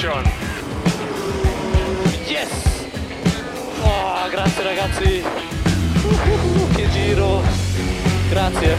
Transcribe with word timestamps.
Yes! 0.00 0.08
Oh, 3.84 4.28
grazie 4.30 4.62
ragazzi! 4.64 5.22
Uh, 6.06 6.88
giro! 6.90 7.42
Grazie! 8.30 8.76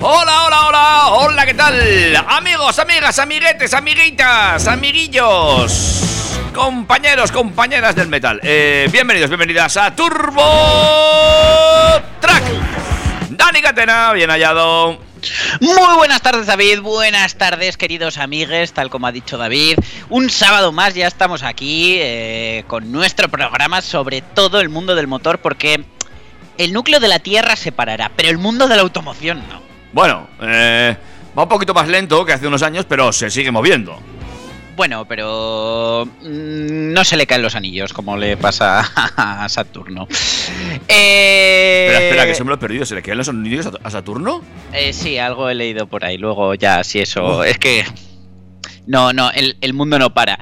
Hola, 0.00 0.44
hola, 0.44 0.66
hola, 0.66 1.08
hola, 1.12 1.46
¿qué 1.46 1.54
tal? 1.54 1.80
Amigos, 2.28 2.78
amigas, 2.78 3.18
amiguetes, 3.18 3.72
amiguitas, 3.72 4.68
amiguillos, 4.68 6.38
compañeros, 6.52 7.32
compañeras 7.32 7.94
del 7.96 8.08
metal. 8.08 8.38
Eh, 8.42 8.86
bienvenidos, 8.92 9.30
bienvenidas 9.30 9.78
a 9.78 9.96
Turbo 9.96 10.42
Track. 12.20 12.44
Dani 13.30 13.62
Catena, 13.62 14.12
bien 14.12 14.28
hallado. 14.28 15.05
Muy 15.60 15.96
buenas 15.96 16.22
tardes 16.22 16.46
David, 16.46 16.80
buenas 16.80 17.36
tardes 17.36 17.76
queridos 17.76 18.18
amigues, 18.18 18.72
tal 18.72 18.90
como 18.90 19.06
ha 19.06 19.12
dicho 19.12 19.38
David. 19.38 19.78
Un 20.08 20.30
sábado 20.30 20.72
más 20.72 20.94
ya 20.94 21.06
estamos 21.06 21.42
aquí 21.42 21.96
eh, 21.98 22.64
con 22.66 22.92
nuestro 22.92 23.28
programa 23.28 23.82
sobre 23.82 24.20
todo 24.22 24.60
el 24.60 24.68
mundo 24.68 24.94
del 24.94 25.06
motor 25.06 25.38
porque 25.38 25.84
el 26.58 26.72
núcleo 26.72 27.00
de 27.00 27.08
la 27.08 27.18
Tierra 27.18 27.56
se 27.56 27.72
parará, 27.72 28.10
pero 28.14 28.28
el 28.28 28.38
mundo 28.38 28.68
de 28.68 28.76
la 28.76 28.82
automoción 28.82 29.42
no. 29.48 29.62
Bueno, 29.92 30.28
eh, 30.40 30.96
va 31.36 31.44
un 31.44 31.48
poquito 31.48 31.74
más 31.74 31.88
lento 31.88 32.24
que 32.24 32.32
hace 32.32 32.46
unos 32.46 32.62
años, 32.62 32.86
pero 32.88 33.12
se 33.12 33.30
sigue 33.30 33.50
moviendo. 33.50 34.00
Bueno, 34.76 35.06
pero 35.08 36.06
mm, 36.22 36.92
no 36.92 37.04
se 37.04 37.16
le 37.16 37.26
caen 37.26 37.42
los 37.42 37.54
anillos 37.54 37.92
como 37.92 38.16
le 38.16 38.36
pasa 38.36 38.80
a 39.16 39.48
Saturno. 39.48 40.06
Eh, 40.88 41.86
Espera, 41.88 42.04
espera, 42.04 42.26
que 42.26 42.34
se 42.34 42.44
me 42.44 42.48
lo 42.50 42.56
he 42.56 42.58
perdido. 42.58 42.84
¿Se 42.84 42.94
le 42.94 43.02
quedan 43.02 43.18
los 43.18 43.28
anillos 43.28 43.66
a- 43.66 43.72
a 43.82 43.90
Saturno? 43.90 44.42
Eh, 44.72 44.92
sí, 44.92 45.18
algo 45.18 45.48
he 45.48 45.54
leído 45.54 45.86
por 45.86 46.04
ahí. 46.04 46.18
Luego 46.18 46.54
ya, 46.54 46.84
si 46.84 47.00
eso. 47.00 47.38
Uf. 47.40 47.46
Es 47.46 47.58
que. 47.58 47.84
No, 48.86 49.12
no, 49.12 49.32
el, 49.32 49.56
el 49.62 49.72
mundo 49.74 49.98
no 49.98 50.14
para. 50.14 50.38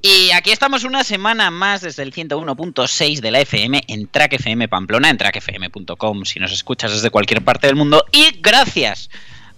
Y 0.00 0.30
aquí 0.30 0.50
estamos 0.52 0.84
una 0.84 1.02
semana 1.02 1.50
más 1.50 1.80
desde 1.80 2.04
el 2.04 2.12
101.6 2.14 3.20
de 3.20 3.30
la 3.32 3.40
FM 3.40 3.82
en 3.88 4.06
Track 4.06 4.34
FM 4.34 4.68
Pamplona, 4.68 5.10
en 5.10 5.16
trackfm.com, 5.18 6.24
si 6.24 6.38
nos 6.38 6.52
escuchas 6.52 6.92
desde 6.92 7.10
cualquier 7.10 7.42
parte 7.42 7.66
del 7.66 7.74
mundo. 7.74 8.04
Y 8.12 8.38
gracias 8.40 9.10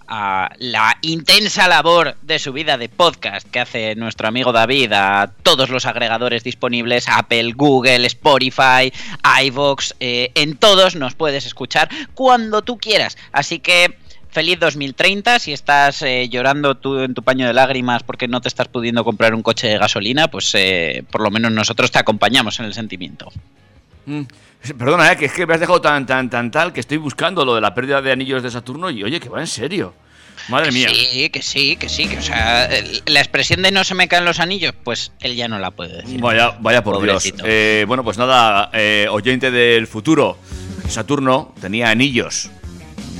a 0.07 0.49
la 0.57 0.97
intensa 1.01 1.67
labor 1.67 2.15
de 2.21 2.39
subida 2.39 2.77
de 2.77 2.89
podcast 2.89 3.47
que 3.49 3.59
hace 3.59 3.95
nuestro 3.95 4.27
amigo 4.27 4.51
David 4.51 4.91
a 4.93 5.33
todos 5.43 5.69
los 5.69 5.85
agregadores 5.85 6.43
disponibles, 6.43 7.07
Apple, 7.07 7.53
Google, 7.53 8.05
Spotify, 8.07 8.91
iVoox, 9.43 9.93
eh, 9.99 10.31
en 10.35 10.57
todos 10.57 10.95
nos 10.95 11.15
puedes 11.15 11.45
escuchar 11.45 11.89
cuando 12.13 12.61
tú 12.61 12.77
quieras. 12.77 13.17
Así 13.31 13.59
que 13.59 13.97
feliz 14.29 14.59
2030, 14.59 15.39
si 15.39 15.53
estás 15.53 16.01
eh, 16.01 16.29
llorando 16.29 16.75
tú 16.75 16.99
en 16.99 17.13
tu 17.13 17.23
paño 17.23 17.47
de 17.47 17.53
lágrimas 17.53 18.03
porque 18.03 18.27
no 18.27 18.41
te 18.41 18.47
estás 18.47 18.67
pudiendo 18.67 19.03
comprar 19.03 19.35
un 19.35 19.43
coche 19.43 19.67
de 19.67 19.77
gasolina, 19.77 20.29
pues 20.29 20.51
eh, 20.55 21.03
por 21.11 21.21
lo 21.21 21.29
menos 21.29 21.51
nosotros 21.51 21.91
te 21.91 21.99
acompañamos 21.99 22.59
en 22.59 22.65
el 22.65 22.73
sentimiento. 22.73 23.31
Mm, 24.05 24.21
Perdona, 24.77 25.11
eh, 25.11 25.17
que 25.17 25.25
es 25.25 25.33
que 25.33 25.45
me 25.47 25.55
has 25.55 25.59
dejado 25.59 25.81
tan, 25.81 26.05
tan, 26.05 26.29
tan 26.29 26.51
tal 26.51 26.71
que 26.71 26.79
estoy 26.81 26.97
buscando 26.97 27.43
lo 27.43 27.55
de 27.55 27.61
la 27.61 27.73
pérdida 27.73 28.01
de 28.01 28.11
anillos 28.11 28.43
de 28.43 28.51
Saturno 28.51 28.89
y 28.91 29.03
oye, 29.03 29.19
que 29.19 29.27
va 29.29 29.39
en 29.39 29.47
serio. 29.47 29.93
Madre 30.49 30.71
mía. 30.71 30.89
Sí, 30.89 31.29
que 31.29 31.41
sí, 31.41 31.75
que 31.75 31.87
sí, 31.89 32.07
que 32.07 32.17
o 32.17 32.21
sea, 32.21 32.65
el- 32.65 33.01
la 33.05 33.19
expresión 33.19 33.61
de 33.61 33.71
no 33.71 33.83
se 33.83 33.93
me 33.95 34.07
caen 34.07 34.25
los 34.25 34.39
anillos, 34.39 34.73
pues 34.83 35.11
él 35.19 35.35
ya 35.35 35.47
no 35.47 35.59
la 35.59 35.71
puede 35.71 35.97
decir. 36.01 36.19
Vaya, 36.21 36.57
vaya 36.59 36.83
por 36.83 36.95
Pobrecito. 36.95 37.37
Dios. 37.37 37.47
Eh, 37.49 37.85
bueno, 37.87 38.03
pues 38.03 38.17
nada, 38.17 38.69
eh, 38.73 39.07
oyente 39.11 39.51
del 39.51 39.85
futuro. 39.87 40.37
Saturno 40.87 41.53
tenía 41.61 41.89
anillos. 41.89 42.49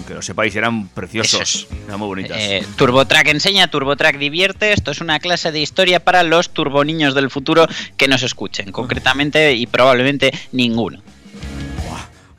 Que 0.08 0.14
lo 0.14 0.22
sepáis, 0.22 0.56
eran 0.56 0.88
preciosos. 0.88 1.68
Eran 1.88 2.00
muy 2.00 2.08
bonitas. 2.08 2.38
Eh, 2.40 2.66
TurboTrack 2.76 3.28
enseña, 3.28 3.70
TurboTrack 3.70 4.18
divierte. 4.18 4.74
Esto 4.74 4.92
es 4.92 5.02
una 5.02 5.20
clase 5.20 5.52
de 5.52 5.60
historia 5.60 6.00
para 6.04 6.24
los 6.24 6.50
turboniños 6.50 7.14
del 7.16 7.30
futuro 7.30 7.68
que 7.98 8.08
nos 8.08 8.24
escuchen, 8.24 8.72
concretamente 8.72 9.54
y 9.54 9.68
probablemente 9.68 10.32
ninguno. 10.52 11.02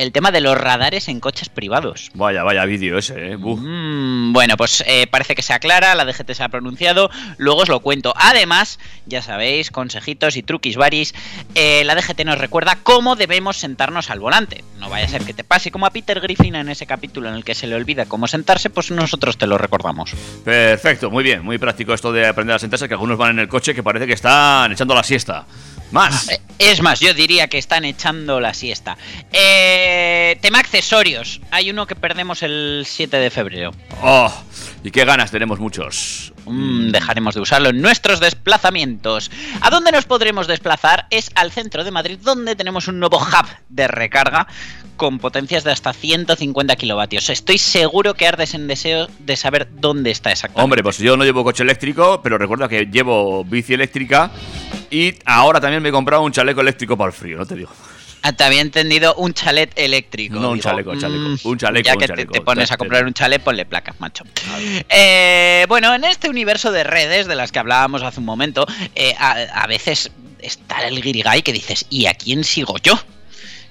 el 0.00 0.12
tema 0.12 0.30
de 0.30 0.40
los 0.40 0.56
radares 0.56 1.08
en 1.08 1.20
coches 1.20 1.50
privados. 1.50 2.10
Vaya, 2.14 2.42
vaya 2.42 2.64
vídeo 2.64 2.96
ese, 2.96 3.32
¿eh? 3.32 3.36
Mm, 3.36 4.32
bueno, 4.32 4.56
pues 4.56 4.82
eh, 4.86 5.06
parece 5.06 5.34
que 5.34 5.42
se 5.42 5.52
aclara, 5.52 5.94
la 5.94 6.06
DGT 6.06 6.32
se 6.32 6.42
ha 6.42 6.48
pronunciado, 6.48 7.10
luego 7.36 7.60
os 7.60 7.68
lo 7.68 7.80
cuento. 7.80 8.14
Además, 8.16 8.78
ya 9.04 9.20
sabéis, 9.20 9.70
consejitos 9.70 10.38
y 10.38 10.42
truquis 10.42 10.76
varis, 10.76 11.14
eh, 11.54 11.84
la 11.84 11.94
DGT 11.94 12.24
nos 12.24 12.38
recuerda 12.38 12.78
cómo 12.82 13.14
debemos 13.14 13.58
sentarnos 13.58 14.08
al 14.08 14.20
volante. 14.20 14.64
No 14.78 14.88
vaya 14.88 15.04
a 15.04 15.08
ser 15.08 15.22
que 15.24 15.34
te 15.34 15.44
pase 15.44 15.70
como 15.70 15.84
a 15.84 15.90
Peter 15.90 16.18
Griffin 16.20 16.54
en 16.54 16.70
ese 16.70 16.86
capítulo 16.86 17.28
en 17.28 17.34
el 17.34 17.44
que 17.44 17.54
se 17.54 17.66
le 17.66 17.74
olvida 17.74 18.06
cómo 18.06 18.26
sentarse, 18.26 18.70
pues 18.70 18.90
nosotros 18.90 19.36
te 19.36 19.46
lo 19.46 19.58
recordamos. 19.58 20.14
Perfecto, 20.44 21.10
muy 21.10 21.22
bien, 21.22 21.44
muy 21.44 21.58
práctico 21.58 21.92
esto 21.92 22.10
de 22.10 22.26
aprender 22.26 22.56
a 22.56 22.58
sentarse, 22.58 22.88
que 22.88 22.94
algunos 22.94 23.18
van 23.18 23.32
en 23.32 23.40
el 23.40 23.48
coche 23.48 23.74
que 23.74 23.82
parece 23.82 24.06
que 24.06 24.14
están 24.14 24.72
echando 24.72 24.94
la 24.94 25.04
siesta. 25.04 25.44
Más. 25.90 26.28
Es 26.58 26.82
más, 26.82 27.00
yo 27.00 27.14
diría 27.14 27.48
que 27.48 27.58
están 27.58 27.84
echando 27.84 28.38
la 28.38 28.54
siesta. 28.54 28.96
Eh, 29.32 30.38
tema 30.40 30.58
accesorios. 30.58 31.40
Hay 31.50 31.70
uno 31.70 31.86
que 31.86 31.96
perdemos 31.96 32.42
el 32.42 32.84
7 32.86 33.16
de 33.16 33.30
febrero. 33.30 33.72
Oh, 34.02 34.32
y 34.82 34.90
qué 34.90 35.04
ganas 35.04 35.30
tenemos 35.30 35.60
muchos. 35.60 36.32
Mm, 36.46 36.90
dejaremos 36.90 37.34
de 37.34 37.40
usarlo 37.40 37.68
en 37.70 37.80
nuestros 37.80 38.20
desplazamientos. 38.20 39.30
¿A 39.60 39.70
dónde 39.70 39.92
nos 39.92 40.04
podremos 40.04 40.46
desplazar? 40.46 41.06
Es 41.10 41.30
al 41.34 41.52
centro 41.52 41.84
de 41.84 41.90
Madrid, 41.90 42.18
donde 42.22 42.56
tenemos 42.56 42.88
un 42.88 42.98
nuevo 42.98 43.18
hub 43.18 43.46
de 43.68 43.88
recarga 43.88 44.46
con 44.96 45.18
potencias 45.18 45.64
de 45.64 45.72
hasta 45.72 45.92
150 45.92 46.76
kilovatios. 46.76 47.30
Estoy 47.30 47.58
seguro 47.58 48.14
que 48.14 48.26
ardes 48.26 48.54
en 48.54 48.66
deseo 48.66 49.08
de 49.18 49.36
saber 49.36 49.68
dónde 49.80 50.10
está 50.10 50.30
exactamente. 50.30 50.64
Hombre, 50.64 50.82
pues 50.82 50.98
yo 50.98 51.16
no 51.16 51.24
llevo 51.24 51.42
coche 51.42 51.62
eléctrico, 51.62 52.20
pero 52.22 52.36
recuerda 52.36 52.68
que 52.68 52.86
llevo 52.86 53.44
bici 53.44 53.72
eléctrica 53.72 54.30
y 54.90 55.14
ahora 55.24 55.60
también 55.60 55.82
me 55.82 55.88
he 55.88 55.92
comprado 55.92 56.22
un 56.22 56.32
chaleco 56.32 56.60
eléctrico 56.60 56.96
para 56.96 57.08
el 57.08 57.16
frío, 57.16 57.38
no 57.38 57.46
te 57.46 57.54
digo. 57.54 57.70
Te 58.36 58.44
había 58.44 58.60
entendido 58.60 59.14
un 59.16 59.32
chalet 59.34 59.72
eléctrico. 59.76 60.38
No, 60.38 60.50
un 60.50 60.60
chaleco, 60.60 60.94
chaleco. 60.96 61.20
mm, 61.20 61.38
Un 61.42 61.58
chaleco, 61.58 61.86
Ya 61.86 61.92
un 61.94 61.98
que 61.98 62.06
te- 62.06 62.12
chaleco. 62.12 62.32
te, 62.32 62.40
pones 62.42 62.70
a 62.70 62.76
comprar 62.76 63.04
un 63.06 63.14
chalet, 63.14 63.42
ponle 63.42 63.64
placas, 63.66 63.98
macho. 64.00 64.24
Eh, 64.88 65.64
bueno, 65.68 65.94
en 65.94 66.04
este 66.04 66.28
universo 66.28 66.70
de 66.72 66.84
redes 66.84 67.26
de 67.26 67.34
las 67.34 67.50
que 67.52 67.58
hablábamos 67.58 68.02
hace 68.02 68.20
un 68.20 68.26
momento, 68.26 68.66
eh, 68.94 69.14
a, 69.18 69.32
a 69.62 69.66
veces 69.66 70.10
está 70.40 70.86
el 70.86 71.00
guirigay 71.02 71.42
que 71.42 71.52
dices, 71.52 71.86
¿y 71.90 72.06
a 72.06 72.14
quién 72.14 72.44
sigo 72.44 72.76
yo? 72.82 72.98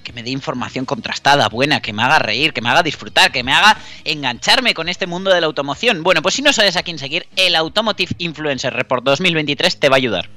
Que 0.02 0.12
me 0.12 0.22
dé 0.22 0.30
información 0.30 0.84
contrastada, 0.86 1.48
buena, 1.48 1.80
que 1.80 1.92
me 1.92 2.02
haga 2.02 2.18
reír, 2.18 2.52
que 2.52 2.60
me 2.62 2.70
haga 2.70 2.82
disfrutar, 2.82 3.30
que 3.32 3.44
me 3.44 3.52
haga 3.52 3.76
engancharme 4.04 4.74
con 4.74 4.88
este 4.88 5.06
mundo 5.06 5.30
de 5.32 5.40
la 5.40 5.46
automoción. 5.46 6.02
Bueno, 6.02 6.22
pues 6.22 6.34
si 6.34 6.42
no 6.42 6.52
sabes 6.52 6.76
a 6.76 6.82
quién 6.82 6.98
seguir, 6.98 7.26
el 7.36 7.54
Automotive 7.54 8.14
Influencer 8.18 8.72
Report 8.74 9.04
2023 9.04 9.78
te 9.78 9.88
va 9.88 9.96
a 9.96 9.98
ayudar. 9.98 10.28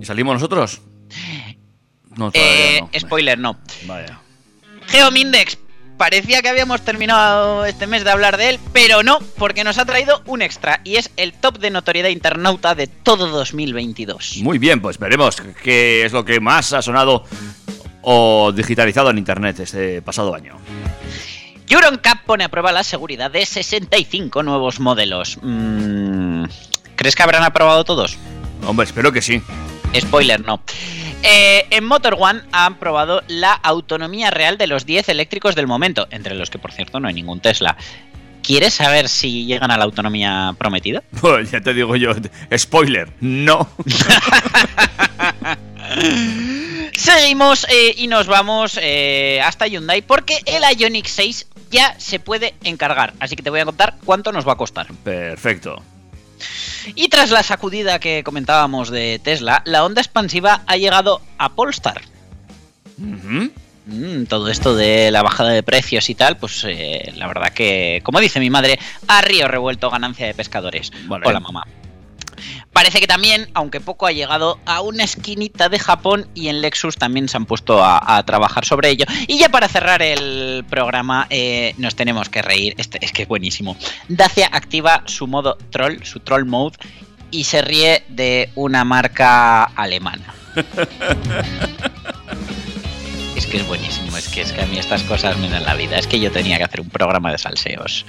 ¿Y 0.00 0.04
salimos 0.04 0.34
nosotros? 0.34 0.80
No, 2.16 2.30
Eh, 2.32 2.80
no. 2.80 2.90
spoiler, 2.98 3.38
no. 3.38 3.58
Vaya. 3.86 4.20
Geomindex. 4.88 5.58
Parecía 5.96 6.42
que 6.42 6.48
habíamos 6.48 6.84
terminado 6.84 7.64
este 7.64 7.86
mes 7.86 8.02
de 8.02 8.10
hablar 8.10 8.36
de 8.36 8.50
él, 8.50 8.58
pero 8.72 9.04
no, 9.04 9.20
porque 9.38 9.62
nos 9.62 9.78
ha 9.78 9.84
traído 9.84 10.22
un 10.26 10.42
extra 10.42 10.80
y 10.82 10.96
es 10.96 11.10
el 11.16 11.32
top 11.32 11.58
de 11.60 11.70
notoriedad 11.70 12.08
internauta 12.08 12.74
de 12.74 12.88
todo 12.88 13.28
2022. 13.28 14.38
Muy 14.42 14.58
bien, 14.58 14.80
pues 14.80 14.98
veremos 14.98 15.36
qué 15.62 16.04
es 16.04 16.12
lo 16.12 16.24
que 16.24 16.40
más 16.40 16.72
ha 16.72 16.82
sonado 16.82 17.24
o 18.02 18.50
digitalizado 18.52 19.10
en 19.10 19.18
internet 19.18 19.60
este 19.60 20.02
pasado 20.02 20.34
año. 20.34 20.58
EuronCap 21.68 22.24
pone 22.24 22.42
a 22.42 22.48
prueba 22.48 22.72
la 22.72 22.82
seguridad 22.82 23.30
de 23.30 23.46
65 23.46 24.42
nuevos 24.42 24.80
modelos. 24.80 25.38
Mm, 25.42 26.44
¿Crees 26.96 27.14
que 27.14 27.22
habrán 27.22 27.44
aprobado 27.44 27.84
todos? 27.84 28.16
Hombre, 28.66 28.84
espero 28.84 29.12
que 29.12 29.22
sí. 29.22 29.40
Spoiler, 29.96 30.44
no. 30.44 30.60
Eh, 31.26 31.66
en 31.70 31.84
Motor 31.84 32.16
One 32.18 32.42
han 32.52 32.78
probado 32.78 33.22
la 33.28 33.52
autonomía 33.52 34.30
real 34.30 34.58
de 34.58 34.66
los 34.66 34.84
10 34.84 35.08
eléctricos 35.08 35.54
del 35.54 35.66
momento, 35.66 36.06
entre 36.10 36.34
los 36.34 36.50
que 36.50 36.58
por 36.58 36.70
cierto 36.70 37.00
no 37.00 37.08
hay 37.08 37.14
ningún 37.14 37.40
Tesla. 37.40 37.78
¿Quieres 38.42 38.74
saber 38.74 39.08
si 39.08 39.46
llegan 39.46 39.70
a 39.70 39.78
la 39.78 39.84
autonomía 39.84 40.54
prometida? 40.58 41.02
Pues 41.20 41.50
ya 41.50 41.62
te 41.62 41.72
digo 41.72 41.96
yo, 41.96 42.12
spoiler, 42.54 43.10
no. 43.20 43.70
Seguimos 46.94 47.66
eh, 47.70 47.94
y 47.96 48.06
nos 48.06 48.26
vamos 48.26 48.78
eh, 48.80 49.40
hasta 49.42 49.66
Hyundai 49.66 50.02
porque 50.02 50.40
el 50.44 50.62
Ioniq 50.78 51.06
6 51.06 51.46
ya 51.70 51.98
se 51.98 52.20
puede 52.20 52.54
encargar. 52.64 53.14
Así 53.18 53.34
que 53.34 53.42
te 53.42 53.48
voy 53.48 53.60
a 53.60 53.64
contar 53.64 53.96
cuánto 54.04 54.30
nos 54.30 54.46
va 54.46 54.52
a 54.52 54.56
costar. 54.56 54.88
Perfecto. 55.02 55.82
Y 56.94 57.08
tras 57.08 57.30
la 57.30 57.42
sacudida 57.42 57.98
que 57.98 58.22
comentábamos 58.24 58.90
de 58.90 59.20
Tesla, 59.22 59.62
la 59.64 59.84
onda 59.84 60.00
expansiva 60.00 60.62
ha 60.66 60.76
llegado 60.76 61.20
a 61.38 61.50
Polestar. 61.50 62.02
Mm, 63.86 64.24
todo 64.26 64.48
esto 64.48 64.74
de 64.74 65.10
la 65.10 65.22
bajada 65.22 65.50
de 65.50 65.62
precios 65.62 66.08
y 66.08 66.14
tal, 66.14 66.36
pues 66.36 66.64
eh, 66.66 67.12
la 67.16 67.26
verdad 67.26 67.52
que, 67.52 68.00
como 68.02 68.20
dice 68.20 68.40
mi 68.40 68.50
madre, 68.50 68.78
a 69.08 69.20
río 69.20 69.48
revuelto 69.48 69.90
ganancia 69.90 70.26
de 70.26 70.34
pescadores. 70.34 70.90
Vale. 71.06 71.26
Hola 71.26 71.40
mamá. 71.40 71.66
Parece 72.74 72.98
que 72.98 73.06
también, 73.06 73.48
aunque 73.54 73.80
poco 73.80 74.04
ha 74.04 74.10
llegado 74.10 74.58
a 74.66 74.80
una 74.80 75.04
esquinita 75.04 75.68
de 75.68 75.78
Japón 75.78 76.26
y 76.34 76.48
en 76.48 76.60
Lexus 76.60 76.96
también 76.96 77.28
se 77.28 77.36
han 77.36 77.46
puesto 77.46 77.80
a, 77.82 78.20
trabajar 78.26 78.64
sobre 78.64 78.90
ello. 78.90 79.06
Y 79.28 79.38
ya 79.38 79.48
para 79.48 79.68
cerrar 79.68 80.02
el 80.02 80.64
programa, 80.68 81.28
eh, 81.30 81.74
nos 81.78 81.94
tenemos 81.94 82.28
que 82.28 82.42
reír. 82.42 82.74
Este, 82.76 82.98
es 83.00 83.12
que 83.12 83.22
es 83.22 83.28
buenísimo. 83.28 83.76
Dacia 84.08 84.48
activa 84.50 85.04
su 85.06 85.28
modo 85.28 85.56
troll, 85.70 86.02
su 86.02 86.18
troll 86.18 86.46
mode, 86.46 86.76
y 87.30 87.44
se 87.44 87.62
ríe 87.62 88.02
de 88.08 88.50
una 88.56 88.84
marca 88.84 89.62
alemana. 89.62 90.34
Es 93.36 93.48
que 93.48 93.56
es 93.56 93.66
buenísimo, 93.66 94.16
es 94.16 94.28
que, 94.28 94.42
es 94.42 94.52
que 94.52 94.62
a 94.62 94.66
mí 94.66 94.78
estas 94.78 95.02
cosas 95.02 95.36
me 95.38 95.48
dan 95.48 95.64
la 95.64 95.74
vida. 95.74 95.98
Es 95.98 96.06
que 96.06 96.20
yo 96.20 96.30
tenía 96.30 96.56
que 96.56 96.62
hacer 96.62 96.80
un 96.80 96.88
programa 96.88 97.32
de 97.32 97.38
salseos. 97.38 98.06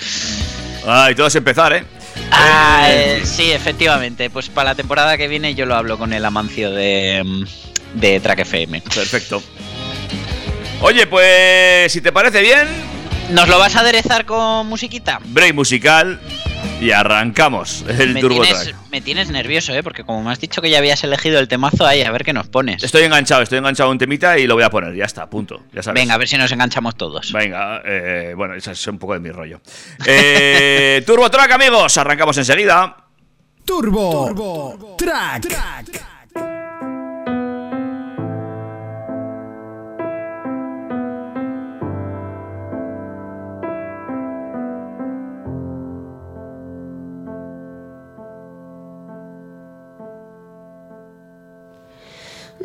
Ah, 0.86 1.10
y 1.10 1.16
todo 1.16 1.26
es 1.26 1.36
empezar, 1.36 1.74
¿eh? 1.74 1.84
Ah, 2.32 2.88
Eh, 2.90 3.20
eh, 3.22 3.26
sí, 3.26 3.52
efectivamente. 3.52 4.30
Pues 4.30 4.50
para 4.50 4.72
la 4.72 4.76
temporada 4.76 5.18
que 5.18 5.28
viene 5.28 5.56
yo 5.56 5.66
lo 5.66 5.76
hablo 5.76 5.98
con 5.98 6.14
el 6.14 6.24
Amancio 6.26 6.72
de, 6.72 7.22
mm, 7.24 8.00
de 8.00 8.20
Track 8.20 8.40
FM. 8.40 8.82
Perfecto. 8.82 9.42
Oye, 10.82 11.08
pues 11.08 11.92
si 11.92 12.02
te 12.02 12.12
parece 12.12 12.42
bien, 12.42 12.68
¿Nos 13.32 13.48
lo 13.48 13.58
vas 13.58 13.76
a 13.76 13.80
aderezar 13.80 14.26
con 14.26 14.68
musiquita? 14.68 15.20
break 15.26 15.56
musical 15.56 16.20
y 16.82 16.92
arrancamos 16.92 17.86
el 17.88 18.14
me, 18.14 18.22
Turbo 18.22 18.42
tienes, 18.42 18.64
Track. 18.64 18.76
me 18.92 19.02
tienes 19.02 19.30
nervioso, 19.30 19.74
¿eh? 19.74 19.82
Porque 19.82 20.04
como 20.04 20.24
me 20.24 20.32
has 20.32 20.40
dicho 20.40 20.62
que 20.62 20.70
ya 20.70 20.78
habías 20.78 21.04
elegido 21.04 21.40
el 21.40 21.48
temazo 21.48 21.86
ahí, 21.86 22.02
a 22.02 22.12
ver 22.12 22.24
qué 22.24 22.34
nos 22.34 22.48
pones. 22.48 22.84
Estoy 22.84 23.04
enganchado, 23.04 23.42
estoy 23.42 23.60
enganchado 23.60 23.90
a 23.90 23.92
un 23.92 23.98
temita 23.98 24.38
y 24.38 24.46
lo 24.48 24.56
voy 24.56 24.64
a 24.64 24.70
poner, 24.70 24.94
ya 24.94 25.06
está, 25.06 25.30
punto. 25.30 25.64
Ya 25.74 25.82
sabes. 25.82 26.02
Venga, 26.02 26.14
a 26.14 26.18
ver 26.18 26.28
si 26.28 26.38
nos 26.38 26.52
enganchamos 26.52 26.96
todos. 26.96 27.32
Venga, 27.32 27.82
eh, 27.86 28.34
bueno, 28.36 28.54
eso 28.54 28.72
es 28.72 28.88
un 28.88 29.00
poco 29.00 29.14
de 29.14 29.20
mi 29.20 29.32
rollo. 29.32 29.62
Eh, 30.06 31.04
Turbo 31.08 31.30
Track, 31.30 31.52
amigos, 31.52 31.98
arrancamos 31.98 32.38
enseguida. 32.38 32.96
Turbo, 33.64 34.96
Track. 34.98 36.15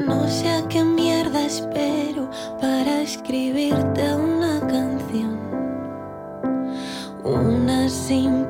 No 0.07 0.29
sé 0.29 0.49
a 0.49 0.67
qué 0.69 0.83
mierda 0.83 1.45
espero 1.45 2.31
para 2.61 3.03
escribirte 3.03 4.15
una 4.15 4.61
canción. 4.61 5.39
Una 7.25 7.89
sin 7.89 8.41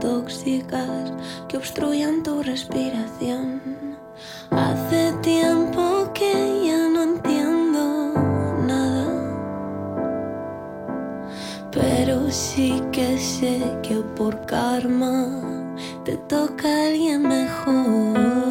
tóxicas 0.00 1.12
que 1.48 1.56
obstruyan 1.56 2.22
tu 2.22 2.42
respiración. 2.42 3.60
Hace 4.50 5.12
tiempo 5.22 6.10
que 6.12 6.32
ya 6.66 6.88
no 6.88 7.02
entiendo 7.02 8.12
nada. 8.66 9.06
Pero 11.70 12.30
sí 12.30 12.82
que 12.92 13.18
sé 13.18 13.60
que 13.82 13.96
por 14.16 14.44
karma 14.46 15.26
te 16.04 16.16
toca 16.16 16.86
alguien 16.86 17.22
mejor. 17.22 18.49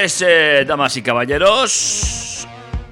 Pues, 0.00 0.22
eh, 0.22 0.64
damas 0.64 0.96
y 0.96 1.02
caballeros, 1.02 2.46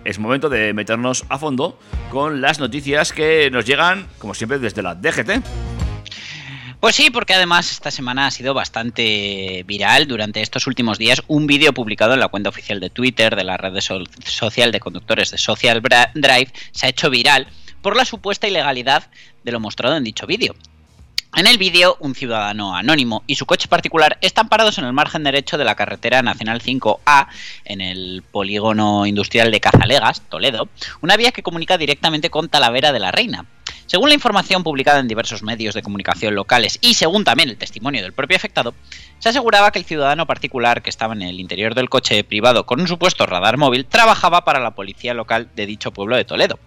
es 0.04 0.18
momento 0.18 0.48
de 0.48 0.72
meternos 0.72 1.24
a 1.28 1.38
fondo 1.38 1.78
con 2.10 2.40
las 2.40 2.58
noticias 2.58 3.12
que 3.12 3.48
nos 3.48 3.64
llegan, 3.64 4.08
como 4.18 4.34
siempre, 4.34 4.58
desde 4.58 4.82
la 4.82 4.96
DGT. 4.96 5.40
Pues 6.80 6.96
sí, 6.96 7.10
porque 7.10 7.34
además 7.34 7.70
esta 7.70 7.92
semana 7.92 8.26
ha 8.26 8.32
sido 8.32 8.54
bastante 8.54 9.62
viral 9.68 10.08
durante 10.08 10.42
estos 10.42 10.66
últimos 10.66 10.98
días 10.98 11.22
un 11.28 11.46
vídeo 11.46 11.72
publicado 11.72 12.14
en 12.14 12.18
la 12.18 12.26
cuenta 12.26 12.50
oficial 12.50 12.80
de 12.80 12.90
Twitter 12.90 13.36
de 13.36 13.44
la 13.44 13.56
red 13.56 13.78
social 14.24 14.72
de 14.72 14.80
conductores 14.80 15.30
de 15.30 15.38
Social 15.38 15.80
Drive 15.80 16.52
se 16.72 16.86
ha 16.86 16.88
hecho 16.88 17.08
viral 17.08 17.46
por 17.82 17.94
la 17.94 18.04
supuesta 18.04 18.48
ilegalidad 18.48 19.08
de 19.44 19.52
lo 19.52 19.60
mostrado 19.60 19.96
en 19.96 20.02
dicho 20.02 20.26
vídeo. 20.26 20.56
En 21.34 21.46
el 21.46 21.58
vídeo, 21.58 21.96
un 22.00 22.14
ciudadano 22.14 22.74
anónimo 22.74 23.22
y 23.26 23.34
su 23.34 23.44
coche 23.44 23.68
particular 23.68 24.16
están 24.20 24.48
parados 24.48 24.78
en 24.78 24.84
el 24.84 24.92
margen 24.92 25.22
derecho 25.22 25.58
de 25.58 25.64
la 25.64 25.74
carretera 25.74 26.22
nacional 26.22 26.62
5A, 26.62 27.26
en 27.64 27.80
el 27.80 28.22
polígono 28.30 29.04
industrial 29.04 29.50
de 29.50 29.60
Cazalegas, 29.60 30.22
Toledo, 30.28 30.68
una 31.02 31.16
vía 31.16 31.32
que 31.32 31.42
comunica 31.42 31.76
directamente 31.76 32.30
con 32.30 32.48
Talavera 32.48 32.92
de 32.92 33.00
la 33.00 33.12
Reina. 33.12 33.44
Según 33.86 34.08
la 34.08 34.14
información 34.14 34.62
publicada 34.62 34.98
en 34.98 35.08
diversos 35.08 35.42
medios 35.42 35.74
de 35.74 35.82
comunicación 35.82 36.34
locales 36.34 36.78
y 36.80 36.94
según 36.94 37.24
también 37.24 37.50
el 37.50 37.58
testimonio 37.58 38.02
del 38.02 38.12
propio 38.12 38.36
afectado, 38.36 38.74
se 39.18 39.28
aseguraba 39.28 39.70
que 39.70 39.78
el 39.78 39.84
ciudadano 39.84 40.26
particular 40.26 40.82
que 40.82 40.90
estaba 40.90 41.12
en 41.12 41.22
el 41.22 41.38
interior 41.38 41.74
del 41.74 41.90
coche 41.90 42.24
privado 42.24 42.66
con 42.66 42.80
un 42.80 42.88
supuesto 42.88 43.26
radar 43.26 43.58
móvil 43.58 43.84
trabajaba 43.84 44.44
para 44.44 44.58
la 44.58 44.72
policía 44.72 45.14
local 45.14 45.50
de 45.54 45.66
dicho 45.66 45.92
pueblo 45.92 46.16
de 46.16 46.24
Toledo. 46.24 46.58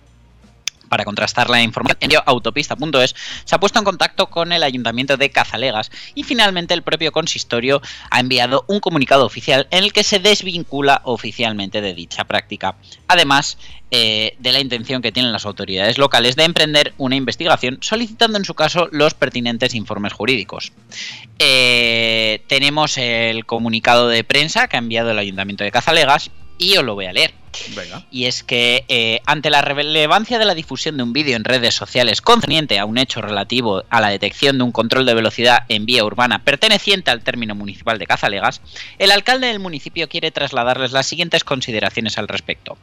Para 0.89 1.05
contrastar 1.05 1.49
la 1.49 1.61
información, 1.61 2.11
autopista.es 2.25 3.15
se 3.45 3.55
ha 3.55 3.59
puesto 3.59 3.79
en 3.79 3.85
contacto 3.85 4.27
con 4.27 4.51
el 4.51 4.63
ayuntamiento 4.63 5.17
de 5.17 5.29
Cazalegas 5.29 5.91
y 6.15 6.23
finalmente 6.23 6.73
el 6.73 6.81
propio 6.81 7.11
consistorio 7.11 7.81
ha 8.09 8.19
enviado 8.19 8.65
un 8.67 8.79
comunicado 8.79 9.25
oficial 9.25 9.67
en 9.71 9.83
el 9.83 9.93
que 9.93 10.03
se 10.03 10.19
desvincula 10.19 11.01
oficialmente 11.05 11.81
de 11.81 11.93
dicha 11.93 12.23
práctica. 12.23 12.75
Además 13.07 13.57
eh, 13.91 14.35
de 14.37 14.51
la 14.51 14.59
intención 14.59 15.01
que 15.01 15.11
tienen 15.11 15.31
las 15.31 15.47
autoridades 15.47 15.97
locales 15.97 16.35
de 16.35 16.43
emprender 16.43 16.93
una 16.97 17.15
investigación 17.15 17.79
solicitando 17.81 18.37
en 18.37 18.45
su 18.45 18.53
caso 18.53 18.87
los 18.91 19.15
pertinentes 19.15 19.73
informes 19.73 20.13
jurídicos. 20.13 20.71
Eh, 21.39 22.43
tenemos 22.47 22.97
el 22.99 23.45
comunicado 23.45 24.07
de 24.07 24.23
prensa 24.23 24.67
que 24.67 24.77
ha 24.77 24.79
enviado 24.79 25.09
el 25.09 25.17
ayuntamiento 25.17 25.63
de 25.63 25.71
Cazalegas 25.71 26.29
y 26.59 26.77
os 26.77 26.83
lo 26.83 26.93
voy 26.93 27.05
a 27.05 27.13
leer. 27.13 27.33
Y 28.11 28.25
es 28.25 28.43
que 28.43 28.85
eh, 28.87 29.21
ante 29.25 29.49
la 29.49 29.61
relevancia 29.61 30.39
de 30.39 30.45
la 30.45 30.55
difusión 30.55 30.97
de 30.97 31.03
un 31.03 31.13
vídeo 31.13 31.35
en 31.35 31.43
redes 31.43 31.75
sociales 31.75 32.21
concerniente 32.21 32.79
a 32.79 32.85
un 32.85 32.97
hecho 32.97 33.21
relativo 33.21 33.83
a 33.89 34.01
la 34.01 34.09
detección 34.09 34.57
de 34.57 34.63
un 34.63 34.71
control 34.71 35.05
de 35.05 35.13
velocidad 35.13 35.63
en 35.69 35.85
vía 35.85 36.03
urbana 36.03 36.43
perteneciente 36.43 37.11
al 37.11 37.21
término 37.21 37.55
municipal 37.55 37.99
de 37.99 38.07
Cazalegas, 38.07 38.61
el 38.97 39.11
alcalde 39.11 39.47
del 39.47 39.59
municipio 39.59 40.09
quiere 40.09 40.31
trasladarles 40.31 40.91
las 40.91 41.07
siguientes 41.07 41.43
consideraciones 41.43 42.17
al 42.17 42.27
respecto. 42.27 42.77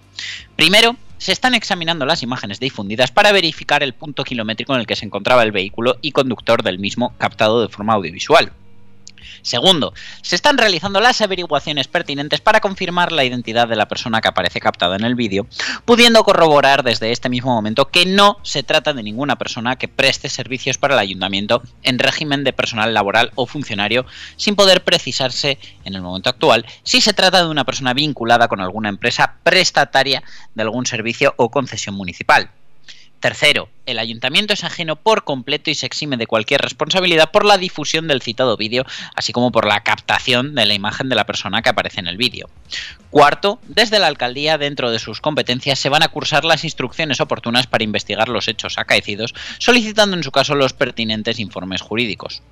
Primero, 0.57 0.97
se 1.19 1.33
están 1.33 1.55
examinando 1.55 2.05
las 2.07 2.23
imágenes 2.23 2.61
difundidas 2.61 3.11
para 3.11 3.33
verificar 3.33 3.83
el 3.83 3.95
punto 3.95 4.25
kilométrico 4.25 4.75
en 4.75 4.81
el 4.81 4.87
que 4.87 4.97
se 4.97 5.07
encontraba 5.07 5.43
el 5.43 5.53
vehículo 5.53 5.97
y 6.03 6.13
conductor 6.13 6.63
del 6.63 6.79
mismo 6.79 7.15
captado 7.19 7.63
de 7.63 7.69
forma 7.69 7.95
audiovisual. 7.95 8.53
Segundo, 9.47 9.95
se 10.23 10.35
están 10.35 10.59
realizando 10.59 11.01
las 11.01 11.21
averiguaciones 11.21 11.87
pertinentes 11.87 12.41
para 12.41 12.59
confirmar 12.59 13.13
la 13.13 13.23
identidad 13.23 13.69
de 13.69 13.77
la 13.77 13.87
persona 13.87 14.21
que 14.21 14.27
aparece 14.27 14.59
captada 14.59 14.97
en 14.97 15.05
el 15.05 15.15
vídeo, 15.15 15.47
pudiendo 15.85 16.25
corroborar 16.25 16.83
desde 16.83 17.13
este 17.13 17.29
mismo 17.29 17.55
momento 17.55 17.87
que 17.87 18.07
no 18.07 18.39
se 18.43 18.65
trata 18.65 18.93
de 18.93 19.05
ninguna 19.05 19.37
persona 19.37 19.77
que 19.77 19.87
preste 19.87 20.29
servicios 20.29 20.79
para 20.79 20.95
el 20.95 21.01
ayuntamiento 21.01 21.63
en 21.85 22.01
régimen 22.01 22.43
de 22.43 22.53
personal 22.53 22.93
laboral 22.93 23.31
o 23.37 23.47
funcionario, 23.47 24.05
sin 24.37 24.57
poder 24.57 24.83
precisarse 24.83 25.61
en 25.85 25.95
el 25.95 26.03
momento 26.03 26.29
actual 26.29 26.67
si 26.83 27.01
se 27.01 27.13
trata 27.13 27.45
de 27.45 27.49
una 27.49 27.63
persona 27.63 27.95
vinculada 27.95 28.49
con 28.49 28.61
alguna 28.61 28.89
empresa 28.89 29.37
prestataria 29.45 30.25
de 30.57 30.63
algún 30.63 30.87
servicio 30.87 31.35
o 31.37 31.53
concesión 31.53 31.95
municipal. 31.95 32.51
Tercero, 33.27 33.69
el 33.87 33.99
ayuntamiento 33.99 34.55
es 34.55 34.63
ajeno 34.63 34.95
por 34.95 35.25
completo 35.25 35.69
y 35.69 35.75
se 35.75 35.85
exime 35.85 36.17
de 36.17 36.29
cualquier 36.29 36.61
responsabilidad 36.61 37.33
por 37.33 37.45
la 37.45 37.59
difusión 37.59 38.07
del 38.07 38.23
citado 38.23 38.57
vídeo, 38.57 38.87
así 39.17 39.33
como 39.33 39.51
por 39.51 39.67
la 39.67 39.83
captación 39.83 40.55
de 40.55 40.65
la 40.65 40.75
imagen 40.75 41.09
de 41.09 41.17
la 41.17 41.27
persona 41.27 41.61
que 41.61 41.71
aparece 41.71 41.99
en 41.99 42.07
el 42.07 42.19
vídeo. 42.19 42.49
Cuarto, 43.11 43.59
desde 43.67 43.99
la 43.99 44.07
alcaldía, 44.07 44.59
dentro 44.59 44.93
de 44.93 45.01
sus 45.01 45.21
competencias, 45.21 45.81
se 45.81 45.89
van 45.89 46.05
a 46.05 46.09
cursar 46.09 46.45
las 46.45 46.63
instrucciones 46.63 47.21
oportunas 47.21 47.67
para 47.67 47.83
investigar 47.83 48.29
los 48.29 48.47
hechos 48.47 48.79
acaecidos, 48.79 49.35
solicitando 49.59 50.17
en 50.17 50.23
su 50.23 50.31
caso 50.31 50.55
los 50.55 50.73
pertinentes 50.73 51.41
informes 51.41 51.83
jurídicos. 51.83 52.43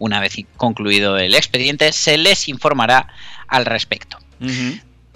Una 0.00 0.18
vez 0.18 0.34
concluido 0.56 1.16
el 1.16 1.36
expediente, 1.36 1.92
se 1.92 2.18
les 2.18 2.48
informará 2.48 3.06
al 3.46 3.64
respecto. 3.64 4.18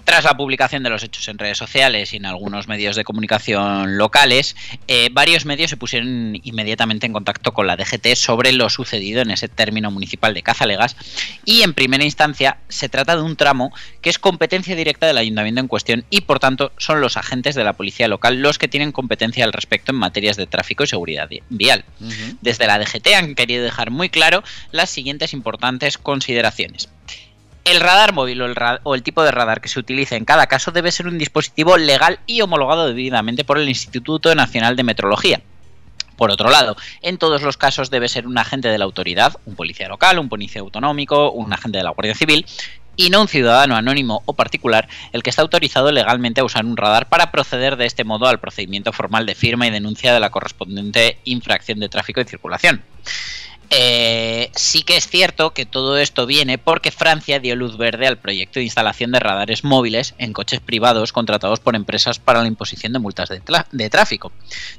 Tras 0.03 0.23
la 0.23 0.35
publicación 0.35 0.83
de 0.83 0.89
los 0.89 1.03
hechos 1.03 1.27
en 1.27 1.37
redes 1.37 1.57
sociales 1.57 2.13
y 2.13 2.17
en 2.17 2.25
algunos 2.25 2.67
medios 2.67 2.95
de 2.95 3.03
comunicación 3.03 3.97
locales, 3.97 4.55
eh, 4.87 5.09
varios 5.11 5.45
medios 5.45 5.69
se 5.69 5.77
pusieron 5.77 6.35
inmediatamente 6.43 7.05
en 7.05 7.13
contacto 7.13 7.53
con 7.53 7.67
la 7.67 7.75
DGT 7.77 8.15
sobre 8.15 8.51
lo 8.51 8.69
sucedido 8.69 9.21
en 9.21 9.31
ese 9.31 9.47
término 9.47 9.91
municipal 9.91 10.33
de 10.33 10.41
Cazalegas 10.43 10.95
y 11.45 11.61
en 11.61 11.73
primera 11.73 12.03
instancia 12.03 12.57
se 12.67 12.89
trata 12.89 13.15
de 13.15 13.21
un 13.21 13.35
tramo 13.35 13.71
que 14.01 14.09
es 14.09 14.19
competencia 14.19 14.75
directa 14.75 15.05
del 15.07 15.17
ayuntamiento 15.17 15.61
en 15.61 15.67
cuestión 15.67 16.03
y 16.09 16.21
por 16.21 16.39
tanto 16.39 16.71
son 16.77 16.99
los 16.99 17.15
agentes 17.17 17.55
de 17.55 17.63
la 17.63 17.73
policía 17.73 18.07
local 18.07 18.41
los 18.41 18.57
que 18.57 18.67
tienen 18.67 18.91
competencia 18.91 19.45
al 19.45 19.53
respecto 19.53 19.91
en 19.91 19.97
materias 19.99 20.35
de 20.35 20.47
tráfico 20.47 20.83
y 20.83 20.87
seguridad 20.87 21.29
vi- 21.29 21.43
vial. 21.49 21.85
Desde 22.41 22.67
la 22.67 22.79
DGT 22.79 23.07
han 23.15 23.35
querido 23.35 23.63
dejar 23.63 23.91
muy 23.91 24.09
claro 24.09 24.43
las 24.71 24.89
siguientes 24.89 25.33
importantes 25.33 25.97
consideraciones. 25.97 26.89
El 27.63 27.79
radar 27.79 28.13
móvil 28.13 28.41
o 28.41 28.95
el, 28.95 29.03
tipo 29.03 29.23
de 29.23 29.31
radar 29.31 29.61
que 29.61 29.69
se 29.69 29.79
utilice 29.79 30.15
en 30.15 30.25
cada 30.25 30.47
caso 30.47 30.71
debe 30.71 30.91
ser 30.91 31.07
un 31.07 31.19
dispositivo 31.19 31.77
legal 31.77 32.19
y 32.25 32.41
homologado 32.41 32.87
debidamente 32.87 33.43
por 33.43 33.59
el 33.59 33.69
Instituto 33.69 34.33
Nacional 34.33 34.75
de 34.75 34.83
Metrología. 34.83 35.41
Por 36.17 36.31
otro 36.31 36.49
lado, 36.49 36.75
en 37.01 37.17
todos 37.17 37.43
los 37.43 37.57
casos 37.57 37.89
debe 37.89 38.07
ser 38.07 38.25
un 38.25 38.37
agente 38.37 38.67
de 38.67 38.77
la 38.77 38.85
autoridad, 38.85 39.35
un 39.45 39.55
policía 39.55 39.87
local, 39.87 40.19
un 40.19 40.29
policía 40.29 40.61
autonómico, 40.61 41.31
un 41.31 41.53
agente 41.53 41.77
de 41.77 41.83
la 41.83 41.91
Guardia 41.91 42.15
Civil, 42.15 42.45
y 42.95 43.09
no 43.09 43.21
un 43.21 43.27
ciudadano 43.27 43.75
anónimo 43.75 44.21
o 44.25 44.33
particular 44.33 44.87
el 45.13 45.23
que 45.23 45.29
está 45.29 45.41
autorizado 45.41 45.91
legalmente 45.91 46.41
a 46.41 46.43
usar 46.43 46.65
un 46.65 46.77
radar 46.77 47.09
para 47.09 47.31
proceder 47.31 47.75
de 47.77 47.85
este 47.85 48.03
modo 48.03 48.27
al 48.27 48.39
procedimiento 48.39 48.91
formal 48.91 49.25
de 49.25 49.35
firma 49.35 49.67
y 49.67 49.71
denuncia 49.71 50.13
de 50.13 50.19
la 50.19 50.29
correspondiente 50.29 51.19
infracción 51.23 51.79
de 51.79 51.89
tráfico 51.89 52.21
y 52.21 52.25
circulación. 52.25 52.83
Eh, 53.73 54.51
sí 54.53 54.83
que 54.83 54.97
es 54.97 55.07
cierto 55.07 55.53
que 55.53 55.65
todo 55.65 55.97
esto 55.97 56.25
viene 56.25 56.57
porque 56.57 56.91
Francia 56.91 57.39
dio 57.39 57.55
luz 57.55 57.77
verde 57.77 58.05
al 58.05 58.17
proyecto 58.17 58.59
de 58.59 58.65
instalación 58.65 59.13
de 59.13 59.21
radares 59.21 59.63
móviles 59.63 60.13
en 60.17 60.33
coches 60.33 60.59
privados 60.59 61.13
contratados 61.13 61.61
por 61.61 61.77
empresas 61.77 62.19
para 62.19 62.41
la 62.41 62.49
imposición 62.49 62.91
de 62.91 62.99
multas 62.99 63.29
de, 63.29 63.41
de 63.71 63.89
tráfico. 63.89 64.33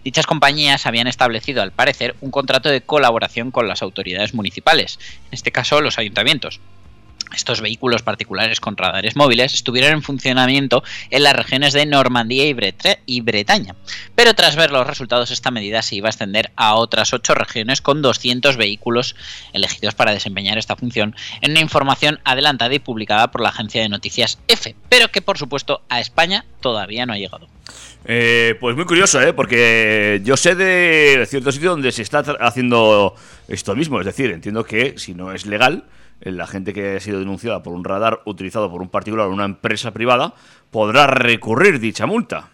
Dichas 0.04 0.26
compañías 0.26 0.84
habían 0.84 1.06
establecido, 1.06 1.62
al 1.62 1.72
parecer, 1.72 2.16
un 2.20 2.30
contrato 2.30 2.68
de 2.68 2.82
colaboración 2.82 3.50
con 3.50 3.66
las 3.66 3.80
autoridades 3.80 4.34
municipales, 4.34 4.98
en 5.28 5.32
este 5.32 5.52
caso 5.52 5.80
los 5.80 5.98
ayuntamientos. 5.98 6.60
Estos 7.34 7.60
vehículos 7.60 8.02
particulares 8.02 8.60
con 8.60 8.76
radares 8.76 9.16
móviles 9.16 9.54
estuvieron 9.54 9.92
en 9.92 10.02
funcionamiento 10.02 10.82
en 11.10 11.22
las 11.22 11.34
regiones 11.34 11.72
de 11.72 11.86
Normandía 11.86 12.44
y, 13.06 13.20
Bretaña, 13.20 13.74
pero 14.14 14.34
tras 14.34 14.56
ver 14.56 14.70
los 14.70 14.86
resultados 14.86 15.30
esta 15.30 15.50
medida 15.50 15.82
se 15.82 15.96
iba 15.96 16.08
a 16.08 16.10
extender 16.10 16.50
a 16.56 16.74
otras 16.74 17.12
ocho 17.12 17.34
regiones 17.34 17.80
con 17.80 18.02
200 18.02 18.56
vehículos 18.56 19.16
elegidos 19.52 19.94
para 19.94 20.12
desempeñar 20.12 20.58
esta 20.58 20.76
función 20.76 21.14
en 21.40 21.52
una 21.52 21.60
información 21.60 22.20
adelantada 22.24 22.74
y 22.74 22.78
publicada 22.78 23.30
por 23.30 23.40
la 23.40 23.50
agencia 23.50 23.82
de 23.82 23.88
noticias 23.88 24.38
EFE, 24.48 24.76
pero 24.88 25.08
que 25.08 25.22
por 25.22 25.38
supuesto 25.38 25.82
a 25.88 26.00
España 26.00 26.44
todavía 26.60 27.06
no 27.06 27.12
ha 27.12 27.18
llegado. 27.18 27.48
Eh, 28.04 28.56
pues 28.60 28.74
muy 28.74 28.84
curioso, 28.84 29.20
¿eh? 29.20 29.32
Porque 29.32 30.20
yo 30.24 30.36
sé 30.36 30.54
de 30.54 31.24
cierto 31.28 31.52
sitio 31.52 31.70
donde 31.70 31.92
se 31.92 32.02
está 32.02 32.20
haciendo 32.40 33.14
esto 33.48 33.76
mismo. 33.76 34.00
Es 34.00 34.06
decir, 34.06 34.30
entiendo 34.30 34.64
que 34.64 34.94
si 34.98 35.14
no 35.14 35.32
es 35.32 35.46
legal, 35.46 35.84
la 36.24 36.46
gente 36.46 36.72
que 36.72 36.96
ha 36.96 37.00
sido 37.00 37.18
denunciada 37.18 37.62
por 37.62 37.72
un 37.74 37.84
radar 37.84 38.20
utilizado 38.24 38.70
por 38.70 38.82
un 38.82 38.88
particular 38.88 39.26
o 39.26 39.30
una 39.32 39.44
empresa 39.44 39.90
privada 39.92 40.34
podrá 40.70 41.06
recurrir 41.06 41.80
dicha 41.80 42.06
multa. 42.06 42.48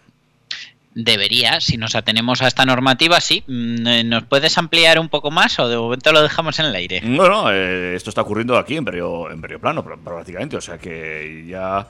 Debería, 0.95 1.61
si 1.61 1.77
nos 1.77 1.95
atenemos 1.95 2.43
a 2.43 2.49
esta 2.49 2.65
normativa, 2.65 3.21
sí. 3.21 3.45
Mm, 3.47 3.87
eh, 3.87 4.05
¿Nos 4.05 4.25
puedes 4.25 4.59
ampliar 4.59 4.99
un 4.99 5.09
poco 5.09 5.31
más 5.31 5.59
o 5.61 5.69
de 5.69 5.77
momento 5.77 6.11
lo 6.13 6.23
dejamos 6.23 6.59
en 6.59 6.67
el 6.67 6.75
aire? 6.75 7.01
No, 7.03 7.29
no, 7.29 7.53
eh, 7.53 7.95
esto 7.95 8.11
está 8.11 8.23
ocurriendo 8.23 8.57
aquí 8.59 8.77
en 8.77 8.85
Berrio, 8.85 9.31
en 9.31 9.41
Berrio 9.41 9.61
Plano, 9.61 9.85
pr- 9.85 9.99
prácticamente. 10.03 10.57
O 10.57 10.61
sea 10.61 10.79
que 10.79 11.45
ya 11.49 11.87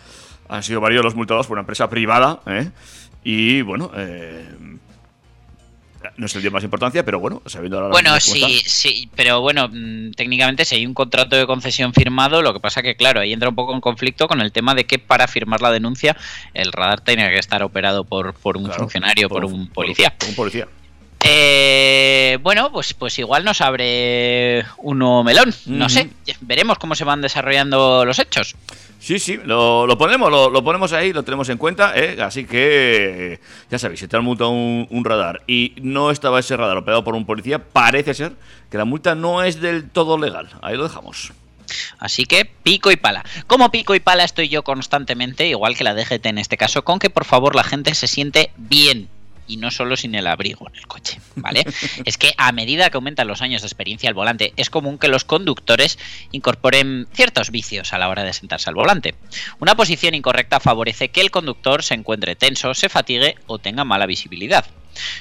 han 0.49 0.63
sido 0.63 0.81
varios 0.81 1.03
los 1.05 1.15
multados 1.15 1.47
por 1.47 1.55
una 1.55 1.63
empresa 1.63 1.89
privada, 1.89 2.41
¿eh? 2.47 2.71
Y 3.25 3.63
bueno, 3.63 3.91
eh, 3.97 4.47
No 6.17 6.26
es 6.26 6.35
el 6.37 6.43
de 6.43 6.50
más 6.50 6.62
importancia, 6.62 7.05
pero 7.05 7.19
bueno, 7.19 7.43
sabiendo 7.47 7.78
ahora 7.78 7.90
Bueno, 7.90 8.14
está. 8.17 8.33
sí, 8.35 8.62
sí, 8.64 9.09
pero 9.17 9.40
bueno, 9.40 9.69
mm, 9.73 10.12
técnicamente 10.12 10.64
si 10.64 10.76
hay 10.76 10.87
un 10.87 10.95
contrato 10.95 11.35
de 11.37 11.47
concesión 11.47 11.93
firmado, 11.93 12.40
lo 12.40 12.52
que 12.52 12.61
pasa 12.61 12.83
que, 12.83 12.95
claro, 12.95 13.21
ahí 13.21 13.33
entra 13.33 13.49
un 13.49 13.55
poco 13.57 13.75
en 13.75 13.81
conflicto 13.81 14.28
con 14.28 14.40
el 14.40 14.52
tema 14.52 14.75
de 14.75 14.85
que 14.85 14.99
para 14.99 15.26
firmar 15.26 15.61
la 15.61 15.73
denuncia 15.73 16.17
el 16.55 16.71
radar 16.73 17.00
tiene 17.00 17.28
que 17.31 17.38
estar 17.38 17.62
operado 17.62 18.05
por, 18.05 18.35
por 18.35 18.57
un 18.57 18.64
Claro, 18.64 18.78
funcionario, 18.81 19.28
por, 19.28 19.45
un 19.45 19.69
policía. 19.69 20.14
por 20.19 20.28
un 20.28 20.35
policía. 20.37 20.69
Eh, 21.21 22.39
bueno, 22.43 22.71
pues, 22.71 22.95
pues 22.95 23.19
igual 23.19 23.45
nos 23.45 23.61
abre 23.61 24.65
un 24.79 24.99
nuevo 25.01 25.25
melón, 25.25 25.53
no 25.67 25.89
sé, 25.89 26.11
veremos 26.41 26.79
cómo 26.79 26.95
se 26.95 27.05
van 27.05 27.21
desarrollando 27.21 28.05
los 28.05 28.19
hechos. 28.19 28.55
Sí, 29.01 29.19
sí, 29.19 29.39
lo, 29.45 29.87
lo 29.87 29.99
ponemos, 29.99 30.31
lo, 30.31 30.51
lo 30.51 30.63
ponemos 30.63 30.93
ahí, 30.93 31.13
lo 31.13 31.23
tenemos 31.23 31.49
en 31.49 31.59
cuenta, 31.59 31.93
¿eh? 31.97 32.21
así 32.21 32.45
que 32.45 33.41
ya 33.71 33.79
sabéis, 33.79 34.01
si 34.01 34.09
te 34.09 34.17
han 34.17 34.25
multado 34.25 34.51
un, 34.51 34.87
un 34.91 35.05
radar 35.05 35.43
y 35.47 35.75
no 35.81 36.11
estaba 36.11 36.41
ese 36.41 36.57
radar 36.57 36.77
operado 36.77 37.05
por 37.05 37.15
un 37.15 37.27
policía, 37.27 37.59
parece 37.65 38.15
ser 38.15 38.33
que 38.71 38.79
la 38.79 38.85
multa 38.85 39.15
no 39.15 39.43
es 39.43 39.61
del 39.61 39.89
todo 39.89 40.19
legal. 40.19 40.49
Ahí 40.62 40.77
lo 40.77 40.85
dejamos. 40.85 41.33
Así 41.99 42.25
que 42.25 42.45
pico 42.45 42.90
y 42.90 42.97
pala. 42.97 43.25
Como 43.47 43.71
pico 43.71 43.95
y 43.95 44.01
pala 44.01 44.25
estoy 44.25 44.49
yo 44.49 44.62
constantemente, 44.64 45.47
igual 45.47 45.77
que 45.77 45.85
la 45.85 45.95
DGT 45.95 46.27
en 46.27 46.38
este 46.38 46.57
caso, 46.57 46.83
con 46.83 46.99
que 46.99 47.11
por 47.11 47.25
favor 47.25 47.55
la 47.55 47.64
gente 47.64 47.95
se 47.95 48.07
siente 48.07 48.51
bien 48.57 49.09
y 49.49 49.57
no 49.57 49.71
solo 49.71 49.97
sin 49.97 50.15
el 50.15 50.27
abrigo 50.27 50.69
en 50.69 50.77
el 50.77 50.87
coche, 50.87 51.21
¿vale? 51.35 51.65
es 52.05 52.19
que 52.19 52.35
a 52.37 52.53
medida 52.53 52.91
que 52.91 52.97
aumentan 52.97 53.27
los 53.27 53.43
años 53.43 53.63
de 53.63 53.67
experiencia 53.67 54.09
al 54.09 54.15
volante, 54.15 54.53
es 54.57 54.71
común 54.71 54.99
que 54.99 55.09
los 55.09 55.25
conductores 55.25 55.99
incorporen 56.31 57.09
ciertos 57.13 57.51
vicios 57.51 57.93
a 57.93 57.99
la 57.99 58.09
hora 58.09 58.25
de 58.25 58.33
sentarse 58.33 58.69
al 58.69 58.77
volante. 58.77 59.15
Una 59.59 59.75
posición 59.75 60.15
incorrecta 60.15 60.61
favorece 60.61 61.09
que 61.09 61.21
el 61.21 61.31
conductor 61.31 61.83
se 61.83 61.95
encuentre 61.95 62.37
tenso, 62.37 62.75
se 62.75 62.89
fatigue 62.89 63.37
o 63.47 63.59
tenga 63.59 63.85
mala 63.85 64.07
visibilidad. 64.07 64.67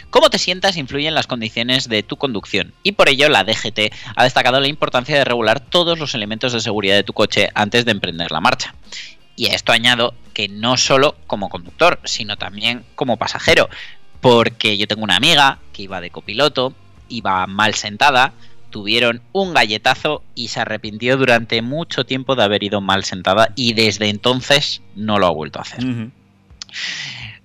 Cómo 0.09 0.29
te 0.29 0.39
sientas 0.39 0.77
influye 0.77 1.07
en 1.07 1.13
las 1.13 1.27
condiciones 1.27 1.87
de 1.87 2.03
tu 2.03 2.17
conducción 2.17 2.73
y 2.83 2.93
por 2.93 3.09
ello 3.09 3.29
la 3.29 3.43
DGT 3.43 3.93
ha 4.15 4.23
destacado 4.23 4.59
la 4.59 4.67
importancia 4.67 5.17
de 5.17 5.25
regular 5.25 5.59
todos 5.59 5.99
los 5.99 6.15
elementos 6.15 6.53
de 6.53 6.61
seguridad 6.61 6.95
de 6.95 7.03
tu 7.03 7.13
coche 7.13 7.49
antes 7.53 7.85
de 7.85 7.91
emprender 7.91 8.31
la 8.31 8.41
marcha. 8.41 8.73
Y 9.35 9.47
a 9.47 9.53
esto 9.53 9.71
añado 9.71 10.15
que 10.33 10.47
no 10.47 10.77
solo 10.77 11.15
como 11.27 11.49
conductor, 11.49 11.99
sino 12.05 12.37
también 12.37 12.85
como 12.95 13.17
pasajero, 13.17 13.69
porque 14.21 14.77
yo 14.77 14.87
tengo 14.87 15.03
una 15.03 15.15
amiga 15.15 15.59
que 15.73 15.83
iba 15.83 16.01
de 16.01 16.09
copiloto, 16.09 16.73
iba 17.09 17.47
mal 17.47 17.75
sentada, 17.75 18.33
tuvieron 18.69 19.21
un 19.31 19.53
galletazo 19.53 20.23
y 20.35 20.49
se 20.49 20.59
arrepintió 20.59 21.17
durante 21.17 21.61
mucho 21.61 22.05
tiempo 22.05 22.35
de 22.35 22.43
haber 22.43 22.63
ido 22.63 22.81
mal 22.81 23.03
sentada 23.03 23.51
y 23.55 23.73
desde 23.73 24.09
entonces 24.09 24.81
no 24.95 25.19
lo 25.19 25.27
ha 25.27 25.31
vuelto 25.31 25.59
a 25.59 25.63
hacer. 25.63 25.83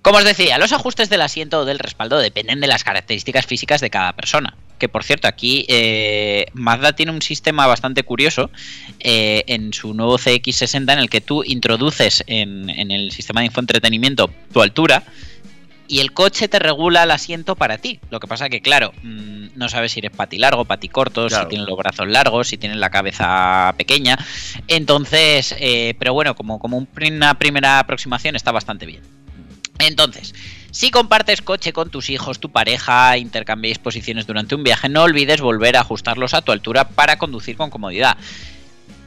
Como 0.01 0.17
os 0.17 0.25
decía, 0.25 0.57
los 0.57 0.73
ajustes 0.73 1.09
del 1.09 1.21
asiento 1.21 1.59
o 1.59 1.65
del 1.65 1.79
respaldo 1.79 2.19
dependen 2.19 2.59
de 2.59 2.67
las 2.67 2.83
características 2.83 3.45
físicas 3.45 3.79
de 3.79 3.89
cada 3.89 4.13
persona. 4.13 4.57
Que 4.77 4.89
por 4.89 5.05
cierto, 5.05 5.29
aquí 5.29 5.65
eh, 5.69 6.47
Mazda 6.53 6.93
tiene 6.93 7.13
un 7.13 7.21
sistema 7.21 7.67
bastante 7.67 8.03
curioso 8.03 8.51
eh, 8.99 9.45
en 9.47 9.71
su 9.71 9.93
nuevo 9.93 10.17
CX60 10.17 10.91
en 10.91 10.99
el 10.99 11.09
que 11.09 11.21
tú 11.21 11.43
introduces 11.45 12.21
en, 12.27 12.69
en 12.69 12.91
el 12.91 13.11
sistema 13.11 13.39
de 13.39 13.45
infoentretenimiento 13.45 14.29
tu 14.51 14.61
altura 14.61 15.03
y 15.87 15.99
el 15.99 16.13
coche 16.13 16.47
te 16.47 16.59
regula 16.59 17.03
el 17.03 17.11
asiento 17.11 17.55
para 17.55 17.77
ti. 17.77 17.99
Lo 18.09 18.19
que 18.19 18.27
pasa 18.27 18.49
que, 18.49 18.61
claro, 18.61 18.93
mm, 19.03 19.47
no 19.55 19.69
sabes 19.69 19.91
si 19.91 19.99
eres 19.99 20.11
pati 20.11 20.37
largo, 20.37 20.65
pati 20.65 20.87
corto, 20.89 21.27
Claro. 21.27 21.43
si 21.43 21.49
tienes 21.49 21.67
los 21.67 21.77
brazos 21.77 22.07
largos, 22.07 22.47
si 22.47 22.57
tienes 22.57 22.77
la 22.77 22.89
cabeza 22.89 23.73
pequeña. 23.77 24.17
Entonces, 24.67 25.55
eh, 25.59 25.95
pero 25.99 26.13
bueno, 26.13 26.35
como, 26.35 26.59
como 26.59 26.77
un- 26.77 26.87
una 27.11 27.33
primera 27.37 27.79
aproximación 27.79 28.35
está 28.35 28.51
bastante 28.51 28.85
bien. 28.85 29.01
Entonces, 29.79 30.33
si 30.71 30.89
compartes 30.91 31.41
coche 31.41 31.73
con 31.73 31.89
tus 31.89 32.09
hijos, 32.09 32.39
tu 32.39 32.49
pareja, 32.51 33.17
intercambiáis 33.17 33.79
posiciones 33.79 34.25
durante 34.25 34.55
un 34.55 34.63
viaje, 34.63 34.87
no 34.89 35.03
olvides 35.03 35.41
volver 35.41 35.75
a 35.77 35.81
ajustarlos 35.81 36.33
a 36.33 36.41
tu 36.41 36.51
altura 36.51 36.87
para 36.89 37.17
conducir 37.17 37.57
con 37.57 37.69
comodidad. 37.69 38.17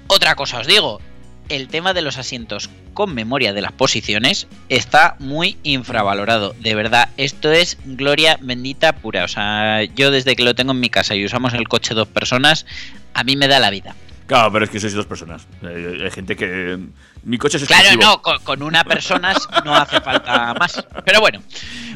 Otra 0.08 0.34
cosa 0.34 0.58
os 0.60 0.66
digo, 0.66 1.00
el 1.48 1.68
tema 1.68 1.94
de 1.94 2.02
los 2.02 2.18
asientos 2.18 2.70
con 2.94 3.14
memoria 3.14 3.52
de 3.52 3.60
las 3.60 3.72
posiciones 3.72 4.46
está 4.68 5.16
muy 5.18 5.58
infravalorado. 5.62 6.54
De 6.60 6.74
verdad, 6.74 7.10
esto 7.16 7.52
es 7.52 7.78
gloria 7.84 8.38
bendita 8.40 8.96
pura. 8.96 9.24
O 9.24 9.28
sea, 9.28 9.84
yo 9.84 10.10
desde 10.10 10.36
que 10.36 10.44
lo 10.44 10.54
tengo 10.54 10.72
en 10.72 10.80
mi 10.80 10.88
casa 10.88 11.14
y 11.14 11.24
usamos 11.24 11.54
el 11.54 11.68
coche 11.68 11.94
dos 11.94 12.08
personas, 12.08 12.66
a 13.14 13.24
mí 13.24 13.36
me 13.36 13.48
da 13.48 13.60
la 13.60 13.70
vida. 13.70 13.94
Claro, 14.26 14.50
pero 14.52 14.64
es 14.64 14.70
que 14.70 14.80
sois 14.80 14.92
dos 14.94 15.06
personas. 15.06 15.46
Eh, 15.62 16.00
hay 16.04 16.10
gente 16.10 16.34
que. 16.36 16.78
Mi 17.22 17.38
coche 17.38 17.56
es 17.58 17.64
Claro, 17.64 17.82
exclusivo. 17.84 18.12
no, 18.12 18.22
con, 18.22 18.38
con 18.40 18.62
una 18.62 18.84
persona 18.84 19.34
no 19.64 19.74
hace 19.74 20.00
falta 20.00 20.54
más. 20.54 20.84
Pero 21.04 21.20
bueno, 21.20 21.42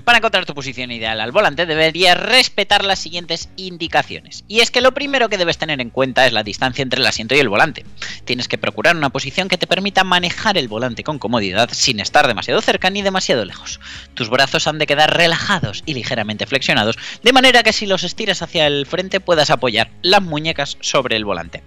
para 0.04 0.18
encontrar 0.18 0.46
tu 0.46 0.54
posición 0.54 0.90
ideal 0.90 1.20
al 1.20 1.30
volante 1.32 1.66
deberías 1.66 2.18
respetar 2.18 2.84
las 2.84 2.98
siguientes 2.98 3.48
indicaciones. 3.56 4.44
Y 4.48 4.60
es 4.60 4.70
que 4.70 4.80
lo 4.80 4.92
primero 4.92 5.28
que 5.28 5.38
debes 5.38 5.58
tener 5.58 5.80
en 5.80 5.90
cuenta 5.90 6.26
es 6.26 6.32
la 6.32 6.42
distancia 6.42 6.82
entre 6.82 7.00
el 7.00 7.06
asiento 7.06 7.34
y 7.34 7.38
el 7.38 7.48
volante. 7.48 7.84
Tienes 8.24 8.48
que 8.48 8.58
procurar 8.58 8.96
una 8.96 9.10
posición 9.10 9.48
que 9.48 9.58
te 9.58 9.66
permita 9.66 10.04
manejar 10.04 10.58
el 10.58 10.68
volante 10.68 11.04
con 11.04 11.18
comodidad 11.18 11.68
sin 11.72 12.00
estar 12.00 12.26
demasiado 12.26 12.60
cerca 12.60 12.90
ni 12.90 13.02
demasiado 13.02 13.44
lejos. 13.44 13.80
Tus 14.14 14.30
brazos 14.30 14.66
han 14.66 14.78
de 14.78 14.86
quedar 14.86 15.16
relajados 15.16 15.82
y 15.86 15.94
ligeramente 15.94 16.46
flexionados, 16.46 16.96
de 17.22 17.32
manera 17.32 17.62
que 17.62 17.72
si 17.72 17.86
los 17.86 18.04
estiras 18.04 18.42
hacia 18.42 18.66
el 18.66 18.86
frente 18.86 19.20
puedas 19.20 19.50
apoyar 19.50 19.90
las 20.02 20.22
muñecas 20.22 20.76
sobre 20.80 21.16
el 21.16 21.24
volante 21.24 21.62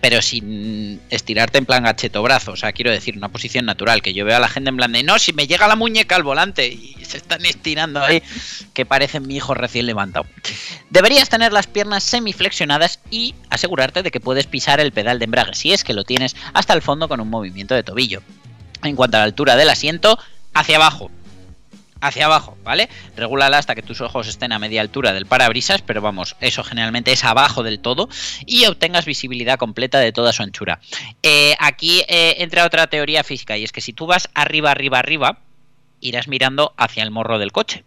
pero 0.00 0.22
sin 0.22 1.00
estirarte 1.10 1.58
en 1.58 1.66
plan 1.66 1.82
gacheto 1.82 2.22
brazo. 2.22 2.52
O 2.52 2.56
sea, 2.56 2.72
quiero 2.72 2.90
decir, 2.90 3.16
una 3.16 3.28
posición 3.28 3.64
natural. 3.64 4.02
Que 4.02 4.14
yo 4.14 4.24
veo 4.24 4.36
a 4.36 4.40
la 4.40 4.48
gente 4.48 4.70
en 4.70 4.76
plan 4.76 4.92
de 4.92 5.02
no, 5.02 5.18
si 5.18 5.32
me 5.32 5.46
llega 5.46 5.68
la 5.68 5.76
muñeca 5.76 6.16
al 6.16 6.22
volante 6.22 6.68
y 6.68 6.96
se 7.04 7.16
están 7.16 7.44
estirando 7.44 8.00
ahí, 8.02 8.22
que 8.74 8.86
parecen 8.86 9.26
mi 9.26 9.36
hijo 9.36 9.54
recién 9.54 9.86
levantado. 9.86 10.26
Deberías 10.90 11.28
tener 11.28 11.52
las 11.52 11.66
piernas 11.66 12.04
semiflexionadas 12.04 13.00
y 13.10 13.34
asegurarte 13.50 14.02
de 14.02 14.10
que 14.10 14.20
puedes 14.20 14.46
pisar 14.46 14.80
el 14.80 14.92
pedal 14.92 15.18
de 15.18 15.24
embrague, 15.24 15.54
si 15.54 15.72
es 15.72 15.84
que 15.84 15.94
lo 15.94 16.04
tienes, 16.04 16.36
hasta 16.52 16.74
el 16.74 16.82
fondo 16.82 17.08
con 17.08 17.20
un 17.20 17.28
movimiento 17.28 17.74
de 17.74 17.82
tobillo. 17.82 18.22
En 18.82 18.94
cuanto 18.94 19.16
a 19.16 19.20
la 19.20 19.24
altura 19.24 19.56
del 19.56 19.70
asiento, 19.70 20.18
hacia 20.54 20.76
abajo 20.76 21.10
hacia 22.00 22.26
abajo, 22.26 22.56
¿vale? 22.64 22.88
Regúlala 23.16 23.58
hasta 23.58 23.74
que 23.74 23.82
tus 23.82 24.00
ojos 24.00 24.28
estén 24.28 24.52
a 24.52 24.58
media 24.58 24.80
altura 24.80 25.12
del 25.12 25.26
parabrisas, 25.26 25.82
pero 25.82 26.00
vamos, 26.00 26.36
eso 26.40 26.62
generalmente 26.62 27.12
es 27.12 27.24
abajo 27.24 27.62
del 27.62 27.80
todo 27.80 28.08
y 28.46 28.66
obtengas 28.66 29.04
visibilidad 29.04 29.58
completa 29.58 29.98
de 29.98 30.12
toda 30.12 30.32
su 30.32 30.42
anchura. 30.42 30.80
Eh, 31.22 31.54
aquí 31.58 32.02
eh, 32.08 32.36
entra 32.38 32.64
otra 32.64 32.86
teoría 32.86 33.24
física 33.24 33.56
y 33.56 33.64
es 33.64 33.72
que 33.72 33.80
si 33.80 33.92
tú 33.92 34.06
vas 34.06 34.28
arriba, 34.34 34.70
arriba, 34.70 34.98
arriba, 34.98 35.38
irás 36.00 36.28
mirando 36.28 36.74
hacia 36.76 37.02
el 37.02 37.10
morro 37.10 37.38
del 37.38 37.52
coche. 37.52 37.84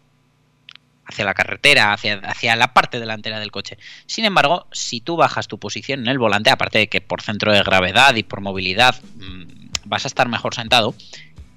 Hacia 1.05 1.25
la 1.25 1.33
carretera, 1.33 1.91
hacia, 1.91 2.55
la 2.55 2.73
parte 2.73 2.99
delantera 2.99 3.39
del 3.39 3.51
coche. 3.51 3.77
Sin 4.05 4.23
embargo, 4.23 4.67
si 4.71 5.01
tú 5.01 5.17
bajas 5.17 5.47
tu 5.49 5.57
posición 5.57 6.01
en 6.01 6.07
el 6.07 6.19
volante, 6.19 6.51
aparte 6.51 6.77
de 6.77 6.87
que 6.87 7.01
por 7.01 7.21
centro 7.21 7.51
de 7.51 7.63
gravedad 7.63 8.15
y 8.15 8.23
por 8.23 8.39
movilidad 8.39 8.95
mmm, 9.15 9.43
vas 9.83 10.05
a 10.05 10.07
estar 10.07 10.29
mejor 10.29 10.55
sentado, 10.55 10.95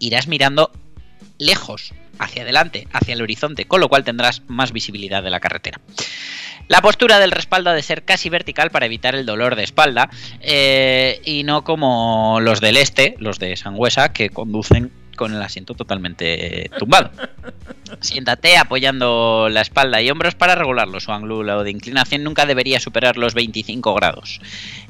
irás 0.00 0.26
mirando 0.26 0.72
lejos, 1.38 1.92
hacia 2.18 2.42
adelante, 2.42 2.86
hacia 2.92 3.14
el 3.14 3.22
horizonte, 3.22 3.66
con 3.66 3.80
lo 3.80 3.88
cual 3.88 4.04
tendrás 4.04 4.42
más 4.46 4.72
visibilidad 4.72 5.22
de 5.22 5.30
la 5.30 5.40
carretera. 5.40 5.80
La 6.68 6.80
postura 6.80 7.18
del 7.18 7.30
respaldo 7.30 7.70
ha 7.70 7.74
de 7.74 7.82
ser 7.82 8.04
casi 8.04 8.30
vertical 8.30 8.70
para 8.70 8.86
evitar 8.86 9.14
el 9.14 9.26
dolor 9.26 9.54
de 9.54 9.64
espalda 9.64 10.08
eh, 10.40 11.20
y 11.24 11.44
no 11.44 11.62
como 11.62 12.38
los 12.40 12.60
del 12.60 12.78
este, 12.78 13.16
los 13.18 13.38
de 13.38 13.56
Sangüesa, 13.56 14.12
que 14.12 14.30
conducen 14.30 14.90
con 15.14 15.34
el 15.34 15.42
asiento 15.42 15.74
totalmente 15.74 16.70
tumbado. 16.78 17.10
Siéntate 18.00 18.56
apoyando 18.56 19.48
la 19.50 19.60
espalda 19.60 20.00
y 20.02 20.10
hombros 20.10 20.34
para 20.34 20.54
regularlo. 20.54 21.00
Su 21.00 21.12
ángulo 21.12 21.62
de 21.62 21.70
inclinación 21.70 22.24
nunca 22.24 22.46
debería 22.46 22.80
superar 22.80 23.16
los 23.16 23.34
25 23.34 23.94
grados. 23.94 24.40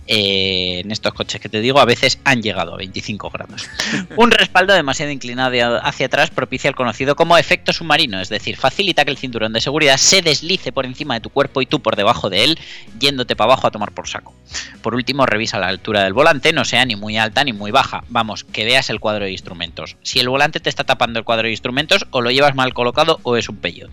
Eh, 0.06 0.80
en 0.84 0.90
estos 0.90 1.14
coches 1.14 1.40
que 1.40 1.48
te 1.48 1.60
digo, 1.60 1.80
a 1.80 1.86
veces 1.86 2.18
han 2.24 2.42
llegado 2.42 2.74
a 2.74 2.76
25 2.76 3.30
grados. 3.30 3.68
Un 4.16 4.30
respaldo 4.30 4.74
demasiado 4.74 5.10
inclinado 5.10 5.80
hacia 5.82 6.06
atrás 6.06 6.30
propicia 6.30 6.68
el 6.68 6.74
conocido 6.74 7.16
como 7.16 7.38
efecto 7.38 7.72
submarino, 7.72 8.20
es 8.20 8.28
decir, 8.28 8.56
facilita 8.56 9.04
que 9.04 9.10
el 9.10 9.16
cinturón 9.16 9.52
de 9.52 9.60
seguridad 9.60 9.96
se 9.96 10.20
deslice 10.20 10.72
por 10.72 10.84
encima 10.84 11.14
de 11.14 11.20
tu 11.20 11.30
cuerpo 11.30 11.62
y 11.62 11.66
tú 11.66 11.80
por 11.80 11.96
debajo 11.96 12.28
de 12.28 12.44
él, 12.44 12.58
yéndote 12.98 13.34
para 13.34 13.52
abajo 13.52 13.66
a 13.66 13.70
tomar 13.70 13.92
por 13.92 14.08
saco. 14.08 14.34
Por 14.82 14.94
último, 14.94 15.24
revisa 15.26 15.58
la 15.58 15.68
altura 15.68 16.04
del 16.04 16.12
volante, 16.12 16.52
no 16.52 16.64
sea 16.64 16.84
ni 16.84 16.96
muy 16.96 17.16
alta 17.16 17.42
ni 17.44 17.52
muy 17.52 17.70
baja. 17.70 18.04
Vamos, 18.08 18.44
que 18.44 18.64
veas 18.64 18.90
el 18.90 19.00
cuadro 19.00 19.24
de 19.24 19.32
instrumentos. 19.32 19.96
El 20.20 20.28
volante 20.28 20.60
te 20.60 20.70
está 20.70 20.84
tapando 20.84 21.18
el 21.18 21.24
cuadro 21.24 21.44
de 21.44 21.52
instrumentos, 21.52 22.06
o 22.10 22.20
lo 22.20 22.30
llevas 22.30 22.54
mal 22.54 22.74
colocado 22.74 23.20
o 23.22 23.36
es 23.36 23.48
un 23.48 23.56
pello. 23.56 23.88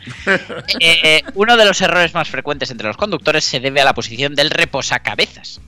eh, 0.80 0.98
eh, 1.02 1.22
uno 1.34 1.56
de 1.56 1.64
los 1.64 1.80
errores 1.80 2.14
más 2.14 2.28
frecuentes 2.28 2.70
entre 2.70 2.86
los 2.86 2.96
conductores 2.96 3.44
se 3.44 3.60
debe 3.60 3.80
a 3.80 3.84
la 3.84 3.94
posición 3.94 4.34
del 4.34 4.50
reposacabezas. 4.50 5.60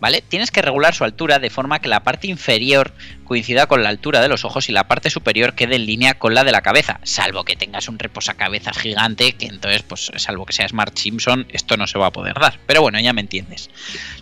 ¿Vale? 0.00 0.22
Tienes 0.22 0.52
que 0.52 0.62
regular 0.62 0.94
su 0.94 1.02
altura 1.02 1.40
de 1.40 1.50
forma 1.50 1.80
que 1.80 1.88
la 1.88 2.04
parte 2.04 2.28
inferior 2.28 2.94
coincida 3.24 3.66
con 3.66 3.82
la 3.82 3.88
altura 3.88 4.20
de 4.20 4.28
los 4.28 4.44
ojos 4.44 4.68
y 4.68 4.72
la 4.72 4.86
parte 4.86 5.10
superior 5.10 5.54
quede 5.54 5.74
en 5.74 5.86
línea 5.86 6.14
con 6.14 6.34
la 6.34 6.44
de 6.44 6.52
la 6.52 6.62
cabeza, 6.62 7.00
salvo 7.02 7.44
que 7.44 7.56
tengas 7.56 7.88
un 7.88 7.98
reposacabezas 7.98 8.78
gigante, 8.78 9.32
que 9.32 9.46
entonces, 9.46 9.82
pues, 9.82 10.12
salvo 10.16 10.46
que 10.46 10.52
sea 10.52 10.68
Smart 10.68 10.96
Simpson, 10.96 11.46
esto 11.50 11.76
no 11.76 11.88
se 11.88 11.98
va 11.98 12.06
a 12.06 12.12
poder 12.12 12.34
dar. 12.34 12.60
Pero 12.66 12.80
bueno, 12.80 13.00
ya 13.00 13.12
me 13.12 13.20
entiendes. 13.20 13.70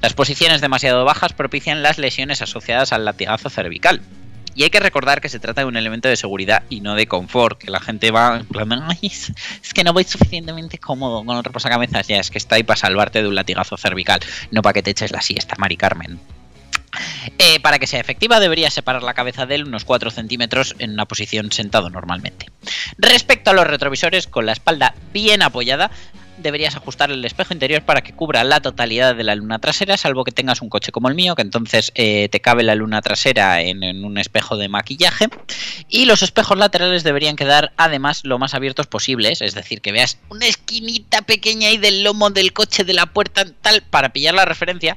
Las 0.01 0.15
posiciones 0.15 0.63
demasiado 0.63 1.05
bajas 1.05 1.35
propician 1.35 1.83
las 1.83 1.99
lesiones 1.99 2.41
asociadas 2.41 2.95
al 2.95 3.05
latigazo 3.05 3.51
cervical. 3.51 4.01
Y 4.57 4.63
hay 4.63 4.71
que 4.71 4.81
recordar 4.81 5.21
que 5.21 5.29
se 5.29 5.39
trata 5.39 5.61
de 5.61 5.67
un 5.67 5.77
elemento 5.77 6.09
de 6.09 6.17
seguridad 6.17 6.63
y 6.71 6.81
no 6.81 6.95
de 6.95 7.07
confort, 7.07 7.59
que 7.59 7.71
la 7.71 7.79
gente 7.79 8.11
va 8.11 8.39
en 8.39 8.47
plan, 8.47 8.73
"Ay, 8.89 8.99
es, 9.03 9.33
que 9.75 9.85
no 9.85 9.93
voy 9.93 10.05
suficientemente 10.05 10.79
cómodo 10.79 11.23
con 11.25 11.37
el 11.37 11.45
reposacabezas, 11.45 12.09
ya 12.09 12.17
es 12.17 12.31
que 12.31 12.39
está 12.39 12.57
ahí 12.57 12.63
para 12.63 12.79
salvarte 12.79 13.21
de 13.21 13.29
un 13.29 13.35
latigazo 13.35 13.77
cervical, 13.77 14.21
no 14.51 14.63
para 14.63 14.73
que 14.73 14.83
te 14.83 14.91
eches 14.93 15.13
la 15.13 15.21
siesta, 15.21 15.55
Mari 15.59 15.77
Carmen. 15.77 16.19
Eh, 17.39 17.61
para 17.61 17.79
que 17.79 17.87
sea 17.87 18.01
efectiva 18.01 18.41
debería 18.41 18.71
separar 18.71 19.03
la 19.03 19.13
cabeza 19.13 19.45
de 19.45 19.57
él 19.57 19.65
unos 19.65 19.85
4 19.85 20.11
centímetros 20.11 20.75
en 20.79 20.93
una 20.93 21.05
posición 21.05 21.53
sentado 21.53 21.91
normalmente. 21.91 22.47
Respecto 22.97 23.51
a 23.51 23.53
los 23.55 23.67
retrovisores, 23.67 24.27
con 24.27 24.47
la 24.47 24.53
espalda 24.53 24.95
bien 25.13 25.43
apoyada, 25.43 25.91
deberías 26.39 26.77
ajustar 26.77 27.11
el 27.11 27.25
espejo 27.25 27.53
interior 27.53 27.83
para 27.83 28.03
que 28.03 28.13
cubra 28.13 28.45
la 28.45 28.61
totalidad 28.61 29.15
de 29.15 29.25
la 29.25 29.35
luna 29.35 29.59
trasera, 29.59 29.97
salvo 29.97 30.25
que 30.25 30.33
tengas 30.33 30.63
un 30.63 30.69
coche 30.69 30.93
como 30.93 31.09
el 31.09 31.15
mío, 31.15 31.35
que 31.35 31.43
entonces 31.43 31.93
eh, 31.95 32.29
te 32.31 32.41
cabe 32.41 32.63
la 32.63 32.75
luna 32.75 33.03
trasera 33.03 33.63
en, 33.63 33.83
en 33.83 34.05
un 34.05 34.19
espejo 34.19 34.57
de 34.57 34.69
maquillaje. 34.69 35.29
Y 35.89 36.05
los 36.05 36.23
espejos 36.23 36.59
laterales 36.59 37.05
deberían 37.05 37.37
quedar 37.37 37.73
además 37.77 38.23
lo 38.25 38.39
más 38.39 38.55
abiertos 38.55 38.87
posibles, 38.87 39.41
es 39.43 39.55
decir, 39.55 39.81
que 39.81 39.93
veas 39.93 40.19
una 40.29 40.47
esquinita 40.47 41.23
pequeña 41.23 41.69
ahí 41.69 41.79
del 41.79 42.03
lomo 42.03 42.31
del 42.31 42.53
coche 42.53 42.85
de 42.85 42.93
la 42.93 43.07
puerta 43.07 43.45
tal 43.63 43.83
para 43.83 44.13
pillar 44.13 44.35
la 44.35 44.45
referencia 44.45 44.97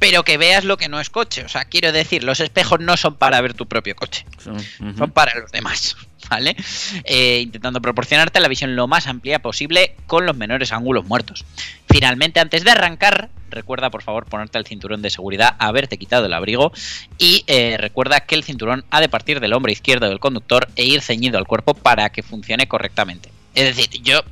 pero 0.00 0.24
que 0.24 0.38
veas 0.38 0.64
lo 0.64 0.78
que 0.78 0.88
no 0.88 0.98
es 0.98 1.10
coche. 1.10 1.44
O 1.44 1.48
sea, 1.48 1.66
quiero 1.66 1.92
decir, 1.92 2.24
los 2.24 2.40
espejos 2.40 2.80
no 2.80 2.96
son 2.96 3.14
para 3.14 3.40
ver 3.40 3.54
tu 3.54 3.66
propio 3.66 3.94
coche, 3.94 4.24
son 4.42 5.10
para 5.12 5.38
los 5.38 5.52
demás, 5.52 5.96
¿vale? 6.30 6.56
Eh, 7.04 7.40
intentando 7.42 7.80
proporcionarte 7.80 8.40
la 8.40 8.48
visión 8.48 8.74
lo 8.74 8.88
más 8.88 9.06
amplia 9.06 9.40
posible 9.40 9.94
con 10.08 10.26
los 10.26 10.34
menores 10.34 10.72
ángulos 10.72 11.04
muertos. 11.04 11.44
Finalmente, 11.88 12.40
antes 12.40 12.64
de 12.64 12.70
arrancar, 12.70 13.28
recuerda 13.50 13.90
por 13.90 14.02
favor 14.02 14.24
ponerte 14.24 14.58
el 14.58 14.66
cinturón 14.66 15.02
de 15.02 15.10
seguridad, 15.10 15.54
haberte 15.58 15.98
quitado 15.98 16.26
el 16.26 16.32
abrigo 16.32 16.72
y 17.18 17.44
eh, 17.46 17.76
recuerda 17.78 18.20
que 18.20 18.34
el 18.36 18.42
cinturón 18.42 18.84
ha 18.90 19.00
de 19.00 19.10
partir 19.10 19.38
del 19.38 19.52
hombro 19.52 19.70
izquierdo 19.70 20.08
del 20.08 20.18
conductor 20.18 20.68
e 20.76 20.84
ir 20.84 21.02
ceñido 21.02 21.36
al 21.36 21.46
cuerpo 21.46 21.74
para 21.74 22.10
que 22.10 22.22
funcione 22.22 22.66
correctamente. 22.66 23.30
Es 23.54 23.76
decir, 23.76 24.00
yo 24.02 24.22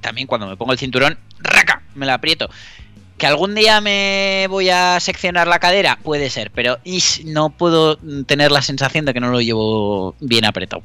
también 0.00 0.26
cuando 0.26 0.48
me 0.48 0.56
pongo 0.56 0.72
el 0.72 0.78
cinturón, 0.78 1.18
raca, 1.38 1.82
me 1.94 2.04
lo 2.04 2.12
aprieto. 2.12 2.50
¿Que 3.18 3.26
algún 3.26 3.54
día 3.54 3.80
me 3.80 4.46
voy 4.48 4.70
a 4.70 4.98
seccionar 5.00 5.46
la 5.46 5.60
cadera? 5.60 5.98
Puede 6.02 6.30
ser, 6.30 6.50
pero 6.50 6.78
ish, 6.84 7.24
no 7.24 7.50
puedo 7.50 7.96
tener 8.26 8.50
la 8.50 8.62
sensación 8.62 9.04
de 9.04 9.14
que 9.14 9.20
no 9.20 9.30
lo 9.30 9.40
llevo 9.40 10.16
bien 10.20 10.44
apretado. 10.44 10.82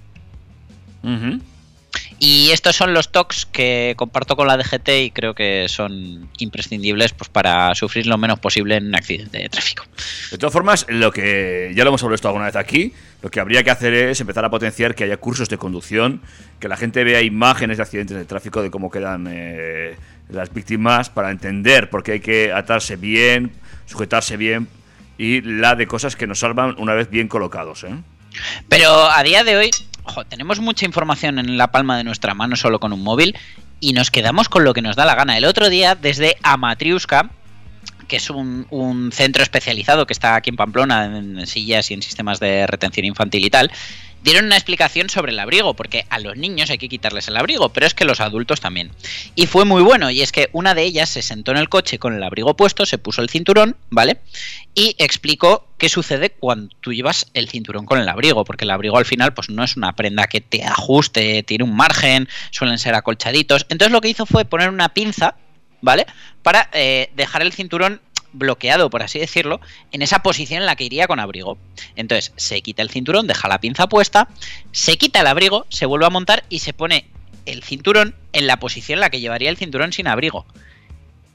Y 2.20 2.52
estos 2.52 2.76
son 2.76 2.94
los 2.94 3.12
tocs 3.12 3.46
que 3.46 3.94
comparto 3.96 4.36
con 4.36 4.46
la 4.46 4.58
DGT 4.58 4.90
y 4.90 5.12
creo 5.12 5.34
que 5.34 5.68
son 5.70 6.30
imprescindibles 6.38 7.14
pues, 7.14 7.30
para 7.30 7.74
sufrir 7.76 8.08
lo 8.08 8.18
menos 8.18 8.40
posible 8.40 8.76
en 8.76 8.88
un 8.88 8.96
accidente 8.96 9.38
de 9.38 9.48
tráfico. 9.48 9.86
De 10.30 10.38
todas 10.38 10.52
formas, 10.52 10.86
lo 10.90 11.12
que 11.12 11.72
ya 11.74 11.86
lo 11.86 11.90
hemos 11.90 12.04
hablado 12.04 12.16
esto 12.16 12.28
alguna 12.28 12.46
vez 12.46 12.58
aquí, 12.58 12.94
lo 13.22 13.32
que 13.32 13.40
habría 13.40 13.64
que 13.64 13.72
hacer 13.72 13.94
es 13.94 14.20
empezar 14.20 14.44
a 14.44 14.50
potenciar 14.50 14.96
que 14.96 15.06
haya 15.06 15.16
cursos 15.16 15.48
de 15.48 15.58
conducción, 15.58 16.22
que 16.60 16.68
la 16.68 16.76
gente 16.76 17.06
vea 17.06 17.22
imágenes 17.22 17.78
de 17.78 17.84
accidentes 17.84 18.18
de 18.18 18.26
tráfico, 18.26 18.62
de 18.62 18.70
cómo 18.70 18.92
quedan 18.92 19.28
eh, 19.32 19.96
las 20.30 20.54
víctimas, 20.54 21.10
para 21.10 21.32
entender 21.32 21.90
por 21.90 22.04
qué 22.04 22.14
hay 22.14 22.20
que 22.20 22.54
atarse 22.54 22.96
bien, 22.96 23.52
sujetarse 23.86 24.38
bien 24.38 24.68
y 25.18 25.42
la 25.42 25.76
de 25.76 25.88
cosas 25.88 26.16
que 26.16 26.28
nos 26.28 26.40
salvan 26.40 26.76
una 26.78 26.94
vez 26.94 27.10
bien 27.10 27.28
colocados. 27.28 27.84
¿eh? 27.84 27.96
Pero 28.68 29.10
a 29.10 29.22
día 29.24 29.44
de 29.44 29.58
hoy, 29.58 29.72
tenemos 30.30 30.60
mucha 30.60 30.86
información 30.86 31.40
en 31.40 31.58
la 31.58 31.72
palma 31.72 31.98
de 31.98 32.04
nuestra 32.04 32.34
mano 32.34 32.56
solo 32.56 32.80
con 32.80 32.94
un 32.94 33.04
móvil 33.04 33.36
y 33.80 33.94
nos 33.94 34.12
quedamos 34.12 34.50
con 34.50 34.64
lo 34.64 34.74
que 34.74 34.82
nos 34.82 34.96
da 34.96 35.06
la 35.06 35.16
gana. 35.16 35.38
El 35.38 35.46
otro 35.46 35.70
día, 35.70 35.96
desde 35.96 36.38
Amatriuska, 36.44 37.30
que 38.08 38.18
es 38.18 38.30
un, 38.30 39.12
centro 39.14 39.44
especializado 39.44 40.06
que 40.06 40.14
está 40.14 40.36
aquí 40.36 40.50
en 40.50 40.56
Pamplona, 40.56 41.06
en 41.06 41.48
sillas 41.48 41.92
y 41.92 41.94
en 41.94 42.02
sistemas 42.02 42.40
de 42.40 42.68
retención 42.68 43.06
infantil 43.06 43.46
y 43.46 43.50
tal, 43.50 43.72
dieron 44.24 44.46
una 44.46 44.56
explicación 44.56 45.10
sobre 45.10 45.32
el 45.32 45.40
abrigo, 45.40 45.76
porque 45.76 46.06
a 46.10 46.20
los 46.20 46.36
niños 46.36 46.70
hay 46.70 46.78
que 46.78 46.90
quitarles 46.90 47.28
el 47.28 47.38
abrigo, 47.38 47.70
pero 47.70 47.86
es 47.86 47.94
que 47.94 48.06
los 48.06 48.20
adultos 48.20 48.60
también. 48.60 48.92
Y 49.36 49.46
fue 49.46 49.66
muy 49.66 49.82
bueno, 49.82 50.10
y 50.10 50.22
es 50.22 50.32
que 50.32 50.50
una 50.52 50.76
de 50.76 50.84
ellas 50.84 51.10
se 51.10 51.22
sentó 51.22 51.52
en 51.52 51.58
el 51.58 51.70
coche 51.70 52.00
con 52.00 52.14
el 52.14 52.24
abrigo 52.24 52.56
puesto, 52.56 52.86
se 52.86 52.98
puso 52.98 53.22
el 53.22 53.30
cinturón, 53.30 53.78
¿vale? 53.90 54.20
Y 54.76 54.96
explicó 54.98 55.68
qué 55.78 55.90
sucede 55.90 56.32
cuando 56.32 56.76
tú 56.82 56.94
llevas 56.94 57.28
el 57.34 57.50
cinturón 57.50 57.86
con 57.86 58.00
el 58.00 58.10
abrigo, 58.10 58.44
porque 58.44 58.66
el 58.66 58.72
abrigo 58.72 58.98
al 58.98 59.06
final 59.06 59.34
pues 59.34 59.50
no 59.50 59.64
es 59.64 59.78
una 59.78 59.96
prenda 59.96 60.28
que 60.28 60.42
te 60.42 60.64
ajuste, 60.64 61.44
tiene 61.44 61.64
un 61.64 61.76
margen, 61.76 62.28
suelen 62.52 62.78
ser 62.78 62.96
acolchaditos. 62.96 63.66
Entonces 63.70 63.92
lo 63.92 64.02
que 64.02 64.10
hizo 64.10 64.26
fue 64.26 64.46
poner 64.46 64.70
una 64.70 64.90
pinza, 64.90 65.36
¿vale? 65.82 66.06
Para 66.42 66.70
eh, 66.74 67.10
dejar 67.16 67.42
el 67.42 67.54
cinturón 67.54 68.02
bloqueado, 68.32 68.90
por 68.90 69.04
así 69.04 69.20
decirlo, 69.20 69.60
en 69.92 70.02
esa 70.02 70.20
posición 70.20 70.62
en 70.62 70.66
la 70.66 70.76
que 70.76 70.84
iría 70.84 71.08
con 71.08 71.20
abrigo. 71.20 71.58
Entonces, 71.96 72.32
se 72.36 72.62
quita 72.62 72.82
el 72.82 72.90
cinturón, 72.90 73.28
deja 73.28 73.48
la 73.48 73.60
pinza 73.60 73.88
puesta, 73.88 74.28
se 74.72 74.98
quita 74.98 75.22
el 75.22 75.28
abrigo, 75.28 75.66
se 75.70 75.86
vuelve 75.86 76.06
a 76.06 76.12
montar 76.12 76.44
y 76.50 76.60
se 76.60 76.74
pone 76.74 77.08
el 77.46 77.64
cinturón 77.64 78.16
en 78.34 78.48
la 78.48 78.58
posición 78.58 78.98
en 78.98 79.02
la 79.02 79.10
que 79.10 79.20
llevaría 79.20 79.50
el 79.50 79.58
cinturón 79.58 79.94
sin 79.94 80.08
abrigo. 80.08 80.46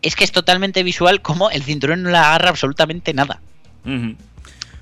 Es 0.02 0.16
que 0.16 0.24
es 0.24 0.33
totalmente 0.33 0.83
visual 0.83 1.22
como 1.22 1.50
el 1.50 1.62
cinturón 1.62 2.02
no 2.02 2.11
le 2.11 2.18
agarra 2.18 2.50
absolutamente 2.50 3.14
nada. 3.14 3.40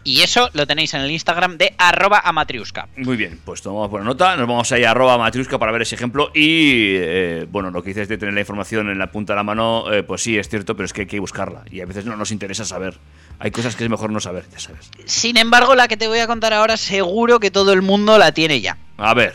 Y 0.05 0.23
eso 0.23 0.51
lo 0.53 0.67
tenéis 0.67 0.95
en 0.95 1.03
el 1.03 1.11
Instagram 1.11 1.59
de 1.59 1.75
arroba 1.79 2.21
amatriusca. 2.25 2.89
Muy 2.97 3.17
bien, 3.17 3.41
pues 3.45 3.63
tomamos 3.63 3.91
buena 3.91 4.07
nota. 4.07 4.37
Nos 4.37 4.49
vamos 4.49 4.71
a 4.73 4.79
ir 4.79 4.87
a 4.87 4.91
arroba 4.91 5.19
matriusca 5.19 5.59
para 5.59 5.73
ver 5.73 5.83
ese 5.83 5.95
ejemplo. 5.95 6.31
Y 6.35 6.95
eh, 6.97 7.47
bueno, 7.51 7.71
lo 7.71 7.83
que 7.83 7.91
dices 7.91 8.09
de 8.09 8.19
tener 8.19 8.35
la 8.35 8.41
información 8.41 8.91
en 8.91 8.99
la 8.99 9.11
punta 9.13 9.33
de 9.33 9.37
la 9.37 9.43
mano, 9.43 9.93
eh, 9.93 10.03
pues 10.03 10.23
sí, 10.23 10.39
es 10.39 10.49
cierto, 10.49 10.77
pero 10.77 10.87
es 10.87 10.93
que 10.93 11.03
hay 11.03 11.07
que 11.07 11.21
buscarla. 11.21 11.63
Y 11.71 11.81
a 11.81 11.87
veces 11.87 12.05
no 12.05 12.17
nos 12.17 12.33
interesa 12.33 12.65
saber. 12.65 12.99
Hay 13.39 13.51
cosas 13.51 13.77
que 13.77 13.85
es 13.85 13.91
mejor 13.91 14.11
no 14.11 14.21
saber, 14.21 14.45
ya 14.53 14.59
sabes. 14.59 14.91
Sin 15.05 15.37
embargo, 15.37 15.75
la 15.75 15.89
que 15.89 15.97
te 15.97 16.09
voy 16.09 16.19
a 16.19 16.27
contar 16.27 16.53
ahora 16.53 16.77
seguro 16.77 17.41
que 17.41 17.51
todo 17.51 17.73
el 17.73 17.83
mundo 17.83 18.19
la 18.19 18.33
tiene 18.33 18.61
ya. 18.61 18.79
A 18.99 19.15
ver. 19.15 19.35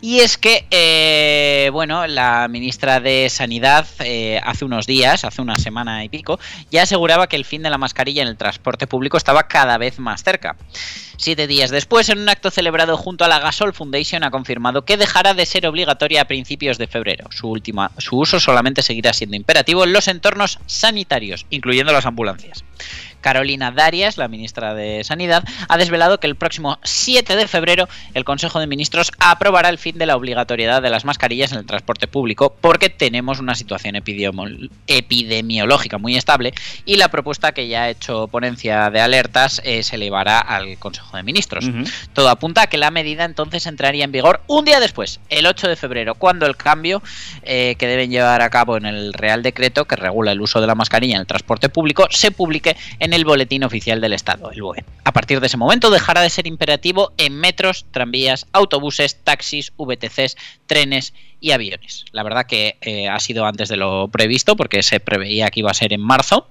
Y 0.00 0.20
es 0.20 0.38
que, 0.38 0.64
eh, 0.70 1.70
bueno, 1.72 2.06
la 2.06 2.46
ministra 2.48 3.00
de 3.00 3.28
Sanidad 3.30 3.86
eh, 3.98 4.40
hace 4.44 4.64
unos 4.64 4.86
días, 4.86 5.24
hace 5.24 5.42
una 5.42 5.56
semana 5.56 6.04
y 6.04 6.08
pico, 6.08 6.38
ya 6.70 6.82
aseguraba 6.82 7.26
que 7.26 7.34
el 7.34 7.44
fin 7.44 7.62
de 7.64 7.70
la 7.70 7.78
mascarilla 7.78 8.22
en 8.22 8.28
el 8.28 8.36
transporte 8.36 8.86
público 8.86 9.16
estaba 9.16 9.48
cada 9.48 9.76
vez 9.76 9.98
más 9.98 10.22
cerca. 10.22 10.56
Siete 11.16 11.48
días 11.48 11.70
después, 11.70 12.08
en 12.10 12.20
un 12.20 12.28
acto 12.28 12.52
celebrado 12.52 12.96
junto 12.96 13.24
a 13.24 13.28
la 13.28 13.40
Gasol 13.40 13.74
Foundation, 13.74 14.22
ha 14.22 14.30
confirmado 14.30 14.84
que 14.84 14.96
dejará 14.96 15.34
de 15.34 15.46
ser 15.46 15.66
obligatoria 15.66 16.22
a 16.22 16.26
principios 16.26 16.78
de 16.78 16.86
febrero. 16.86 17.26
Su, 17.32 17.48
última, 17.48 17.90
su 17.98 18.18
uso 18.18 18.38
solamente 18.38 18.82
seguirá 18.82 19.12
siendo 19.12 19.34
imperativo 19.34 19.82
en 19.82 19.92
los 19.92 20.06
entornos 20.06 20.60
sanitarios, 20.66 21.44
incluyendo 21.50 21.92
las 21.92 22.06
ambulancias. 22.06 22.64
Carolina 23.20 23.70
Darias, 23.70 24.16
la 24.16 24.28
ministra 24.28 24.74
de 24.74 25.04
Sanidad, 25.04 25.44
ha 25.68 25.76
desvelado 25.76 26.20
que 26.20 26.26
el 26.26 26.36
próximo 26.36 26.78
7 26.82 27.36
de 27.36 27.48
febrero 27.48 27.88
el 28.14 28.24
Consejo 28.24 28.60
de 28.60 28.66
Ministros 28.66 29.12
aprobará 29.18 29.68
el 29.68 29.78
fin 29.78 29.98
de 29.98 30.06
la 30.06 30.16
obligatoriedad 30.16 30.82
de 30.82 30.90
las 30.90 31.04
mascarillas 31.04 31.52
en 31.52 31.58
el 31.58 31.66
transporte 31.66 32.06
público 32.06 32.54
porque 32.60 32.90
tenemos 32.90 33.40
una 33.40 33.54
situación 33.54 33.96
epidemiológica 33.96 35.98
muy 35.98 36.16
estable 36.16 36.54
y 36.84 36.96
la 36.96 37.08
propuesta 37.08 37.52
que 37.52 37.68
ya 37.68 37.82
ha 37.82 37.90
hecho 37.90 38.28
ponencia 38.28 38.90
de 38.90 39.00
alertas 39.00 39.60
eh, 39.64 39.82
se 39.82 39.96
elevará 39.96 40.38
al 40.38 40.78
Consejo 40.78 41.16
de 41.16 41.22
Ministros. 41.22 41.68
Todo 42.12 42.28
apunta 42.28 42.62
a 42.62 42.66
que 42.66 42.78
la 42.78 42.90
medida 42.90 43.24
entonces 43.24 43.66
entraría 43.66 44.04
en 44.04 44.12
vigor 44.12 44.40
un 44.46 44.64
día 44.64 44.80
después, 44.80 45.20
el 45.28 45.46
8 45.46 45.68
de 45.68 45.76
febrero, 45.76 46.14
cuando 46.14 46.46
el 46.46 46.56
cambio 46.56 47.02
eh, 47.42 47.76
que 47.78 47.86
deben 47.86 48.10
llevar 48.10 48.42
a 48.42 48.50
cabo 48.50 48.76
en 48.76 48.86
el 48.86 49.12
Real 49.12 49.42
Decreto 49.42 49.86
que 49.86 49.96
regula 49.96 50.32
el 50.32 50.40
uso 50.40 50.60
de 50.60 50.66
la 50.66 50.74
mascarilla 50.74 51.14
en 51.14 51.20
el 51.20 51.26
transporte 51.26 51.68
público 51.68 52.06
se 52.10 52.30
publique 52.30 52.76
en 52.98 53.07
el 53.12 53.24
Boletín 53.24 53.64
Oficial 53.64 54.00
del 54.00 54.12
Estado, 54.12 54.50
el 54.50 54.62
BOE. 54.62 54.84
A 55.04 55.12
partir 55.12 55.40
de 55.40 55.46
ese 55.46 55.56
momento 55.56 55.90
dejará 55.90 56.22
de 56.22 56.30
ser 56.30 56.46
imperativo 56.46 57.12
en 57.16 57.34
metros, 57.34 57.86
tranvías, 57.90 58.46
autobuses, 58.52 59.22
taxis, 59.24 59.72
VTCs, 59.76 60.36
trenes 60.66 61.14
y 61.40 61.52
aviones. 61.52 62.04
La 62.12 62.22
verdad 62.22 62.46
que 62.46 62.76
eh, 62.80 63.08
ha 63.08 63.20
sido 63.20 63.46
antes 63.46 63.68
de 63.68 63.76
lo 63.76 64.08
previsto 64.08 64.56
porque 64.56 64.82
se 64.82 65.00
preveía 65.00 65.50
que 65.50 65.60
iba 65.60 65.70
a 65.70 65.74
ser 65.74 65.92
en 65.92 66.00
marzo, 66.00 66.48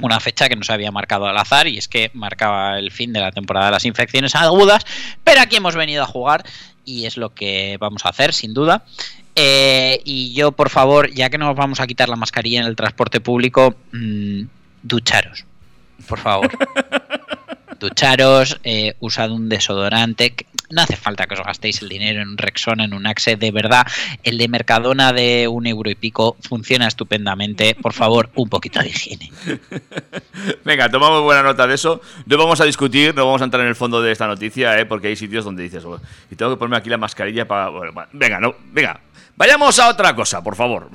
una 0.00 0.20
fecha 0.20 0.48
que 0.48 0.56
no 0.56 0.62
se 0.62 0.72
había 0.72 0.90
marcado 0.90 1.26
al 1.26 1.36
azar 1.36 1.66
y 1.66 1.78
es 1.78 1.88
que 1.88 2.10
marcaba 2.14 2.78
el 2.78 2.90
fin 2.90 3.12
de 3.12 3.20
la 3.20 3.32
temporada 3.32 3.66
de 3.66 3.72
las 3.72 3.84
infecciones 3.84 4.34
agudas, 4.34 4.86
pero 5.24 5.40
aquí 5.40 5.56
hemos 5.56 5.74
venido 5.74 6.02
a 6.02 6.06
jugar 6.06 6.44
y 6.84 7.06
es 7.06 7.16
lo 7.16 7.34
que 7.34 7.76
vamos 7.78 8.06
a 8.06 8.10
hacer, 8.10 8.32
sin 8.32 8.54
duda. 8.54 8.84
Eh, 9.34 10.00
y 10.04 10.32
yo, 10.32 10.52
por 10.52 10.70
favor, 10.70 11.12
ya 11.12 11.28
que 11.28 11.36
nos 11.36 11.54
vamos 11.54 11.80
a 11.80 11.86
quitar 11.86 12.08
la 12.08 12.16
mascarilla 12.16 12.60
en 12.60 12.66
el 12.66 12.76
transporte 12.76 13.20
público, 13.20 13.74
mm, 13.92 14.44
ducharos, 14.82 15.44
por 16.06 16.18
favor. 16.18 16.50
ducharos, 17.78 18.58
eh, 18.64 18.94
usad 19.00 19.30
un 19.30 19.48
desodorante. 19.48 20.30
que 20.34 20.46
No 20.70 20.82
hace 20.82 20.96
falta 20.96 21.26
que 21.26 21.34
os 21.34 21.42
gastéis 21.44 21.82
el 21.82 21.88
dinero 21.88 22.22
en 22.22 22.28
un 22.28 22.38
Rexona, 22.38 22.84
en 22.84 22.94
un 22.94 23.06
Axe, 23.06 23.36
de 23.36 23.50
verdad. 23.50 23.86
El 24.22 24.38
de 24.38 24.48
Mercadona 24.48 25.12
de 25.12 25.46
un 25.48 25.66
euro 25.66 25.90
y 25.90 25.94
pico 25.94 26.36
funciona 26.40 26.88
estupendamente. 26.88 27.74
Por 27.74 27.92
favor, 27.92 28.30
un 28.34 28.48
poquito 28.48 28.80
de 28.80 28.88
higiene. 28.88 29.30
Venga, 30.64 30.88
tomamos 30.90 31.22
buena 31.22 31.42
nota 31.42 31.66
de 31.66 31.74
eso. 31.74 32.00
No 32.26 32.36
vamos 32.38 32.60
a 32.60 32.64
discutir, 32.64 33.14
no 33.14 33.26
vamos 33.26 33.42
a 33.42 33.44
entrar 33.44 33.62
en 33.62 33.68
el 33.68 33.76
fondo 33.76 34.02
de 34.02 34.12
esta 34.12 34.26
noticia, 34.26 34.78
¿eh? 34.78 34.86
porque 34.86 35.08
hay 35.08 35.16
sitios 35.16 35.44
donde 35.44 35.62
dices, 35.62 35.84
"Oh, 35.84 36.00
y 36.30 36.36
tengo 36.36 36.52
que 36.52 36.56
ponerme 36.58 36.78
aquí 36.78 36.88
la 36.88 36.98
mascarilla 36.98 37.46
para. 37.46 37.68
bueno, 37.68 37.92
venga, 38.12 38.40
no, 38.40 38.54
venga, 38.72 39.00
vayamos 39.36 39.78
a 39.78 39.88
otra 39.88 40.14
cosa, 40.14 40.42
por 40.42 40.56
favor. 40.56 40.90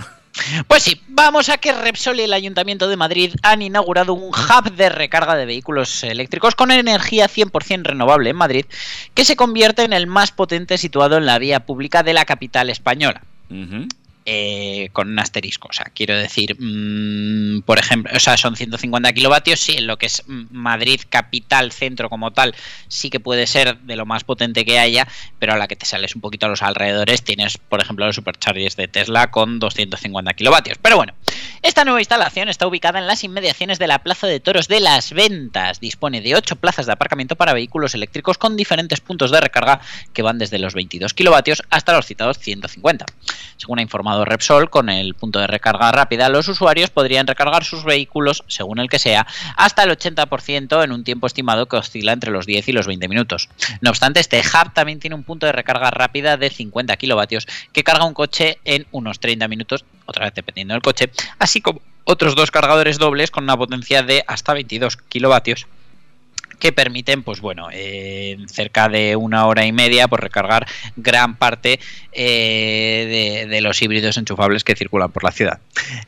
Pues 0.68 0.84
sí, 0.84 1.02
vamos 1.08 1.50
a 1.50 1.58
que 1.58 1.74
Repsol 1.74 2.20
y 2.20 2.24
el 2.24 2.34
Ayuntamiento 2.34 2.88
de 2.88 2.98
Madrid 2.98 3.34
han 3.44 3.62
inaugurado 3.62 4.14
un 4.14 4.30
hub 4.30 4.72
de 4.76 4.90
recarga 4.90 5.36
de 5.36 5.46
vehículos 5.46 6.04
eléctricos 6.04 6.56
con 6.56 6.72
energía 6.72 7.28
100% 7.28 7.84
renovable 7.84 8.30
en 8.30 8.36
Madrid, 8.36 8.66
que 9.14 9.26
se 9.26 9.36
convierte 9.36 9.84
en 9.84 9.94
el 9.94 10.08
más 10.08 10.32
potente 10.32 10.78
situado 10.78 11.18
en 11.18 11.26
la 11.26 11.40
vía 11.40 11.66
pública 11.66 12.04
de 12.04 12.14
la 12.14 12.26
capital 12.26 12.70
española. 12.70 13.22
Eh, 14.26 14.90
con 14.94 15.10
un 15.10 15.20
asterisco. 15.20 15.68
O 15.70 15.74
sea, 15.74 15.86
quiero 15.86 16.16
decir, 16.16 16.56
mm, 16.60 17.62
por 17.62 17.80
ejemplo, 17.80 18.12
o 18.16 18.20
sea, 18.20 18.38
son 18.38 18.56
150 18.56 19.14
kilovatios, 19.14 19.60
sí, 19.60 19.78
en 19.78 19.88
lo 19.88 19.98
que 19.98 20.06
es 20.06 20.24
mm, 20.28 20.46
Madrid, 20.52 21.02
capital, 21.10 21.72
centro 21.72 22.10
como 22.10 22.32
tal, 22.32 22.54
sí 22.88 23.10
que 23.10 23.20
puede 23.20 23.48
ser 23.48 23.80
de 23.80 23.96
lo 23.96 24.06
más 24.06 24.24
potente 24.24 24.64
que 24.64 24.78
haya, 24.78 25.08
pero 25.40 25.54
a 25.54 25.58
la 25.58 25.68
que 25.68 25.76
te 25.76 25.86
sales 25.86 26.16
un 26.16 26.22
poquito 26.22 26.46
a 26.46 26.50
los 26.50 26.62
alrededores, 26.62 27.24
tienes, 27.24 27.58
por 27.58 27.82
ejemplo, 27.82 28.06
los 28.06 28.16
superchargers 28.16 28.76
de 28.76 28.88
Tesla 28.88 29.32
con 29.32 29.60
250 29.60 30.34
kilovatios. 30.34 30.78
Pero 30.82 30.98
bueno, 30.98 31.14
esta 31.64 31.84
nueva 31.84 32.02
instalación 32.02 32.50
está 32.50 32.68
ubicada 32.68 33.00
en 33.00 33.08
las 33.08 33.24
inmediaciones 33.24 33.80
de 33.80 33.88
la 33.88 34.00
Plaza 34.00 34.28
de 34.28 34.40
Toros 34.40 34.68
de 34.68 34.80
las 34.80 35.14
Ventas. 35.14 35.80
Dispone 35.80 36.22
de 36.22 36.36
8 36.36 36.56
plazas 36.58 36.86
de 36.86 36.94
aparcamiento 36.94 37.36
para 37.36 37.54
vehículos 37.54 37.96
eléctricos 37.96 38.38
con 38.38 38.58
diferentes 38.58 39.00
puntos 39.00 39.32
de 39.32 39.42
recarga 39.42 39.80
que 40.14 40.22
van 40.22 40.38
desde 40.38 40.60
los 40.60 40.74
22 40.74 41.14
kilovatios 41.14 41.64
hasta 41.70 41.94
los 41.94 42.06
citados 42.06 42.40
150. 42.40 43.06
Según 43.58 43.80
ha 43.80 43.82
informado 43.84 44.11
Repsol, 44.26 44.70
con 44.70 44.90
el 44.90 45.16
punto 45.16 45.40
de 45.40 45.48
recarga 45.48 45.92
rápida, 45.92 46.30
los 46.30 46.48
usuarios 46.48 46.90
podrían 46.90 47.28
recargar 47.28 47.64
sus 47.64 47.84
vehículos, 47.84 48.44
según 48.48 48.80
el 48.80 48.90
que 48.90 49.00
sea, 49.00 49.26
hasta 49.56 49.84
el 49.84 49.92
80% 49.92 50.84
en 50.84 50.92
un 50.92 51.04
tiempo 51.04 51.28
estimado 51.28 51.68
que 51.68 51.78
oscila 51.78 52.12
entre 52.12 52.32
los 52.32 52.46
10 52.46 52.68
y 52.68 52.72
los 52.72 52.88
20 52.88 53.08
minutos. 53.08 53.50
No 53.82 53.90
obstante, 53.90 54.20
este 54.20 54.40
hub 54.40 54.74
también 54.74 55.00
tiene 55.00 55.16
un 55.16 55.24
punto 55.24 55.46
de 55.46 55.52
recarga 55.52 55.92
rápida 55.92 56.38
de 56.38 56.50
50 56.50 56.96
kilovatios 56.98 57.48
que 57.72 57.84
carga 57.84 58.06
un 58.06 58.14
coche 58.14 58.60
en 58.66 58.86
unos 58.92 59.20
30 59.20 59.48
minutos, 59.48 59.86
otra 60.06 60.26
vez 60.26 60.34
dependiendo 60.34 60.74
del 60.74 60.82
coche, 60.82 61.12
así 61.40 61.62
como 61.62 61.82
otros 62.04 62.36
dos 62.36 62.52
cargadores 62.52 62.98
dobles 62.98 63.32
con 63.32 63.44
una 63.44 63.58
potencia 63.58 64.04
de 64.04 64.24
hasta 64.28 64.54
22 64.54 64.98
kilovatios 64.98 65.68
que 66.60 66.72
permiten, 66.72 67.24
pues 67.24 67.42
bueno, 67.42 67.70
eh, 67.72 68.38
en 68.40 68.50
cerca 68.50 68.90
de 68.90 69.16
una 69.16 69.46
hora 69.48 69.66
y 69.66 69.72
media, 69.72 70.08
pues 70.08 70.22
recargar 70.22 70.68
gran 70.96 71.36
parte 71.36 71.80
eh, 72.12 73.44
de, 73.46 73.48
de 73.48 73.62
los 73.62 73.82
híbridos 73.82 74.18
enchufables 74.18 74.64
que 74.64 74.76
circulan 74.76 75.12
por 75.12 75.24
la 75.24 75.32
ciudad. 75.32 75.60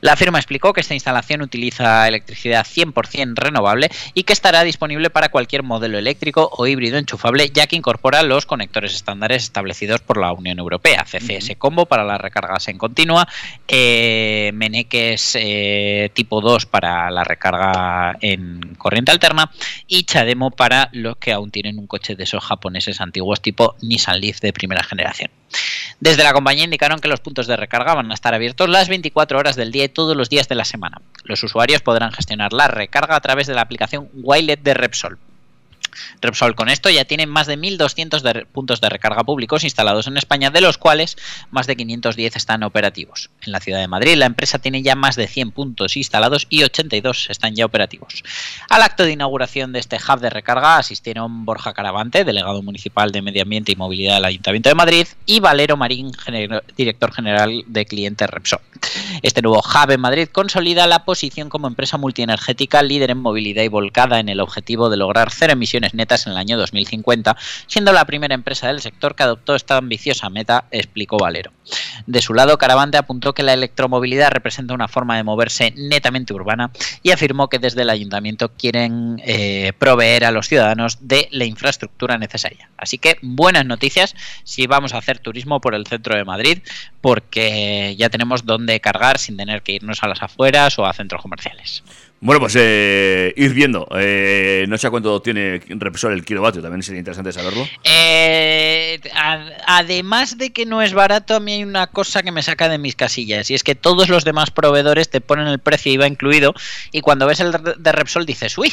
La 0.02 0.16
firma 0.16 0.40
explicó 0.40 0.74
que 0.74 0.82
esta 0.82 0.94
instalación 0.94 1.42
utiliza 1.42 2.08
electricidad 2.08 2.66
100% 2.66 3.36
renovable 3.36 3.90
y 4.14 4.24
que 4.24 4.34
estará 4.34 4.64
disponible 4.64 5.10
para 5.10 5.30
cualquier 5.30 5.64
modelo 5.64 5.98
eléctrico 5.98 6.50
o 6.52 6.68
híbrido 6.68 6.98
enchufable, 6.98 7.50
ya 7.50 7.68
que 7.68 7.76
incorpora 7.76 8.24
los 8.24 8.46
conectores 8.46 8.94
estándares 8.94 9.44
establecidos 9.44 10.02
por 10.02 10.18
la 10.18 10.32
Unión 10.32 10.60
Europea, 10.60 11.06
CCS 11.06 11.56
Combo 11.58 11.86
para 11.86 12.04
las 12.04 12.20
recargas 12.20 12.68
en 12.68 12.78
continua, 12.78 13.28
eh, 13.68 14.52
Meneques 14.54 15.38
eh, 15.40 16.10
tipo 16.14 16.42
2 16.42 16.66
para 16.66 17.10
la 17.12 17.24
recarga 17.24 18.18
en 18.22 18.76
corriente 18.78 19.12
alterna 19.12 19.52
y 19.88 20.04
Para 20.52 20.90
los 20.92 21.18
que 21.18 21.32
aún 21.32 21.52
tienen 21.52 21.80
un 21.80 21.88
coche 21.88 22.16
de 22.16 22.24
esos 22.24 22.44
japoneses 22.44 23.02
antiguos 23.02 23.42
tipo 23.42 23.76
Nissan 23.82 24.20
Leaf 24.20 24.40
de 24.40 24.54
primera 24.54 24.84
generación. 24.84 25.32
Desde 26.00 26.24
la 26.24 26.34
compañía 26.34 26.66
indicaron 26.66 27.00
que 27.00 27.08
los 27.08 27.20
puntos 27.20 27.48
de 27.48 27.56
recarga 27.56 27.94
van 27.94 28.12
a 28.12 28.14
estar 28.14 28.34
abiertos 28.34 28.70
las 28.70 28.90
24 28.90 29.38
horas 29.38 29.56
del 29.56 29.72
día 29.72 29.86
y 29.86 29.90
todos 29.90 30.18
los 30.18 30.30
días 30.30 30.50
de 30.50 30.56
la 30.56 30.66
semana. 30.66 31.02
Los 31.24 31.44
usuarios 31.44 31.82
podrán 31.82 32.12
gestionar 32.12 32.54
la 32.54 32.68
recarga 32.68 33.16
a 33.16 33.22
través 33.22 33.48
de 33.48 33.54
la 33.54 33.62
aplicación 33.62 34.10
Wilet 34.14 34.62
de 34.62 34.74
Repsol. 34.74 35.20
Repsol 36.22 36.56
con 36.56 36.70
esto 36.70 36.90
ya 36.90 37.06
tiene 37.06 37.28
más 37.28 37.48
de 37.48 37.58
1.200 37.58 38.22
de 38.22 38.34
re- 38.34 38.46
puntos 38.46 38.82
de 38.82 38.90
recarga 38.90 39.24
públicos 39.24 39.64
instalados 39.64 40.08
en 40.08 40.18
España, 40.18 40.50
de 40.50 40.62
los 40.62 40.78
cuales 40.78 41.18
más 41.52 41.68
de 41.68 41.76
510 41.76 42.36
están 42.36 42.64
operativos. 42.64 43.30
En 43.42 43.52
la 43.52 43.60
ciudad 43.60 43.80
de 43.80 43.88
Madrid, 43.88 44.16
la 44.16 44.26
empresa 44.26 44.60
tiene 44.60 44.82
ya 44.82 44.96
más 44.96 45.16
de 45.16 45.28
100 45.28 45.52
puntos 45.52 45.98
instalados 45.98 46.48
y 46.50 46.64
82 46.64 47.28
están 47.30 47.56
ya 47.56 47.66
operativos. 47.66 48.24
Al 48.70 48.82
acto 48.82 49.04
de 49.04 49.12
inauguración 49.12 49.74
de 49.74 49.80
este 49.80 49.98
hub 49.98 50.20
de 50.20 50.30
recarga 50.30 50.78
asistieron 50.78 51.46
Borja 51.46 51.74
Caravante, 51.74 52.24
delegado 52.24 52.62
municipal 52.62 53.12
de 53.12 53.22
Medio 53.22 53.44
Ambiente 53.44 53.72
y 53.72 53.76
Movilidad 53.76 54.16
del 54.16 54.26
Ayuntamiento 54.26 54.70
de 54.70 54.76
Madrid, 54.76 55.08
y 55.26 55.40
Valero 55.40 55.78
Marín, 55.78 56.12
director 56.78 57.12
general 57.14 57.64
de 57.68 57.86
clientes 57.86 58.30
Repsol. 58.30 58.60
Este 59.22 59.42
nuevo 59.42 59.60
hub 59.60 59.92
en 59.92 60.00
Madrid 60.02 60.28
consolida 60.32 60.88
la 60.88 61.06
posición 61.06 61.50
como 61.50 61.68
empresa 61.68 61.98
multienergética 61.98 62.82
líder 62.84 63.12
en 63.12 63.20
movilidad 63.20 63.64
y 63.64 63.68
volcada 63.68 64.20
en 64.20 64.30
el 64.30 64.40
objetivo 64.40 64.90
de 64.90 64.98
lograr 64.98 65.32
cero 65.32 65.54
emisiones 65.54 65.83
netas 65.94 66.26
en 66.26 66.34
el 66.34 66.38
año 66.38 66.58
2050, 66.58 67.36
siendo 67.68 67.92
la 67.92 68.06
primera 68.06 68.36
empresa 68.36 68.68
del 68.68 68.82
sector 68.82 69.16
que 69.16 69.24
adoptó 69.24 69.56
esta 69.56 69.78
ambiciosa 69.78 70.30
meta, 70.30 70.66
explicó 70.72 71.18
Valero. 71.18 71.52
De 72.08 72.22
su 72.22 72.34
lado, 72.34 72.58
Caravante 72.58 72.98
apuntó 72.98 73.34
que 73.34 73.44
la 73.44 73.54
electromovilidad 73.54 74.32
representa 74.32 74.74
una 74.74 74.88
forma 74.88 75.18
de 75.18 75.24
moverse 75.24 75.74
netamente 75.76 76.34
urbana 76.34 76.72
y 77.02 77.12
afirmó 77.12 77.50
que 77.50 77.60
desde 77.60 77.84
el 77.84 77.90
ayuntamiento 77.90 78.50
quieren 78.50 79.22
eh, 79.26 79.74
proveer 79.78 80.26
a 80.26 80.32
los 80.32 80.48
ciudadanos 80.48 80.98
de 81.02 81.28
la 81.32 81.46
infraestructura 81.46 82.18
necesaria. 82.18 82.70
Así 82.78 82.98
que 82.98 83.18
buenas 83.22 83.66
noticias 83.66 84.16
si 84.44 84.68
vamos 84.68 84.94
a 84.94 84.98
hacer 84.98 85.20
turismo 85.20 85.62
por 85.62 85.76
el 85.76 85.88
centro 85.88 86.16
de 86.16 86.26
Madrid, 86.26 86.60
porque 87.02 87.96
ya 87.98 88.10
tenemos 88.10 88.46
dónde 88.46 88.80
cargar 88.80 89.18
sin 89.20 89.38
tener 89.38 89.62
que 89.62 89.74
irnos 89.74 90.04
a 90.04 90.08
las 90.08 90.22
afueras 90.22 90.78
o 90.80 90.86
a 90.86 90.94
centros 90.94 91.22
comerciales. 91.22 91.84
Bueno, 92.22 92.40
pues 92.40 92.56
eh, 92.58 93.34
ir 93.36 93.54
viendo. 93.54 93.86
Eh, 93.98 94.66
no 94.70 94.78
sé 94.78 94.88
a 94.88 94.90
cuánto 94.92 95.22
tiene 95.22 95.60
Repsol 95.68 96.14
el 96.14 96.24
kilovatio, 96.24 96.62
también 96.62 96.82
sería 96.82 97.00
interesante 97.00 97.34
saberlo. 97.34 97.68
Eh, 97.84 99.02
a- 99.14 99.46
además 99.68 100.38
de 100.38 100.52
que 100.54 100.66
no 100.66 100.82
es 100.82 100.94
barato, 100.94 101.36
a 101.36 101.40
mí 101.42 101.52
hay 101.54 101.64
una 101.66 101.88
cosa 101.88 102.24
que 102.24 102.32
me 102.32 102.42
saca 102.42 102.70
de 102.70 102.78
mis 102.78 102.96
casillas 102.96 103.50
y 103.52 103.56
es 103.56 103.64
que 103.64 103.76
todos 103.76 104.08
los 104.08 104.24
demás 104.24 104.52
proveedores 104.52 105.10
te 105.10 105.20
ponen 105.20 105.48
el 105.48 105.60
precio 105.60 105.92
IVA 105.92 106.08
incluido 106.08 106.54
y 106.94 107.02
cuando 107.02 107.28
ves 107.28 107.42
el 107.42 107.52
de 107.52 107.76
de 107.78 107.92
Repsol 107.92 108.26
dices, 108.26 108.58
uy, 108.58 108.72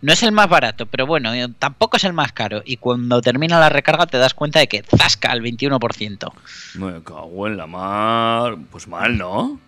no 0.00 0.12
es 0.14 0.22
el 0.22 0.32
más 0.32 0.48
barato, 0.48 0.86
pero 0.86 1.06
bueno, 1.06 1.34
eh, 1.34 1.48
tampoco 1.58 1.98
es 1.98 2.04
el 2.04 2.14
más 2.14 2.32
caro 2.32 2.62
y 2.64 2.78
cuando 2.78 3.20
termina 3.20 3.60
la 3.60 3.68
recarga 3.68 4.06
te 4.06 4.16
das 4.16 4.32
cuenta 4.32 4.60
de 4.60 4.68
que 4.68 4.82
zasca 4.82 5.30
al 5.30 5.42
21%. 5.42 6.32
Me 6.76 7.02
cago 7.04 7.46
en 7.46 7.56
la 7.58 7.66
mar. 7.66 8.56
Pues 8.70 8.88
mal, 8.88 9.18
¿no? 9.18 9.60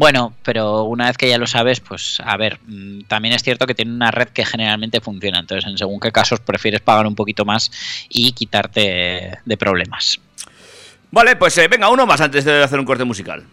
Bueno, 0.00 0.32
pero 0.42 0.84
una 0.84 1.08
vez 1.08 1.18
que 1.18 1.28
ya 1.28 1.36
lo 1.36 1.46
sabes, 1.46 1.80
pues 1.80 2.22
a 2.24 2.34
ver, 2.38 2.58
mm, 2.66 3.02
también 3.02 3.34
es 3.34 3.42
cierto 3.42 3.66
que 3.66 3.74
tiene 3.74 3.92
una 3.92 4.10
red 4.10 4.28
que 4.28 4.46
generalmente 4.46 5.02
funciona, 5.02 5.40
entonces 5.40 5.70
en 5.70 5.76
según 5.76 6.00
qué 6.00 6.10
casos 6.10 6.40
prefieres 6.40 6.80
pagar 6.80 7.06
un 7.06 7.14
poquito 7.14 7.44
más 7.44 7.70
y 8.08 8.32
quitarte 8.32 9.40
de 9.44 9.56
problemas. 9.58 10.18
Vale, 11.10 11.36
pues 11.36 11.58
eh, 11.58 11.68
venga, 11.68 11.90
uno 11.90 12.06
más 12.06 12.22
antes 12.22 12.46
de 12.46 12.62
hacer 12.62 12.78
un 12.78 12.86
corte 12.86 13.04
musical. 13.04 13.44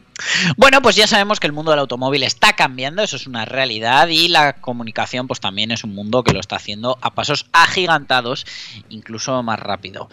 Bueno, 0.56 0.82
pues 0.82 0.96
ya 0.96 1.08
sabemos 1.08 1.40
que 1.40 1.48
el 1.48 1.54
mundo 1.54 1.72
del 1.72 1.80
automóvil 1.80 2.24
está 2.24 2.54
cambiando, 2.54 3.04
eso 3.04 3.16
es 3.16 3.28
una 3.28 3.46
realidad 3.46 4.08
y 4.08 4.28
la 4.28 4.54
comunicación 4.54 5.28
pues 5.28 5.40
también 5.40 5.72
es 5.72 5.84
un 5.84 5.94
mundo 5.94 6.24
que 6.24 6.34
lo 6.34 6.40
está 6.40 6.56
haciendo 6.56 6.98
a 7.02 7.14
pasos 7.14 7.48
agigantados, 7.52 8.46
incluso 8.90 9.42
más 9.44 9.60
rápido. 9.60 10.10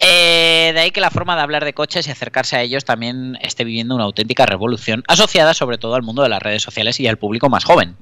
Eh, 0.00 0.72
de 0.74 0.80
ahí 0.80 0.90
que 0.90 1.00
la 1.00 1.10
forma 1.10 1.36
de 1.36 1.42
hablar 1.42 1.64
de 1.64 1.72
coches 1.72 2.06
y 2.06 2.10
acercarse 2.10 2.56
a 2.56 2.62
ellos 2.62 2.84
también 2.84 3.38
esté 3.40 3.64
viviendo 3.64 3.94
una 3.94 4.04
auténtica 4.04 4.46
revolución 4.46 5.04
asociada 5.08 5.54
sobre 5.54 5.78
todo 5.78 5.94
al 5.94 6.02
mundo 6.02 6.22
de 6.22 6.28
las 6.28 6.42
redes 6.42 6.62
sociales 6.62 6.98
y 7.00 7.06
al 7.06 7.18
público 7.18 7.48
más 7.48 7.64
joven. 7.64 7.96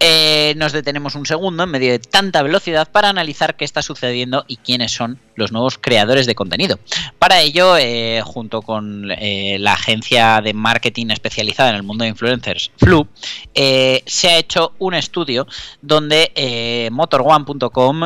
Eh, 0.00 0.54
nos 0.56 0.72
detenemos 0.72 1.14
un 1.14 1.26
segundo 1.26 1.64
en 1.64 1.70
medio 1.70 1.92
de 1.92 1.98
tanta 1.98 2.42
velocidad 2.42 2.90
para 2.90 3.08
analizar 3.10 3.56
qué 3.56 3.64
está 3.64 3.82
sucediendo 3.82 4.44
y 4.48 4.56
quiénes 4.56 4.92
son 4.92 5.20
los 5.40 5.50
nuevos 5.50 5.78
creadores 5.78 6.26
de 6.26 6.36
contenido. 6.36 6.78
Para 7.18 7.40
ello, 7.40 7.76
eh, 7.76 8.22
junto 8.24 8.62
con 8.62 9.10
eh, 9.10 9.56
la 9.58 9.72
agencia 9.72 10.40
de 10.40 10.54
marketing 10.54 11.06
especializada 11.10 11.70
en 11.70 11.76
el 11.76 11.82
mundo 11.82 12.04
de 12.04 12.10
influencers, 12.10 12.70
Flu, 12.76 13.08
eh, 13.54 14.02
se 14.06 14.28
ha 14.28 14.38
hecho 14.38 14.74
un 14.78 14.94
estudio 14.94 15.46
donde 15.82 16.88
motorone.com, 16.92 18.00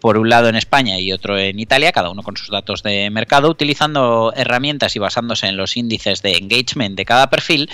por 0.00 0.18
un 0.18 0.28
lado 0.28 0.48
en 0.48 0.56
España 0.56 0.98
y 0.98 1.12
otro 1.12 1.36
en 1.36 1.58
Italia, 1.58 1.92
cada 1.92 2.10
uno 2.10 2.22
con 2.22 2.36
sus 2.36 2.48
datos 2.48 2.82
de 2.82 3.10
mercado, 3.10 3.50
utilizando 3.50 4.32
herramientas 4.36 4.94
y 4.96 4.98
basándose 4.98 5.48
en 5.48 5.56
los 5.56 5.76
índices 5.76 6.22
de 6.22 6.36
engagement 6.36 6.96
de 6.96 7.04
cada 7.04 7.28
perfil, 7.28 7.68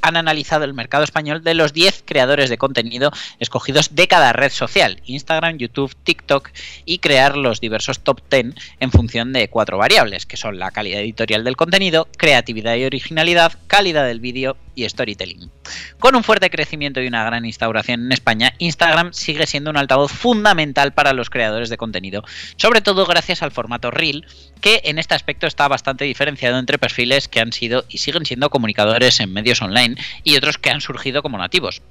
han 0.00 0.16
analizado 0.16 0.64
el 0.64 0.72
mercado 0.72 1.04
español 1.04 1.44
de 1.44 1.54
los 1.54 1.72
10 1.72 2.04
creadores 2.06 2.48
de 2.48 2.56
contenido 2.56 3.12
escogidos 3.38 3.94
de 3.94 4.08
cada 4.08 4.32
red 4.32 4.50
social, 4.50 5.00
Instagram, 5.04 5.58
YouTube, 5.58 5.94
TikTok, 6.04 6.50
y 6.84 6.98
crear 6.98 7.33
los 7.36 7.60
diversos 7.60 8.00
top 8.00 8.20
10 8.30 8.54
en 8.80 8.90
función 8.90 9.32
de 9.32 9.48
cuatro 9.48 9.78
variables, 9.78 10.26
que 10.26 10.36
son 10.36 10.58
la 10.58 10.70
calidad 10.70 11.00
editorial 11.00 11.44
del 11.44 11.56
contenido, 11.56 12.08
creatividad 12.16 12.76
y 12.76 12.84
originalidad, 12.84 13.52
calidad 13.66 14.06
del 14.06 14.20
vídeo 14.20 14.56
y 14.74 14.88
storytelling. 14.88 15.50
Con 15.98 16.16
un 16.16 16.24
fuerte 16.24 16.50
crecimiento 16.50 17.00
y 17.00 17.06
una 17.06 17.24
gran 17.24 17.44
instauración 17.44 18.04
en 18.06 18.12
España, 18.12 18.54
Instagram 18.58 19.12
sigue 19.12 19.46
siendo 19.46 19.70
un 19.70 19.76
altavoz 19.76 20.12
fundamental 20.12 20.92
para 20.92 21.12
los 21.12 21.30
creadores 21.30 21.68
de 21.68 21.76
contenido, 21.76 22.24
sobre 22.56 22.80
todo 22.80 23.06
gracias 23.06 23.42
al 23.42 23.52
formato 23.52 23.90
Reel, 23.90 24.26
que 24.60 24.80
en 24.84 24.98
este 24.98 25.14
aspecto 25.14 25.46
está 25.46 25.68
bastante 25.68 26.04
diferenciado 26.04 26.58
entre 26.58 26.78
perfiles 26.78 27.28
que 27.28 27.40
han 27.40 27.52
sido 27.52 27.84
y 27.88 27.98
siguen 27.98 28.26
siendo 28.26 28.50
comunicadores 28.50 29.20
en 29.20 29.32
medios 29.32 29.62
online 29.62 29.96
y 30.22 30.36
otros 30.36 30.58
que 30.58 30.70
han 30.70 30.80
surgido 30.80 31.22
como 31.22 31.38
nativos. 31.38 31.82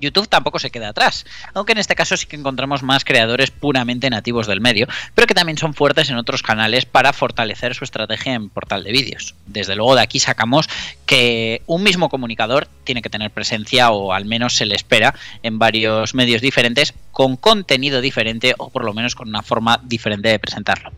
YouTube 0.00 0.28
tampoco 0.28 0.58
se 0.58 0.70
queda 0.70 0.88
atrás, 0.88 1.24
aunque 1.54 1.72
en 1.72 1.78
este 1.78 1.94
caso 1.94 2.16
sí 2.16 2.26
que 2.26 2.36
encontramos 2.36 2.82
más 2.82 3.04
creadores 3.04 3.50
puramente 3.50 4.10
nativos 4.10 4.46
del 4.46 4.60
medio, 4.60 4.86
pero 5.14 5.26
que 5.26 5.34
también 5.34 5.58
son 5.58 5.74
fuertes 5.74 6.10
en 6.10 6.16
otros 6.16 6.42
canales 6.42 6.86
para 6.86 7.12
fortalecer 7.12 7.74
su 7.74 7.84
estrategia 7.84 8.34
en 8.34 8.48
portal 8.48 8.84
de 8.84 8.92
vídeos. 8.92 9.34
Desde 9.46 9.76
luego 9.76 9.94
de 9.94 10.02
aquí 10.02 10.18
sacamos 10.18 10.68
que 11.06 11.62
un 11.66 11.82
mismo 11.82 12.08
comunicador 12.08 12.68
tiene 12.84 13.02
que 13.02 13.10
tener 13.10 13.30
presencia 13.30 13.90
o 13.90 14.12
al 14.12 14.24
menos 14.24 14.56
se 14.56 14.66
le 14.66 14.74
espera 14.74 15.14
en 15.42 15.58
varios 15.58 16.14
medios 16.14 16.42
diferentes 16.42 16.94
con 17.10 17.36
contenido 17.36 18.00
diferente 18.00 18.54
o 18.58 18.70
por 18.70 18.84
lo 18.84 18.94
menos 18.94 19.14
con 19.14 19.28
una 19.28 19.42
forma 19.42 19.80
diferente 19.84 20.28
de 20.28 20.38
presentarlo. 20.38 20.92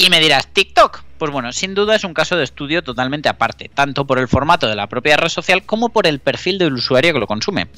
Y 0.00 0.08
me 0.08 0.18
dirás, 0.18 0.46
TikTok. 0.46 1.02
Pues 1.18 1.30
bueno, 1.30 1.52
sin 1.52 1.74
duda 1.74 1.94
es 1.94 2.04
un 2.04 2.14
caso 2.14 2.34
de 2.34 2.44
estudio 2.44 2.82
totalmente 2.82 3.28
aparte, 3.28 3.68
tanto 3.68 4.06
por 4.06 4.18
el 4.18 4.28
formato 4.28 4.66
de 4.66 4.74
la 4.74 4.86
propia 4.86 5.18
red 5.18 5.28
social 5.28 5.66
como 5.66 5.90
por 5.90 6.06
el 6.06 6.20
perfil 6.20 6.56
del 6.56 6.72
usuario 6.72 7.12
que 7.12 7.18
lo 7.18 7.26
consume. 7.26 7.68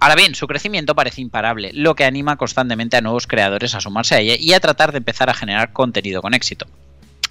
Ahora 0.00 0.16
bien, 0.16 0.34
su 0.34 0.48
crecimiento 0.48 0.96
parece 0.96 1.20
imparable, 1.20 1.70
lo 1.72 1.94
que 1.94 2.04
anima 2.04 2.34
constantemente 2.34 2.96
a 2.96 3.00
nuevos 3.00 3.28
creadores 3.28 3.76
a 3.76 3.80
sumarse 3.80 4.16
a 4.16 4.18
ella 4.18 4.34
y 4.36 4.54
a 4.54 4.58
tratar 4.58 4.90
de 4.90 4.98
empezar 4.98 5.30
a 5.30 5.34
generar 5.34 5.72
contenido 5.72 6.20
con 6.20 6.34
éxito. 6.34 6.66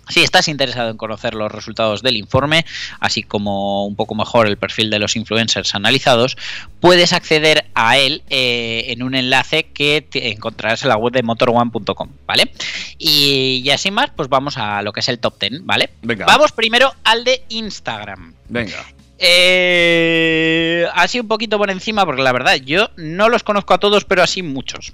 Si 0.09 0.21
estás 0.21 0.47
interesado 0.47 0.89
en 0.89 0.97
conocer 0.97 1.33
los 1.33 1.51
resultados 1.51 2.01
del 2.01 2.17
informe, 2.17 2.65
así 2.99 3.23
como 3.23 3.85
un 3.85 3.95
poco 3.95 4.15
mejor 4.15 4.47
el 4.47 4.57
perfil 4.57 4.89
de 4.89 4.99
los 4.99 5.15
influencers 5.15 5.75
analizados, 5.75 6.37
puedes 6.79 7.13
acceder 7.13 7.65
a 7.73 7.97
él 7.97 8.23
eh, 8.29 8.85
en 8.87 9.03
un 9.03 9.15
enlace 9.15 9.63
que 9.63 10.01
te 10.01 10.31
encontrarás 10.31 10.83
en 10.83 10.89
la 10.89 10.97
web 10.97 11.13
de 11.13 11.23
motorone.com, 11.23 12.09
¿vale? 12.25 12.51
Y, 12.97 13.61
y 13.63 13.69
así 13.69 13.91
más, 13.91 14.11
pues 14.15 14.29
vamos 14.29 14.57
a 14.57 14.81
lo 14.81 14.93
que 14.93 15.01
es 15.01 15.09
el 15.09 15.19
top 15.19 15.39
10, 15.39 15.65
¿vale? 15.65 15.91
Venga. 16.01 16.25
Vamos 16.25 16.51
primero 16.51 16.93
al 17.03 17.23
de 17.23 17.43
Instagram. 17.49 18.33
Venga. 18.49 18.85
Eh, 19.19 20.85
así 20.93 21.19
un 21.19 21.27
poquito 21.27 21.57
por 21.57 21.69
encima, 21.71 22.05
porque 22.05 22.21
la 22.21 22.31
verdad, 22.31 22.55
yo 22.55 22.89
no 22.97 23.29
los 23.29 23.43
conozco 23.43 23.73
a 23.73 23.79
todos, 23.79 24.05
pero 24.05 24.23
así 24.23 24.43
muchos. 24.43 24.93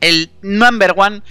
El 0.00 0.30
number 0.42 0.94
one 0.96 1.22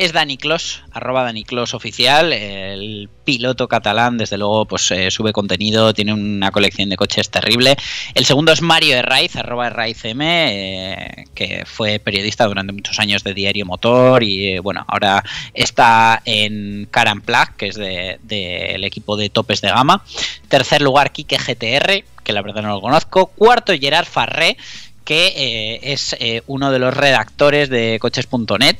es 0.00 0.14
Dani 0.14 0.38
Clos, 0.38 0.82
arroba 0.92 1.24
Dani 1.24 1.44
Clos 1.44 1.74
oficial, 1.74 2.32
el 2.32 3.10
piloto 3.22 3.68
catalán, 3.68 4.16
desde 4.16 4.38
luego, 4.38 4.64
pues 4.64 4.90
eh, 4.92 5.10
sube 5.10 5.34
contenido, 5.34 5.92
tiene 5.92 6.14
una 6.14 6.50
colección 6.50 6.88
de 6.88 6.96
coches 6.96 7.28
terrible. 7.28 7.76
El 8.14 8.24
segundo 8.24 8.50
es 8.50 8.62
Mario 8.62 8.96
Herraiz, 8.96 9.36
arroba 9.36 9.66
Herraizm, 9.66 10.22
eh, 10.22 11.26
que 11.34 11.64
fue 11.66 11.98
periodista 11.98 12.46
durante 12.46 12.72
muchos 12.72 12.98
años 12.98 13.22
de 13.24 13.34
Diario 13.34 13.66
Motor 13.66 14.22
y 14.22 14.52
eh, 14.52 14.60
bueno, 14.60 14.86
ahora 14.88 15.22
está 15.52 16.22
en 16.24 16.88
Caran 16.90 17.20
Plug, 17.20 17.56
que 17.58 17.68
es 17.68 17.76
del 17.76 18.18
de, 18.22 18.70
del 18.72 18.84
equipo 18.84 19.18
de 19.18 19.28
topes 19.28 19.60
de 19.60 19.68
gama. 19.68 20.02
Tercer 20.48 20.80
lugar, 20.80 21.12
Kike 21.12 21.36
GTR, 21.36 22.04
que 22.24 22.32
la 22.32 22.40
verdad 22.40 22.62
no 22.62 22.70
lo 22.70 22.80
conozco. 22.80 23.26
Cuarto, 23.26 23.74
Gerard 23.78 24.06
Farré, 24.06 24.56
que 25.04 25.78
es 25.82 26.16
uno 26.46 26.70
de 26.70 26.78
los 26.78 26.96
redactores 26.96 27.68
de 27.68 27.98
coches.net. 28.00 28.76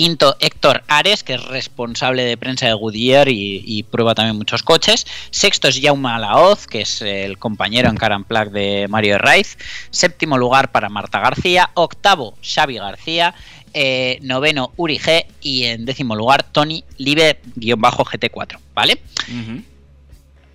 Quinto, 0.00 0.34
Héctor 0.40 0.82
Ares, 0.88 1.22
que 1.22 1.34
es 1.34 1.44
responsable 1.44 2.24
de 2.24 2.38
prensa 2.38 2.64
de 2.64 2.72
Goodyear 2.72 3.28
y, 3.28 3.62
y, 3.66 3.82
prueba 3.82 4.14
también 4.14 4.38
muchos 4.38 4.62
coches. 4.62 5.06
Sexto 5.30 5.68
es 5.68 5.78
Jaume 5.78 6.08
Alaoz, 6.08 6.66
que 6.66 6.80
es 6.80 7.02
el 7.02 7.36
compañero 7.36 7.90
en 7.90 7.96
Caran 7.96 8.24
Plug 8.24 8.50
de 8.50 8.86
Mario 8.88 9.18
Raiz. 9.18 9.58
Séptimo 9.90 10.38
lugar 10.38 10.72
para 10.72 10.88
Marta 10.88 11.20
García. 11.20 11.68
Octavo, 11.74 12.34
Xavi 12.42 12.76
García. 12.76 13.34
Eh, 13.74 14.18
noveno, 14.22 14.72
Uri 14.78 14.98
G. 14.98 15.26
Y 15.42 15.64
en 15.64 15.84
décimo 15.84 16.16
lugar, 16.16 16.44
Tony 16.44 16.82
Live-GT4. 16.96 18.58
¿Vale? 18.72 19.02
Uh 19.28 19.32
-huh. 19.32 19.64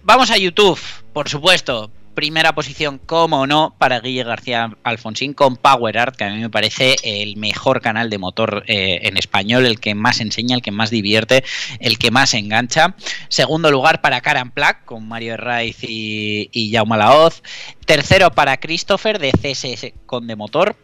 Vamos 0.01 0.31
a 0.31 0.39
YouTube, 0.39 0.79
por 1.13 1.29
supuesto 1.29 1.91
primera 2.15 2.55
posición, 2.55 2.97
como 2.97 3.45
no, 3.45 3.75
para 3.77 3.99
Guille 3.99 4.23
García 4.23 4.75
Alfonsín 4.83 5.33
con 5.33 5.57
Power 5.57 5.97
Art, 5.97 6.15
que 6.15 6.23
a 6.23 6.31
mí 6.31 6.39
me 6.39 6.49
parece 6.49 6.95
el 7.03 7.37
mejor 7.37 7.81
canal 7.81 8.09
de 8.09 8.17
motor 8.17 8.63
eh, 8.67 9.01
en 9.03 9.17
español, 9.17 9.65
el 9.65 9.79
que 9.79 9.93
más 9.93 10.21
enseña, 10.21 10.55
el 10.55 10.61
que 10.61 10.71
más 10.71 10.89
divierte, 10.89 11.43
el 11.79 11.99
que 11.99 12.09
más 12.09 12.33
engancha. 12.33 12.95
Segundo 13.27 13.69
lugar 13.69 14.01
para 14.01 14.21
Karan 14.21 14.51
Plack 14.51 14.85
con 14.85 15.07
Mario 15.07 15.33
Herraiz 15.33 15.83
y, 15.83 16.49
y 16.51 16.71
Jaume 16.71 16.97
Laoz. 16.97 17.43
Tercero 17.85 18.31
para 18.31 18.57
Christopher 18.57 19.19
de 19.19 19.31
CSS 19.31 19.93
con 20.07 20.25
de 20.25 20.35
motor 20.35 20.75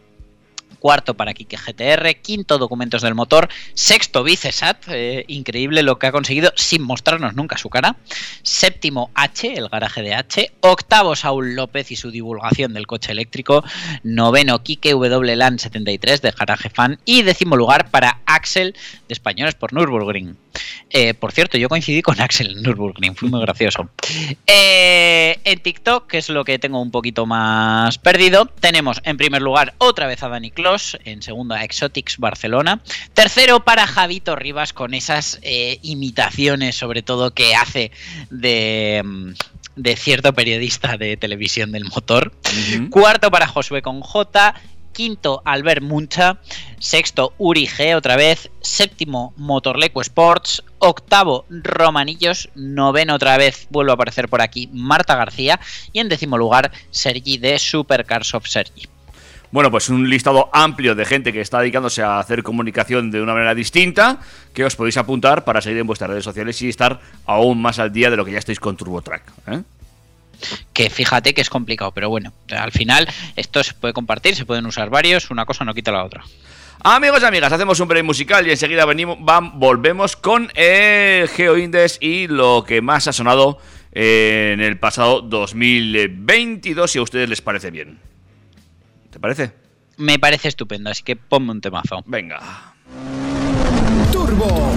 cuarto 0.82 1.14
para 1.14 1.32
Kike 1.32 1.56
GTR, 1.56 2.16
quinto 2.20 2.58
documentos 2.58 3.02
del 3.02 3.14
motor, 3.14 3.48
sexto 3.72 4.24
Vicesat, 4.24 4.88
eh, 4.88 5.24
increíble 5.28 5.84
lo 5.84 5.96
que 5.96 6.08
ha 6.08 6.12
conseguido 6.12 6.52
sin 6.56 6.82
mostrarnos 6.82 7.36
nunca 7.36 7.56
su 7.56 7.70
cara, 7.70 7.94
séptimo 8.42 9.12
H, 9.14 9.54
el 9.56 9.68
garaje 9.68 10.02
de 10.02 10.14
H, 10.14 10.50
octavo 10.58 11.14
Saúl 11.14 11.54
López 11.54 11.92
y 11.92 11.96
su 11.96 12.10
divulgación 12.10 12.74
del 12.74 12.88
coche 12.88 13.12
eléctrico, 13.12 13.62
noveno 14.02 14.64
Kike 14.64 14.90
W 14.90 15.36
Land 15.36 15.60
73 15.60 16.20
de 16.20 16.32
garaje 16.32 16.68
fan 16.68 16.98
y 17.04 17.22
décimo 17.22 17.56
lugar 17.56 17.88
para 17.92 18.20
Axel 18.26 18.74
de 19.06 19.12
Españoles 19.12 19.54
por 19.54 19.72
Nürburgring. 19.72 20.36
Eh, 20.90 21.14
por 21.14 21.32
cierto, 21.32 21.58
yo 21.58 21.68
coincidí 21.68 22.02
con 22.02 22.20
Axel 22.20 22.50
en 22.50 22.62
Nürburgring, 22.62 23.14
fue 23.14 23.28
muy 23.28 23.40
gracioso. 23.40 23.88
Eh, 24.46 25.38
en 25.44 25.60
TikTok, 25.60 26.06
que 26.06 26.18
es 26.18 26.28
lo 26.28 26.44
que 26.44 26.58
tengo 26.58 26.80
un 26.80 26.90
poquito 26.90 27.26
más 27.26 27.98
perdido, 27.98 28.46
tenemos 28.46 29.00
en 29.04 29.16
primer 29.16 29.42
lugar 29.42 29.74
otra 29.78 30.06
vez 30.06 30.22
a 30.22 30.28
Dani 30.28 30.50
Clos, 30.50 30.98
en 31.04 31.22
segundo 31.22 31.54
a 31.54 31.64
Exotics 31.64 32.18
Barcelona, 32.18 32.80
tercero 33.14 33.64
para 33.64 33.86
Javito 33.86 34.36
Rivas 34.36 34.72
con 34.72 34.94
esas 34.94 35.38
eh, 35.42 35.78
imitaciones, 35.82 36.76
sobre 36.76 37.02
todo 37.02 37.32
que 37.32 37.54
hace 37.54 37.90
de 38.30 39.34
de 39.76 39.96
cierto 39.96 40.34
periodista 40.34 40.96
de 40.96 41.16
televisión 41.16 41.72
del 41.72 41.84
motor. 41.86 42.32
Uh 42.44 42.48
-huh. 42.48 42.90
Cuarto 42.90 43.30
para 43.30 43.46
Josué 43.46 43.82
con 43.82 44.00
J. 44.00 44.54
Quinto, 44.92 45.42
Albert 45.44 45.82
Muncha. 45.82 46.38
Sexto, 46.78 47.34
Uri 47.38 47.66
G 47.66 47.96
otra 47.96 48.16
vez. 48.16 48.50
Séptimo, 48.60 49.32
Motorleco 49.36 50.00
Sports. 50.00 50.62
Octavo, 50.78 51.44
Romanillos. 51.48 52.48
Noveno 52.54 53.14
otra 53.14 53.36
vez, 53.36 53.66
vuelvo 53.70 53.92
a 53.92 53.94
aparecer 53.94 54.28
por 54.28 54.42
aquí, 54.42 54.68
Marta 54.72 55.16
García. 55.16 55.60
Y 55.92 56.00
en 56.00 56.08
décimo 56.08 56.38
lugar, 56.38 56.72
Sergi 56.90 57.38
de 57.38 57.58
Supercars 57.58 58.34
of 58.34 58.46
Sergi. 58.46 58.88
Bueno, 59.52 59.70
pues 59.70 59.90
un 59.90 60.08
listado 60.08 60.48
amplio 60.54 60.94
de 60.94 61.04
gente 61.04 61.30
que 61.30 61.42
está 61.42 61.60
dedicándose 61.60 62.02
a 62.02 62.18
hacer 62.18 62.42
comunicación 62.42 63.10
de 63.10 63.20
una 63.20 63.34
manera 63.34 63.54
distinta, 63.54 64.18
que 64.54 64.64
os 64.64 64.74
podéis 64.76 64.96
apuntar 64.96 65.44
para 65.44 65.60
seguir 65.60 65.80
en 65.80 65.86
vuestras 65.86 66.08
redes 66.08 66.24
sociales 66.24 66.60
y 66.62 66.70
estar 66.70 67.00
aún 67.26 67.60
más 67.60 67.78
al 67.78 67.92
día 67.92 68.10
de 68.10 68.16
lo 68.16 68.24
que 68.24 68.32
ya 68.32 68.38
estáis 68.38 68.58
con 68.58 68.78
TurboTrack. 68.78 69.22
¿eh? 69.48 69.62
Que 70.72 70.90
fíjate 70.90 71.34
que 71.34 71.40
es 71.40 71.50
complicado, 71.50 71.92
pero 71.92 72.08
bueno, 72.08 72.32
al 72.50 72.72
final 72.72 73.08
esto 73.36 73.62
se 73.62 73.74
puede 73.74 73.94
compartir, 73.94 74.34
se 74.34 74.46
pueden 74.46 74.66
usar 74.66 74.90
varios, 74.90 75.30
una 75.30 75.46
cosa 75.46 75.64
no 75.64 75.74
quita 75.74 75.92
la 75.92 76.04
otra. 76.04 76.24
Amigos 76.84 77.22
y 77.22 77.26
amigas, 77.26 77.52
hacemos 77.52 77.78
un 77.78 77.86
break 77.86 78.04
musical 78.04 78.46
y 78.46 78.50
enseguida 78.50 78.84
venimos, 78.84 79.16
van, 79.20 79.60
volvemos 79.60 80.16
con 80.16 80.50
el 80.54 81.28
GeoIndex 81.28 81.98
y 82.00 82.26
lo 82.26 82.64
que 82.66 82.80
más 82.82 83.06
ha 83.06 83.12
sonado 83.12 83.58
en 83.92 84.60
el 84.60 84.78
pasado 84.78 85.20
2022, 85.22 86.90
si 86.90 86.98
a 86.98 87.02
ustedes 87.02 87.28
les 87.28 87.40
parece 87.40 87.70
bien. 87.70 88.00
¿Te 89.10 89.20
parece? 89.20 89.52
Me 89.98 90.18
parece 90.18 90.48
estupendo, 90.48 90.90
así 90.90 91.02
que 91.02 91.14
ponme 91.14 91.52
un 91.52 91.60
temazo. 91.60 92.02
Venga. 92.06 92.40
Turbo 94.10 94.72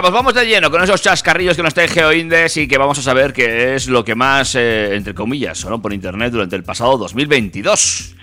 Pues 0.00 0.12
vamos 0.12 0.34
de 0.34 0.44
lleno 0.44 0.72
con 0.72 0.82
esos 0.82 1.00
chascarrillos 1.00 1.56
que 1.56 1.62
nos 1.62 1.72
trae 1.72 1.86
GeoIndex 1.86 2.56
y 2.56 2.66
que 2.66 2.78
vamos 2.78 2.98
a 2.98 3.02
saber 3.02 3.32
qué 3.32 3.76
es 3.76 3.86
lo 3.86 4.04
que 4.04 4.16
más, 4.16 4.56
eh, 4.56 4.96
entre 4.96 5.14
comillas, 5.14 5.56
sonó 5.56 5.80
por 5.80 5.92
internet 5.92 6.32
durante 6.32 6.56
el 6.56 6.64
pasado 6.64 6.98
2022. 6.98 8.16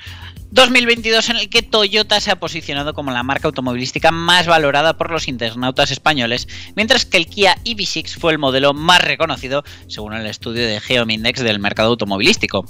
2022 0.52 1.30
en 1.30 1.38
el 1.38 1.50
que 1.50 1.62
Toyota 1.62 2.20
se 2.20 2.30
ha 2.30 2.36
posicionado 2.36 2.94
como 2.94 3.12
la 3.12 3.24
marca 3.24 3.48
automovilística 3.48 4.12
más 4.12 4.48
valorada 4.48 4.98
por 4.98 5.10
los 5.10 5.30
internautas 5.30 5.92
españoles, 5.92 6.46
mientras 6.76 7.06
que 7.06 7.16
el 7.16 7.28
Kia 7.28 7.56
EV6 7.64 8.18
fue 8.20 8.34
el 8.34 8.38
modelo 8.38 8.74
más 8.74 9.02
reconocido 9.02 9.64
según 9.88 10.14
el 10.14 10.26
estudio 10.26 10.68
de 10.68 10.82
Geomindex 10.82 11.42
del 11.42 11.60
mercado 11.60 11.90
automovilístico. 11.90 12.66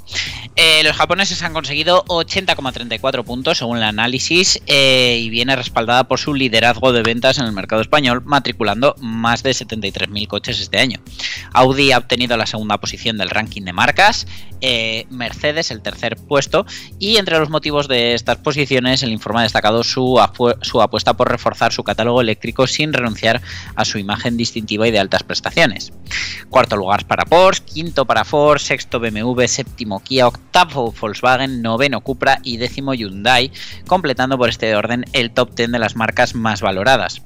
Eh, 0.56 0.84
los 0.84 0.96
japoneses 0.96 1.42
han 1.42 1.54
conseguido 1.54 2.06
80,34 2.06 3.24
puntos 3.24 3.58
según 3.58 3.78
el 3.78 3.84
análisis 3.84 4.62
eh, 4.68 5.18
y 5.20 5.32
viene 5.32 5.56
respaldada 5.56 6.08
por 6.08 6.20
su 6.20 6.36
liderazgo 6.36 6.94
de 6.94 7.02
ventas 7.02 7.40
en 7.40 7.46
el 7.46 7.52
mercado 7.52 7.82
español, 7.82 8.22
matriculando 8.24 8.96
más 9.00 9.42
de 9.42 9.52
73.000 9.52 10.28
coches 10.28 10.60
este 10.60 10.78
año. 10.78 11.00
Audi 11.52 11.94
ha 11.94 11.98
obtenido 11.98 12.38
la 12.38 12.46
segunda 12.46 12.78
posición 12.78 13.18
del 13.18 13.32
ranking 13.32 13.64
de 13.64 13.74
marcas, 13.74 14.28
eh, 14.62 15.08
Mercedes 15.10 15.72
el 15.72 15.82
tercer 15.82 16.16
puesto 16.16 16.68
y 17.00 17.18
entre 17.18 17.40
los 17.40 17.50
motivos 17.50 17.71
de 17.72 18.14
estas 18.14 18.38
posiciones, 18.38 19.04
el 19.04 19.12
informe 19.12 19.40
ha 19.40 19.44
destacado 19.44 19.84
su, 19.84 20.20
su, 20.62 20.82
apuesta 20.82 21.14
por 21.14 21.30
reforzar 21.30 21.72
su 21.72 21.84
catálogo 21.84 22.22
eléctrico 22.22 22.68
sin 22.68 22.94
renunciar 22.94 23.42
a 23.76 23.86
su 23.86 23.98
imagen 23.98 24.38
distintiva 24.38 24.88
y 24.88 24.92
de 24.92 25.00
altas 25.00 25.24
prestaciones. 25.24 25.94
Cuarto 26.50 26.76
lugar 26.76 27.06
para 27.06 27.26
Porsche, 27.26 27.64
quinto 27.64 28.06
para 28.06 28.26
Ford, 28.26 28.60
sexto 28.60 29.00
BMW, 29.00 29.46
séptimo 29.48 30.02
Kia, 30.02 30.28
octavo 30.28 30.94
Volkswagen, 31.00 31.62
noveno 31.62 32.02
Cupra 32.02 32.40
y 32.44 32.58
décimo 32.58 32.94
Hyundai, 32.94 33.52
completando 33.88 34.38
por 34.38 34.50
este 34.50 34.76
orden 34.76 35.06
el 35.14 35.32
top 35.32 35.56
10 35.56 35.72
de 35.72 35.80
las 35.80 35.96
marcas 35.96 36.36
más 36.36 36.62
valoradas. 36.62 37.22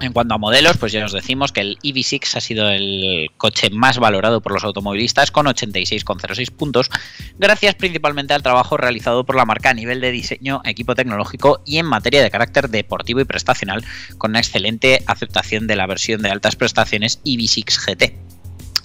En 0.00 0.14
cuanto 0.14 0.34
a 0.34 0.38
modelos, 0.38 0.78
pues 0.78 0.92
ya 0.92 1.04
os 1.04 1.12
decimos 1.12 1.52
que 1.52 1.60
el 1.60 1.78
EV6 1.82 2.36
ha 2.36 2.40
sido 2.40 2.70
el 2.70 3.30
coche 3.36 3.68
más 3.68 3.98
valorado 3.98 4.40
por 4.40 4.52
los 4.52 4.64
automovilistas 4.64 5.30
con 5.30 5.44
86,06 5.44 6.50
puntos, 6.50 6.90
gracias 7.38 7.74
principalmente 7.74 8.32
al 8.32 8.42
trabajo 8.42 8.78
realizado 8.78 9.26
por 9.26 9.36
la 9.36 9.44
marca 9.44 9.70
a 9.70 9.74
nivel 9.74 10.00
de 10.00 10.10
diseño, 10.10 10.62
equipo 10.64 10.94
tecnológico 10.94 11.60
y 11.66 11.76
en 11.76 11.86
materia 11.86 12.22
de 12.22 12.30
carácter 12.30 12.70
deportivo 12.70 13.20
y 13.20 13.26
prestacional, 13.26 13.84
con 14.16 14.30
una 14.30 14.38
excelente 14.38 15.02
aceptación 15.06 15.66
de 15.66 15.76
la 15.76 15.86
versión 15.86 16.22
de 16.22 16.30
altas 16.30 16.56
prestaciones 16.56 17.22
EV6 17.24 17.78
GT. 17.86 18.29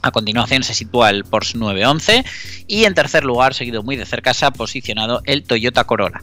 A 0.06 0.12
continuación 0.12 0.62
se 0.62 0.76
sitúa 0.76 1.10
el 1.10 1.24
Porsche 1.24 1.58
911 1.58 2.24
y 2.68 2.84
en 2.84 2.94
tercer 2.94 3.24
lugar, 3.24 3.56
seguido 3.56 3.82
muy 3.82 3.96
de 3.96 4.06
cerca, 4.06 4.36
se 4.36 4.46
ha 4.46 4.52
posicionado 4.52 5.24
el 5.26 5.42
Toyota 5.42 5.86
Corolla. 5.86 6.22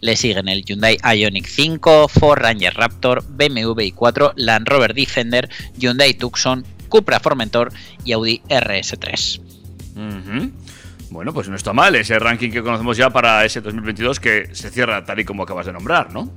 Le 0.00 0.16
siguen 0.16 0.48
el 0.48 0.64
Hyundai 0.64 0.96
Ioniq 0.96 1.46
5, 1.46 2.08
Ford 2.08 2.40
Ranger 2.40 2.74
Raptor, 2.74 3.22
BMW 3.28 3.82
i4, 3.92 4.32
Land 4.34 4.66
Rover 4.66 4.94
Defender, 4.94 5.48
Hyundai 5.78 6.14
Tucson, 6.14 6.66
Cupra 6.88 7.20
Formentor 7.20 7.72
y 8.04 8.10
Audi 8.14 8.42
RS3. 8.48 9.40
Ujú. 9.94 10.50
Bueno, 11.10 11.32
pues 11.32 11.48
no 11.48 11.54
está 11.54 11.72
mal 11.72 11.94
ese 11.94 12.18
ranking 12.18 12.50
que 12.50 12.64
conocemos 12.64 12.96
ya 12.96 13.10
para 13.10 13.44
ese 13.44 13.60
2022 13.60 14.18
que 14.18 14.52
se 14.56 14.70
cierra 14.70 15.04
tal 15.04 15.20
y 15.20 15.24
como 15.24 15.44
acabas 15.44 15.66
de 15.66 15.72
nombrar, 15.72 16.12
¿no? 16.12 16.32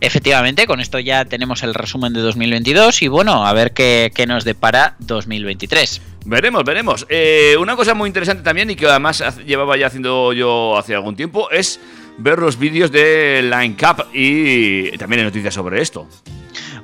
Efectivamente, 0.00 0.66
con 0.66 0.80
esto 0.80 0.98
ya 0.98 1.24
tenemos 1.24 1.62
el 1.62 1.74
resumen 1.74 2.12
de 2.12 2.20
2022 2.20 3.02
y 3.02 3.08
bueno, 3.08 3.46
a 3.46 3.52
ver 3.52 3.72
qué, 3.72 4.10
qué 4.14 4.26
nos 4.26 4.44
depara 4.44 4.96
2023. 5.00 6.00
Veremos, 6.24 6.64
veremos. 6.64 7.06
Eh, 7.08 7.56
una 7.58 7.76
cosa 7.76 7.94
muy 7.94 8.08
interesante 8.08 8.42
también 8.42 8.70
y 8.70 8.76
que 8.76 8.86
además 8.86 9.22
llevaba 9.46 9.76
ya 9.76 9.88
haciendo 9.88 10.32
yo 10.32 10.76
hace 10.76 10.94
algún 10.94 11.16
tiempo 11.16 11.50
es 11.50 11.80
ver 12.18 12.38
los 12.38 12.58
vídeos 12.58 12.92
de 12.92 13.42
Line 13.42 13.76
Cup 13.76 14.06
y 14.12 14.96
también 14.98 15.20
hay 15.20 15.26
noticias 15.26 15.54
sobre 15.54 15.82
esto. 15.82 16.08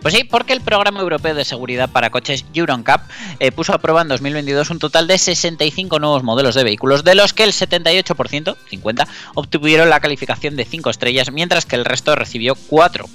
Pues 0.03 0.15
sí, 0.15 0.25
porque 0.25 0.53
el 0.53 0.61
Programa 0.61 1.01
Europeo 1.01 1.35
de 1.35 1.45
Seguridad 1.45 1.91
para 1.91 2.11
Coches 2.11 2.45
EuronCap 2.55 3.11
eh, 3.41 3.51
puso 3.51 3.73
a 3.75 3.79
prueba 3.79 4.03
en 4.03 4.09
2022 4.09 4.71
un 4.71 4.79
total 4.79 5.09
de 5.09 5.19
65 5.19 5.99
nuevos 5.99 6.23
modelos 6.23 6.55
de 6.55 6.63
vehículos, 6.63 7.03
de 7.03 7.17
los 7.17 7.33
que 7.33 7.43
el 7.43 7.53
78%, 7.53 8.57
50, 8.69 9.09
obtuvieron 9.35 9.91
la 9.91 10.01
calificación 10.01 10.55
de 10.55 10.65
5 10.65 10.91
estrellas, 10.91 11.33
mientras 11.33 11.67
que 11.67 11.77
el 11.77 11.85
resto 11.85 12.15
recibió 12.15 12.55
4. 12.55 13.07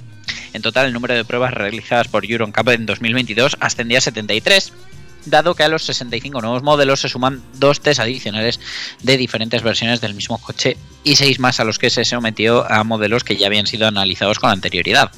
En 0.52 0.62
total, 0.62 0.88
el 0.88 0.94
número 0.94 1.16
de 1.16 1.26
pruebas 1.26 1.54
realizadas 1.54 2.10
por 2.10 2.26
EuronCap 2.26 2.68
en 2.70 2.86
2022 2.86 3.58
ascendía 3.62 4.00
a 4.00 4.02
73, 4.02 4.74
dado 5.26 5.56
que 5.56 5.64
a 5.64 5.70
los 5.70 5.84
65 5.84 6.42
nuevos 6.42 6.64
modelos 6.64 7.00
se 7.00 7.08
suman 7.10 7.42
dos 7.56 7.80
test 7.80 8.02
adicionales 8.02 8.60
de 9.02 9.16
diferentes 9.16 9.64
versiones 9.64 10.02
del 10.02 10.16
mismo 10.16 10.38
coche 10.38 10.76
y 11.04 11.16
6 11.16 11.40
más 11.40 11.62
a 11.62 11.64
los 11.64 11.80
que 11.80 11.90
se 11.90 12.04
sometió 12.04 12.70
a 12.70 12.84
modelos 12.84 13.24
que 13.24 13.38
ya 13.38 13.48
habían 13.48 13.68
sido 13.68 13.88
analizados 13.88 14.38
con 14.38 14.50
anterioridad. 14.50 15.12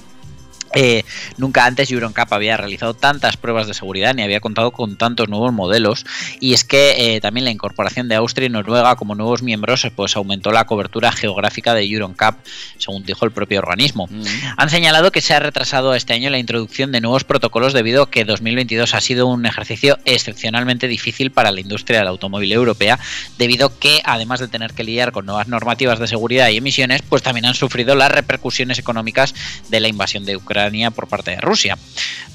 Eh, 0.76 1.03
nunca 1.38 1.65
antes 1.65 1.89
EuronCap 1.89 2.32
había 2.34 2.57
realizado 2.57 2.93
tantas 2.93 3.38
pruebas 3.38 3.65
de 3.65 3.73
seguridad 3.73 4.13
ni 4.13 4.23
había 4.23 4.41
contado 4.41 4.71
con 4.71 4.97
tantos 4.97 5.30
nuevos 5.30 5.53
modelos 5.53 6.05
y 6.41 6.53
es 6.53 6.65
que 6.65 7.15
eh, 7.15 7.21
también 7.21 7.45
la 7.45 7.51
incorporación 7.51 8.09
de 8.09 8.15
Austria 8.15 8.47
y 8.47 8.49
Noruega 8.49 8.97
como 8.97 9.15
nuevos 9.15 9.41
miembros 9.41 9.88
pues 9.95 10.17
aumentó 10.17 10.51
la 10.51 10.65
cobertura 10.65 11.13
geográfica 11.13 11.73
de 11.73 11.84
EuronCap 11.86 12.39
según 12.78 13.03
dijo 13.03 13.23
el 13.23 13.32
propio 13.32 13.59
organismo. 13.59 14.09
Han 14.57 14.69
señalado 14.69 15.11
que 15.11 15.21
se 15.21 15.34
ha 15.34 15.39
retrasado 15.39 15.95
este 15.95 16.13
año 16.13 16.30
la 16.30 16.39
introducción 16.39 16.91
de 16.91 16.99
nuevos 16.99 17.23
protocolos 17.23 17.71
debido 17.71 18.03
a 18.03 18.11
que 18.11 18.26
2022 18.26 18.93
ha 18.95 19.01
sido 19.01 19.28
un 19.28 19.45
ejercicio 19.45 19.97
excepcionalmente 20.03 20.89
difícil 20.89 21.32
para 21.32 21.51
la 21.51 21.61
industria 21.61 21.99
del 21.99 22.09
automóvil 22.09 22.51
europea 22.51 22.99
debido 23.38 23.80
que 23.80 24.01
además 24.03 24.41
de 24.41 24.49
tener 24.49 24.73
que 24.73 24.84
lidiar 24.84 25.13
con 25.13 25.26
nuevas 25.26 25.47
normativas 25.47 25.99
de 25.99 26.07
seguridad 26.07 26.49
y 26.49 26.57
emisiones 26.57 27.01
pues 27.01 27.23
también 27.23 27.45
han 27.45 27.53
sufrido 27.53 27.95
las 27.95 28.11
repercusiones 28.11 28.78
económicas 28.78 29.34
de 29.69 29.80
la 29.80 29.88
invasión 29.88 30.26
de 30.26 30.36
Ucrania 30.36 30.64
por 30.91 31.07
parte 31.07 31.32
de 31.32 31.41
Rusia. 31.41 31.78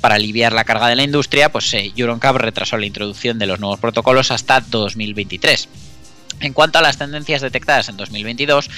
Para 0.01 0.17
aliviar 0.17 0.53
la 0.53 0.65
carga 0.65 0.89
de 0.89 0.97
la 0.97 1.03
industria, 1.03 1.51
pues 1.51 1.73
eh, 1.75 1.93
retrasó 2.39 2.77
la 2.77 2.87
introducción 2.87 3.39
de 3.39 3.47
los 3.47 3.61
nuevos 3.61 3.81
protocolos 3.81 4.31
hasta 4.31 4.61
2023. 4.61 5.69
En 6.41 6.55
cuanto 6.55 6.79
a 6.79 6.83
las 6.83 6.97
tendencias 6.97 7.43
detectadas 7.43 7.89
en 7.91 7.99
2022, 7.99 8.71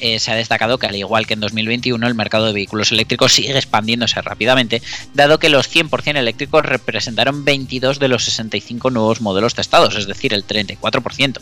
eh, 0.00 0.18
se 0.18 0.30
ha 0.30 0.34
destacado 0.34 0.78
que 0.78 0.86
al 0.86 0.96
igual 0.96 1.26
que 1.26 1.34
en 1.34 1.40
2021 1.40 2.06
el 2.06 2.14
mercado 2.14 2.46
de 2.46 2.52
vehículos 2.52 2.92
eléctricos 2.92 3.32
sigue 3.32 3.56
expandiéndose 3.56 4.20
rápidamente, 4.22 4.82
dado 5.14 5.38
que 5.38 5.48
los 5.48 5.72
100% 5.74 6.16
eléctricos 6.16 6.64
representaron 6.64 7.44
22 7.44 7.98
de 7.98 8.08
los 8.08 8.24
65 8.24 8.90
nuevos 8.90 9.20
modelos 9.20 9.54
testados, 9.54 9.96
es 9.96 10.06
decir, 10.06 10.34
el 10.34 10.46
34%. 10.46 11.38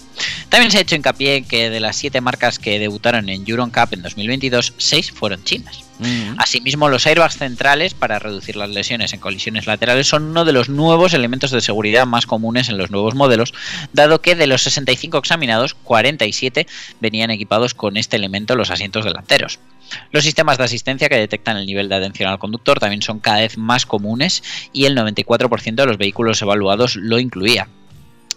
También 0.49 0.71
se 0.71 0.79
ha 0.79 0.81
hecho 0.81 0.97
hincapié 0.97 1.37
en 1.37 1.45
que 1.45 1.71
de 1.71 1.81
las 1.81 1.97
7 1.97 2.21
marcas 2.21 2.59
que 2.59 2.79
debutaron 2.79 3.29
en 3.29 3.45
EuronCap 3.47 3.93
en 3.93 4.03
2022, 4.03 4.75
6 4.77 5.13
fueron 5.13 5.45
chinas. 5.45 5.89
Asimismo, 6.37 6.89
los 6.89 7.07
airbags 7.07 7.39
centrales 7.39 7.95
para 7.95 8.19
reducir 8.19 8.57
las 8.57 8.71
lesiones 8.71 9.13
en 9.13 9.21
colisiones 9.21 9.67
laterales 9.67 10.07
son 10.07 10.25
uno 10.25 10.45
de 10.45 10.53
los 10.53 10.69
nuevos 10.69 11.13
elementos 11.13 11.51
de 11.51 11.61
seguridad 11.61 12.07
más 12.07 12.27
comunes 12.27 12.69
en 12.69 12.79
los 12.79 12.91
nuevos 12.91 13.15
modelos, 13.15 13.53
dado 13.93 14.21
que 14.21 14.37
de 14.37 14.47
los 14.47 14.63
65 14.63 15.19
examinados, 15.19 15.75
47 15.75 16.67
venían 17.01 17.31
equipados 17.31 17.75
con 17.75 17.97
este 17.97 18.17
elemento 18.17 18.48
los 18.57 18.71
asientos 18.71 19.05
delanteros. 19.05 19.59
Los 20.11 20.25
sistemas 20.25 20.59
de 20.59 20.65
asistencia 20.65 21.09
que 21.09 21.17
detectan 21.17 21.57
el 21.57 21.67
nivel 21.67 21.89
de 21.89 21.97
atención 21.97 22.31
al 22.31 22.39
conductor 22.39 22.79
también 22.79 23.03
son 23.03 23.21
cada 23.21 23.41
vez 23.41 23.57
más 23.57 23.87
comunes 23.87 24.43
y 24.73 24.85
el 24.85 24.97
94% 24.97 25.75
de 25.75 25.87
los 25.87 25.99
vehículos 25.99 26.43
evaluados 26.43 26.97
lo 26.97 27.19
incluía. 27.19 27.69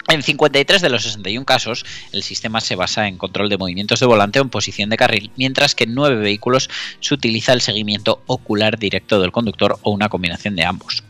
En 0.07 0.23
53 0.23 0.81
de 0.81 0.89
los 0.89 1.03
61 1.03 1.45
casos, 1.45 1.85
el 2.11 2.23
sistema 2.23 2.59
se 2.59 2.75
basa 2.75 3.07
en 3.07 3.17
control 3.17 3.49
de 3.49 3.57
movimientos 3.57 3.99
de 3.99 4.07
volante 4.07 4.39
o 4.39 4.41
en 4.41 4.49
posición 4.49 4.89
de 4.89 4.97
carril, 4.97 5.31
mientras 5.37 5.75
que 5.75 5.83
en 5.83 5.93
9 5.93 6.17
vehículos 6.17 6.69
se 6.99 7.13
utiliza 7.13 7.53
el 7.53 7.61
seguimiento 7.61 8.21
ocular 8.25 8.79
directo 8.79 9.21
del 9.21 9.31
conductor 9.31 9.77
o 9.83 9.91
una 9.91 10.09
combinación 10.09 10.55
de 10.55 10.65
ambos. 10.65 11.03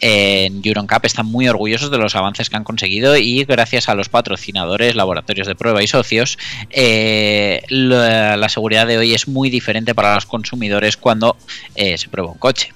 En 0.00 0.60
EuronCap 0.64 1.04
están 1.04 1.26
muy 1.26 1.48
orgullosos 1.48 1.90
de 1.90 1.98
los 1.98 2.14
avances 2.14 2.48
que 2.48 2.56
han 2.56 2.64
conseguido 2.64 3.16
y 3.16 3.44
gracias 3.44 3.88
a 3.88 3.94
los 3.94 4.08
patrocinadores, 4.08 4.94
laboratorios 4.94 5.46
de 5.46 5.56
prueba 5.56 5.82
y 5.82 5.88
socios, 5.88 6.38
eh, 6.70 7.62
la, 7.68 8.48
seguridad 8.48 8.86
de 8.86 8.98
hoy 8.98 9.14
es 9.14 9.28
muy 9.28 9.50
diferente 9.50 9.94
para 9.94 10.14
los 10.14 10.26
consumidores 10.26 10.96
cuando 10.96 11.36
eh, 11.74 11.98
se 11.98 12.08
prueba 12.08 12.30
un 12.30 12.38
coche. 12.38 12.72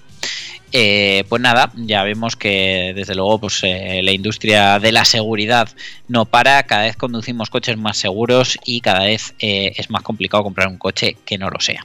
Eh, 0.74 1.24
pues 1.28 1.42
nada, 1.42 1.70
ya 1.76 2.02
vemos 2.02 2.34
que 2.34 2.92
desde 2.94 3.14
luego 3.14 3.40
pues, 3.40 3.62
la 3.62 4.10
industria 4.10 4.78
de 4.78 4.90
la 4.90 5.04
seguridad 5.04 5.68
no 6.08 6.24
para, 6.24 6.62
cada 6.62 6.84
vez 6.84 6.96
conducimos 6.96 7.50
coches 7.50 7.76
más 7.76 7.98
seguros 7.98 8.58
y 8.64 8.80
cada 8.80 9.04
vez 9.04 9.34
es 9.38 9.90
más 9.90 10.02
complicado 10.02 10.42
comprar 10.42 10.68
un 10.68 10.78
coche 10.78 11.16
que 11.26 11.36
no 11.36 11.50
lo 11.50 11.60
sea. 11.60 11.84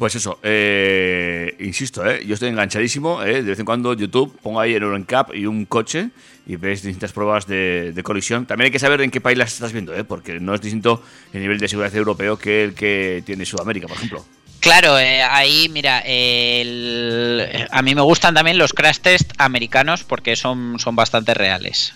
Pues 0.00 0.14
eso, 0.14 0.38
eh, 0.42 1.54
insisto, 1.60 2.02
eh, 2.08 2.24
yo 2.26 2.32
estoy 2.32 2.48
enganchadísimo. 2.48 3.22
eh, 3.22 3.42
de 3.42 3.50
vez 3.50 3.58
en 3.58 3.66
cuando 3.66 3.92
YouTube 3.92 4.34
pongo 4.42 4.58
ahí 4.58 4.72
el 4.72 4.82
Euroncap 4.82 5.34
y 5.34 5.44
un 5.44 5.66
coche 5.66 6.08
y 6.46 6.56
ves 6.56 6.80
distintas 6.82 7.12
pruebas 7.12 7.46
de, 7.46 7.92
de 7.94 8.02
colisión. 8.02 8.46
También 8.46 8.64
hay 8.68 8.70
que 8.70 8.78
saber 8.78 9.02
en 9.02 9.10
qué 9.10 9.20
país 9.20 9.36
las 9.36 9.52
estás 9.52 9.74
viendo, 9.74 9.94
eh, 9.94 10.02
porque 10.04 10.40
no 10.40 10.54
es 10.54 10.62
distinto 10.62 11.02
el 11.34 11.42
nivel 11.42 11.58
de 11.58 11.68
seguridad 11.68 11.94
europeo 11.94 12.38
que 12.38 12.64
el 12.64 12.72
que 12.72 13.22
tiene 13.26 13.44
Sudamérica, 13.44 13.88
por 13.88 13.98
ejemplo. 13.98 14.24
Claro, 14.60 14.98
eh, 14.98 15.20
ahí 15.22 15.68
mira, 15.68 15.98
el- 16.06 17.68
a 17.70 17.82
mí 17.82 17.94
me 17.94 18.00
gustan 18.00 18.32
también 18.34 18.56
los 18.56 18.72
crash 18.72 19.00
test 19.00 19.32
americanos 19.36 20.02
porque 20.04 20.34
son, 20.34 20.78
son 20.78 20.96
bastante 20.96 21.34
reales. 21.34 21.92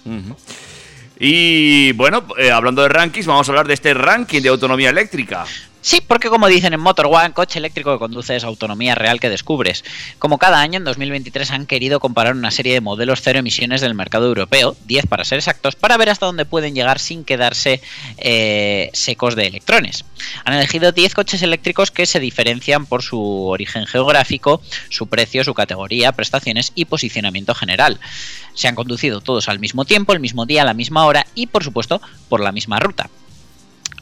Y 1.19 1.93
bueno, 1.93 2.27
eh, 2.39 2.51
hablando 2.51 2.83
de 2.83 2.91
rankings, 2.91 3.27
vamos 3.27 3.49
a 3.49 3.53
hablar 3.53 3.67
de 3.67 3.73
este 3.73 3.95
ranking 3.95 4.43
de 4.43 4.51
autonomía 4.51 4.91
eléctrica. 4.91 5.47
Sí, 5.85 6.01
porque 6.01 6.31
como 6.31 6.49
dicen 6.49 6.73
en 6.73 6.81
Motor 6.81 7.09
One, 7.11 7.35
coche 7.35 7.59
eléctrico 7.59 7.93
que 7.93 7.99
conduce 7.99 8.35
es 8.35 8.43
autonomía 8.45 8.95
real 8.95 9.21
que 9.21 9.29
descubres. 9.29 9.85
Como 10.19 10.39
cada 10.39 10.63
año, 10.63 10.79
en 10.79 10.85
2023 10.85 11.51
han 11.51 11.67
querido 11.67 12.01
comparar 12.01 12.35
una 12.35 12.51
serie 12.51 12.73
de 12.73 12.81
modelos 12.81 13.21
cero 13.21 13.41
emisiones 13.41 13.83
del 13.83 13.93
mercado 13.93 14.27
europeo, 14.27 14.79
10 14.87 15.07
para 15.09 15.27
ser 15.27 15.41
exactos, 15.41 15.77
para 15.77 15.99
ver 15.99 16.09
hasta 16.09 16.25
dónde 16.25 16.47
pueden 16.47 16.75
llegar 16.75 16.99
sin 16.99 17.23
quedarse 17.23 17.83
eh, 18.17 18.89
secos 18.95 19.37
de 19.37 19.47
electrones. 19.47 20.07
Han 20.47 20.55
elegido 20.55 20.91
10 20.91 21.15
coches 21.15 21.43
eléctricos 21.43 21.91
que 21.91 22.07
se 22.07 22.19
diferencian 22.19 22.87
por 22.87 23.03
su 23.03 23.49
origen 23.49 23.85
geográfico, 23.85 24.63
su 24.89 25.09
precio, 25.09 25.45
su 25.45 25.53
categoría, 25.53 26.13
prestaciones 26.13 26.73
y 26.75 26.87
posicionamiento 26.87 27.55
general. 27.55 28.01
Se 28.55 28.69
han 28.69 28.75
conducido 28.75 29.21
todos 29.21 29.51
al 29.51 29.59
mismo 29.59 29.85
tiempo, 29.85 30.15
el 30.15 30.21
mismo 30.21 30.47
día, 30.47 30.65
la 30.65 30.73
misma 30.73 31.05
hora 31.05 31.27
y, 31.35 31.49
por 31.49 31.63
supuesto, 31.63 32.01
por 32.31 32.41
la 32.41 32.53
misma 32.53 32.81
ruta. 32.81 33.11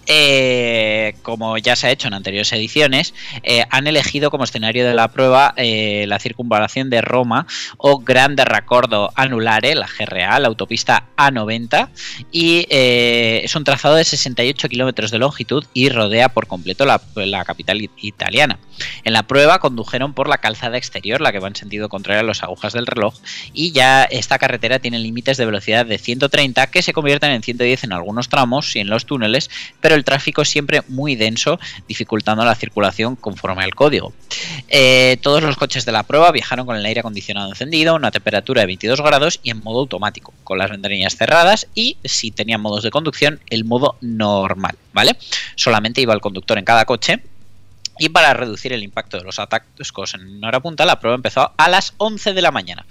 Eh, 0.07 1.15
como 1.23 1.59
ya 1.59 1.77
se 1.77 1.87
ha 1.87 1.91
hecho 1.91 2.09
en 2.09 2.15
anteriores 2.15 2.53
ediciones, 2.53 3.15
eh, 3.43 3.65
han 3.71 3.87
elegido 3.87 4.31
como 4.31 4.45
escenario 4.45 4.87
de 4.87 4.95
la 4.95 5.09
prueba 5.09 5.55
eh, 5.57 6.05
la 6.09 6.19
circunvalación 6.19 6.91
de 6.91 7.01
Roma 7.03 7.47
o 7.77 7.99
Grande 7.99 8.45
Raccordo 8.45 9.11
Anulare, 9.15 9.75
la 9.75 9.87
GRA, 9.87 10.39
la 10.41 10.49
autopista 10.49 11.05
A90, 11.17 11.89
y 12.31 12.67
es 12.71 13.55
un 13.55 13.65
trazado 13.65 13.95
de 13.95 14.05
68 14.05 14.69
kilómetros 14.69 15.11
de 15.11 15.19
longitud 15.19 15.65
y 15.75 15.89
rodea 15.89 16.29
por 16.31 16.47
completo 16.47 16.85
la, 16.85 17.01
la 17.15 17.45
capital 17.45 17.81
it- 17.83 17.91
italiana. 18.01 18.59
En 19.05 19.13
la 19.13 19.23
prueba 19.25 19.59
condujeron 19.61 20.15
por 20.15 20.29
la 20.29 20.39
calzada 20.39 20.77
exterior, 20.79 21.21
la 21.21 21.33
que 21.33 21.39
va 21.39 21.49
en 21.49 21.57
sentido 21.57 21.89
contrario 21.89 22.21
a 22.21 22.25
las 22.25 22.43
agujas 22.43 22.73
del 22.73 22.87
reloj, 22.87 23.15
y 23.53 23.73
ya 23.73 24.05
esta 24.05 24.39
carretera 24.39 24.79
tiene 24.79 24.99
límites 24.99 25.37
de 25.37 25.47
velocidad 25.47 25.87
de 25.87 25.99
130 25.99 26.67
que 26.69 26.83
se 26.83 26.93
convierten 26.93 27.31
en 27.31 27.43
110 27.43 27.85
en 27.85 27.93
algunos 27.93 28.29
tramos 28.29 28.75
y 28.77 28.81
en 28.81 28.89
los 28.89 29.07
túneles, 29.07 29.51
pero 29.81 29.92
el 29.95 30.05
tráfico 30.05 30.43
es 30.43 30.49
siempre 30.49 30.83
muy 30.89 31.17
denso, 31.17 31.59
dificultando 31.89 32.45
la 32.45 32.55
circulación 32.55 33.17
conforme 33.17 33.63
al 33.63 33.75
código. 33.75 34.13
Eh, 34.69 35.19
todos 35.23 35.43
los 35.43 35.57
coches 35.57 35.85
de 35.85 35.93
la 35.93 36.03
prueba 36.03 36.33
viajaron 36.33 36.67
con 36.67 36.77
el 36.77 36.85
aire 36.85 37.01
acondicionado 37.01 37.49
encendido, 37.49 37.95
una 37.95 38.11
temperatura 38.11 38.61
de 38.63 38.67
22 38.67 39.01
grados 39.01 39.41
y 39.43 39.51
en 39.51 39.63
modo 39.63 39.81
automático, 39.81 40.33
con 40.45 40.59
las 40.59 40.71
ventanillas 40.71 41.17
cerradas 41.17 41.67
y, 41.75 41.97
si 42.05 42.31
tenían 42.31 42.61
modos 42.61 42.83
de 42.83 42.91
conducción, 42.91 43.41
el 43.51 43.65
modo 43.65 43.97
normal, 44.01 44.77
¿vale? 44.93 45.17
Solamente 45.57 46.01
iba 46.01 46.15
el 46.15 46.21
conductor 46.21 46.59
en 46.59 46.65
cada 46.65 46.85
coche 46.85 47.21
y 47.99 48.09
para 48.09 48.35
reducir 48.35 48.73
el 48.73 48.83
impacto 48.83 49.19
de 49.19 49.25
los 49.25 49.39
atascos 49.39 50.15
en 50.15 50.43
hora 50.45 50.61
punta, 50.61 50.85
la 50.85 50.99
prueba 50.99 51.15
empezó 51.15 51.53
a 51.57 51.69
las 51.69 51.95
11 51.99 52.33
de 52.33 52.43
la 52.43 52.51
mañana. 52.51 52.85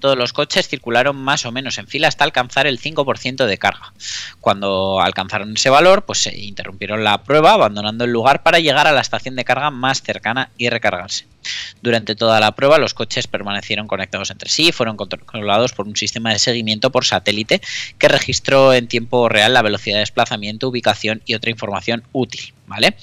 Todos 0.00 0.16
los 0.16 0.32
coches 0.32 0.68
circularon 0.68 1.16
más 1.16 1.44
o 1.44 1.52
menos 1.52 1.78
en 1.78 1.86
fila 1.86 2.08
hasta 2.08 2.24
alcanzar 2.24 2.66
el 2.66 2.80
5% 2.80 3.46
de 3.46 3.58
carga. 3.58 3.92
Cuando 4.40 5.00
alcanzaron 5.00 5.54
ese 5.54 5.70
valor, 5.70 6.04
pues 6.04 6.22
se 6.22 6.36
interrumpieron 6.36 7.04
la 7.04 7.22
prueba, 7.22 7.52
abandonando 7.52 8.04
el 8.04 8.12
lugar 8.12 8.42
para 8.42 8.58
llegar 8.58 8.86
a 8.86 8.92
la 8.92 9.00
estación 9.00 9.36
de 9.36 9.44
carga 9.44 9.70
más 9.70 10.02
cercana 10.02 10.50
y 10.56 10.68
recargarse. 10.68 11.26
Durante 11.82 12.16
toda 12.16 12.40
la 12.40 12.54
prueba, 12.54 12.78
los 12.78 12.94
coches 12.94 13.26
permanecieron 13.26 13.86
conectados 13.86 14.30
entre 14.30 14.48
sí 14.48 14.68
y 14.68 14.72
fueron 14.72 14.96
controlados 14.96 15.72
por 15.72 15.86
un 15.86 15.96
sistema 15.96 16.32
de 16.32 16.38
seguimiento 16.38 16.90
por 16.90 17.04
satélite 17.04 17.60
que 17.98 18.08
registró 18.08 18.72
en 18.72 18.88
tiempo 18.88 19.28
real 19.28 19.54
la 19.54 19.62
velocidad 19.62 19.96
de 19.96 20.00
desplazamiento, 20.00 20.68
ubicación 20.68 21.22
y 21.26 21.34
otra 21.34 21.50
información 21.50 22.02
útil. 22.12 22.52
¿Vale? 22.66 22.96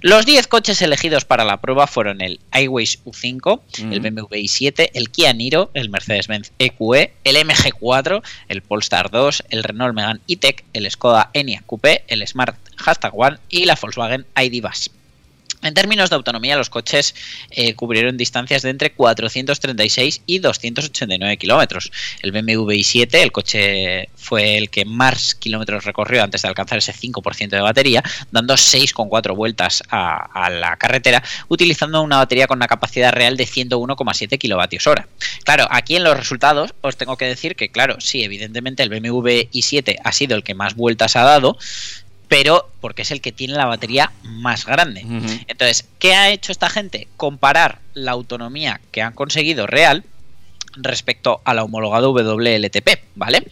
Los 0.00 0.26
10 0.26 0.48
coches 0.48 0.82
elegidos 0.82 1.24
para 1.24 1.44
la 1.44 1.60
prueba 1.60 1.86
fueron 1.86 2.20
el 2.20 2.40
iWays 2.52 3.04
U5, 3.04 3.60
el 3.92 4.00
BMW 4.00 4.34
i7, 4.34 4.90
el 4.92 5.10
Kia 5.10 5.32
Niro, 5.32 5.70
el 5.74 5.88
Mercedes-Benz 5.88 6.50
EQE, 6.58 7.12
el 7.22 7.36
MG4, 7.36 8.22
el 8.48 8.62
Polestar 8.62 9.12
2, 9.12 9.44
el 9.50 9.62
Renault 9.62 9.94
Megane 9.94 10.20
E-Tech, 10.26 10.64
el 10.72 10.90
Skoda 10.90 11.30
Enyaq 11.32 11.64
Coupé, 11.64 12.02
el 12.08 12.26
Smart 12.26 12.56
Hashtag 12.76 13.12
One 13.14 13.38
y 13.48 13.66
la 13.66 13.78
Volkswagen 13.80 14.26
ID 14.36 14.62
Bus. 14.62 14.90
En 15.64 15.72
términos 15.72 16.10
de 16.10 16.16
autonomía, 16.16 16.56
los 16.56 16.68
coches 16.68 17.14
eh, 17.50 17.74
cubrieron 17.74 18.18
distancias 18.18 18.60
de 18.60 18.68
entre 18.68 18.92
436 18.92 20.20
y 20.26 20.38
289 20.38 21.38
kilómetros. 21.38 21.90
El 22.20 22.32
BMW 22.32 22.72
i7, 22.72 23.14
el 23.14 23.32
coche 23.32 24.10
fue 24.14 24.58
el 24.58 24.68
que 24.68 24.84
más 24.84 25.34
kilómetros 25.34 25.84
recorrió 25.84 26.22
antes 26.22 26.42
de 26.42 26.48
alcanzar 26.48 26.78
ese 26.78 26.92
5% 26.92 27.48
de 27.48 27.60
batería, 27.62 28.02
dando 28.30 28.54
6,4 28.54 29.34
vueltas 29.34 29.82
a, 29.88 30.44
a, 30.44 30.50
la 30.50 30.76
carretera, 30.76 31.22
utilizando 31.48 32.02
una 32.02 32.18
batería 32.18 32.46
con 32.46 32.58
una 32.58 32.68
capacidad 32.68 33.14
real 33.14 33.38
de 33.38 33.46
101,7 33.46 34.36
kilovatios 34.36 34.86
hora. 34.86 35.08
Claro, 35.44 35.66
aquí 35.70 35.96
en 35.96 36.04
los 36.04 36.14
resultados 36.14 36.74
os 36.82 36.98
tengo 36.98 37.16
que 37.16 37.24
decir 37.24 37.56
que, 37.56 37.70
claro, 37.70 37.96
sí, 38.00 38.22
evidentemente 38.22 38.82
el 38.82 38.90
BMW 38.90 39.48
i7 39.50 39.96
ha 40.04 40.12
sido 40.12 40.36
el 40.36 40.44
que 40.44 40.54
más 40.54 40.74
vueltas 40.74 41.16
ha 41.16 41.22
dado, 41.22 41.56
pero 42.28 42.70
porque 42.80 43.02
es 43.02 43.10
el 43.10 43.20
que 43.20 43.32
tiene 43.32 43.54
la 43.54 43.66
batería 43.66 44.12
más 44.22 44.66
grande. 44.66 45.02
Uh 45.04 45.08
-huh. 45.08 45.44
Entonces, 45.46 45.88
¿qué 45.98 46.14
ha 46.14 46.30
hecho 46.30 46.52
esta 46.52 46.68
gente? 46.68 47.08
Comparar 47.16 47.80
la 47.94 48.12
autonomía 48.12 48.80
que 48.90 49.02
han 49.02 49.12
conseguido 49.12 49.66
real 49.66 50.04
respecto 50.76 51.40
al 51.44 51.58
homologado 51.60 52.12
WLTP, 52.12 52.88
¿vale? 53.14 53.44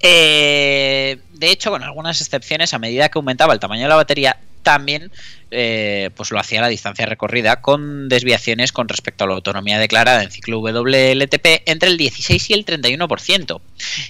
Eh, 0.00 1.18
de 1.32 1.50
hecho, 1.50 1.70
con 1.70 1.82
algunas 1.82 2.20
excepciones, 2.20 2.74
a 2.74 2.78
medida 2.78 3.08
que 3.08 3.18
aumentaba 3.18 3.52
el 3.52 3.60
tamaño 3.60 3.82
de 3.82 3.88
la 3.88 3.96
batería, 3.96 4.38
también 4.62 5.10
eh, 5.50 6.10
pues 6.16 6.30
lo 6.30 6.38
hacía 6.38 6.62
la 6.62 6.68
distancia 6.68 7.04
recorrida 7.04 7.60
con 7.60 8.08
desviaciones 8.08 8.72
con 8.72 8.88
respecto 8.88 9.24
a 9.24 9.26
la 9.26 9.34
autonomía 9.34 9.78
declarada 9.78 10.22
en 10.22 10.30
ciclo 10.30 10.60
WLTP 10.60 11.62
entre 11.66 11.90
el 11.90 11.98
16 11.98 12.50
y 12.50 12.54
el 12.54 12.64
31%. 12.64 13.60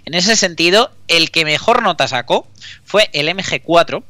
En 0.04 0.14
ese 0.14 0.36
sentido, 0.36 0.92
el 1.08 1.30
que 1.30 1.44
mejor 1.44 1.82
nota 1.82 2.06
sacó 2.06 2.46
fue 2.84 3.10
el 3.12 3.28
MG4, 3.28 4.02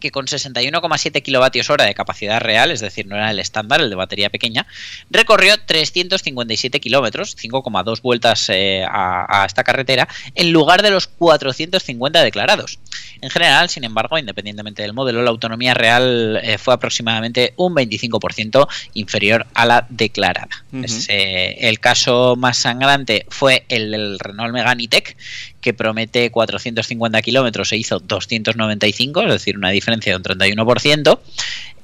que 0.00 0.10
con 0.10 0.26
61,7 0.26 1.22
kilovatios 1.22 1.70
hora 1.70 1.84
de 1.84 1.94
capacidad 1.94 2.40
real, 2.40 2.70
es 2.70 2.80
decir, 2.80 3.06
no 3.06 3.16
era 3.16 3.30
el 3.30 3.38
estándar, 3.38 3.80
el 3.80 3.90
de 3.90 3.96
batería 3.96 4.30
pequeña, 4.30 4.66
recorrió 5.10 5.56
357 5.64 6.80
kilómetros, 6.80 7.36
5,2 7.36 8.02
vueltas 8.02 8.48
eh, 8.48 8.84
a, 8.88 9.42
a, 9.42 9.46
esta 9.46 9.64
carretera, 9.64 10.08
en 10.34 10.52
lugar 10.52 10.82
de 10.82 10.90
los 10.90 11.06
450 11.06 12.22
declarados. 12.22 12.78
En 13.20 13.30
general, 13.30 13.68
sin 13.68 13.84
embargo, 13.84 14.18
independientemente 14.18 14.82
del 14.82 14.92
modelo, 14.92 15.22
la 15.22 15.30
autonomía 15.30 15.74
real 15.74 16.40
eh, 16.42 16.58
fue 16.58 16.74
aproximadamente 16.74 17.52
un 17.56 17.74
25% 17.74 18.68
inferior 18.94 19.46
a 19.54 19.66
la 19.66 19.86
declarada. 19.88 20.48
Uh 20.72 20.78
-huh. 20.78 20.84
es, 20.84 21.08
eh, 21.08 21.56
el 21.68 21.80
caso 21.80 22.36
más 22.36 22.58
sangrante 22.58 23.26
fue 23.28 23.64
el 23.68 23.90
del 23.90 24.18
Renault 24.18 24.52
Megane 24.52 24.84
E-Tech, 24.84 25.16
que 25.68 25.74
promete 25.74 26.30
450 26.30 27.20
kilómetros 27.20 27.70
e 27.72 27.76
hizo 27.76 27.98
295, 27.98 29.24
es 29.24 29.32
decir, 29.32 29.58
una 29.58 29.68
diferencia 29.68 30.12
de 30.12 30.16
un 30.16 30.22
31%. 30.22 31.18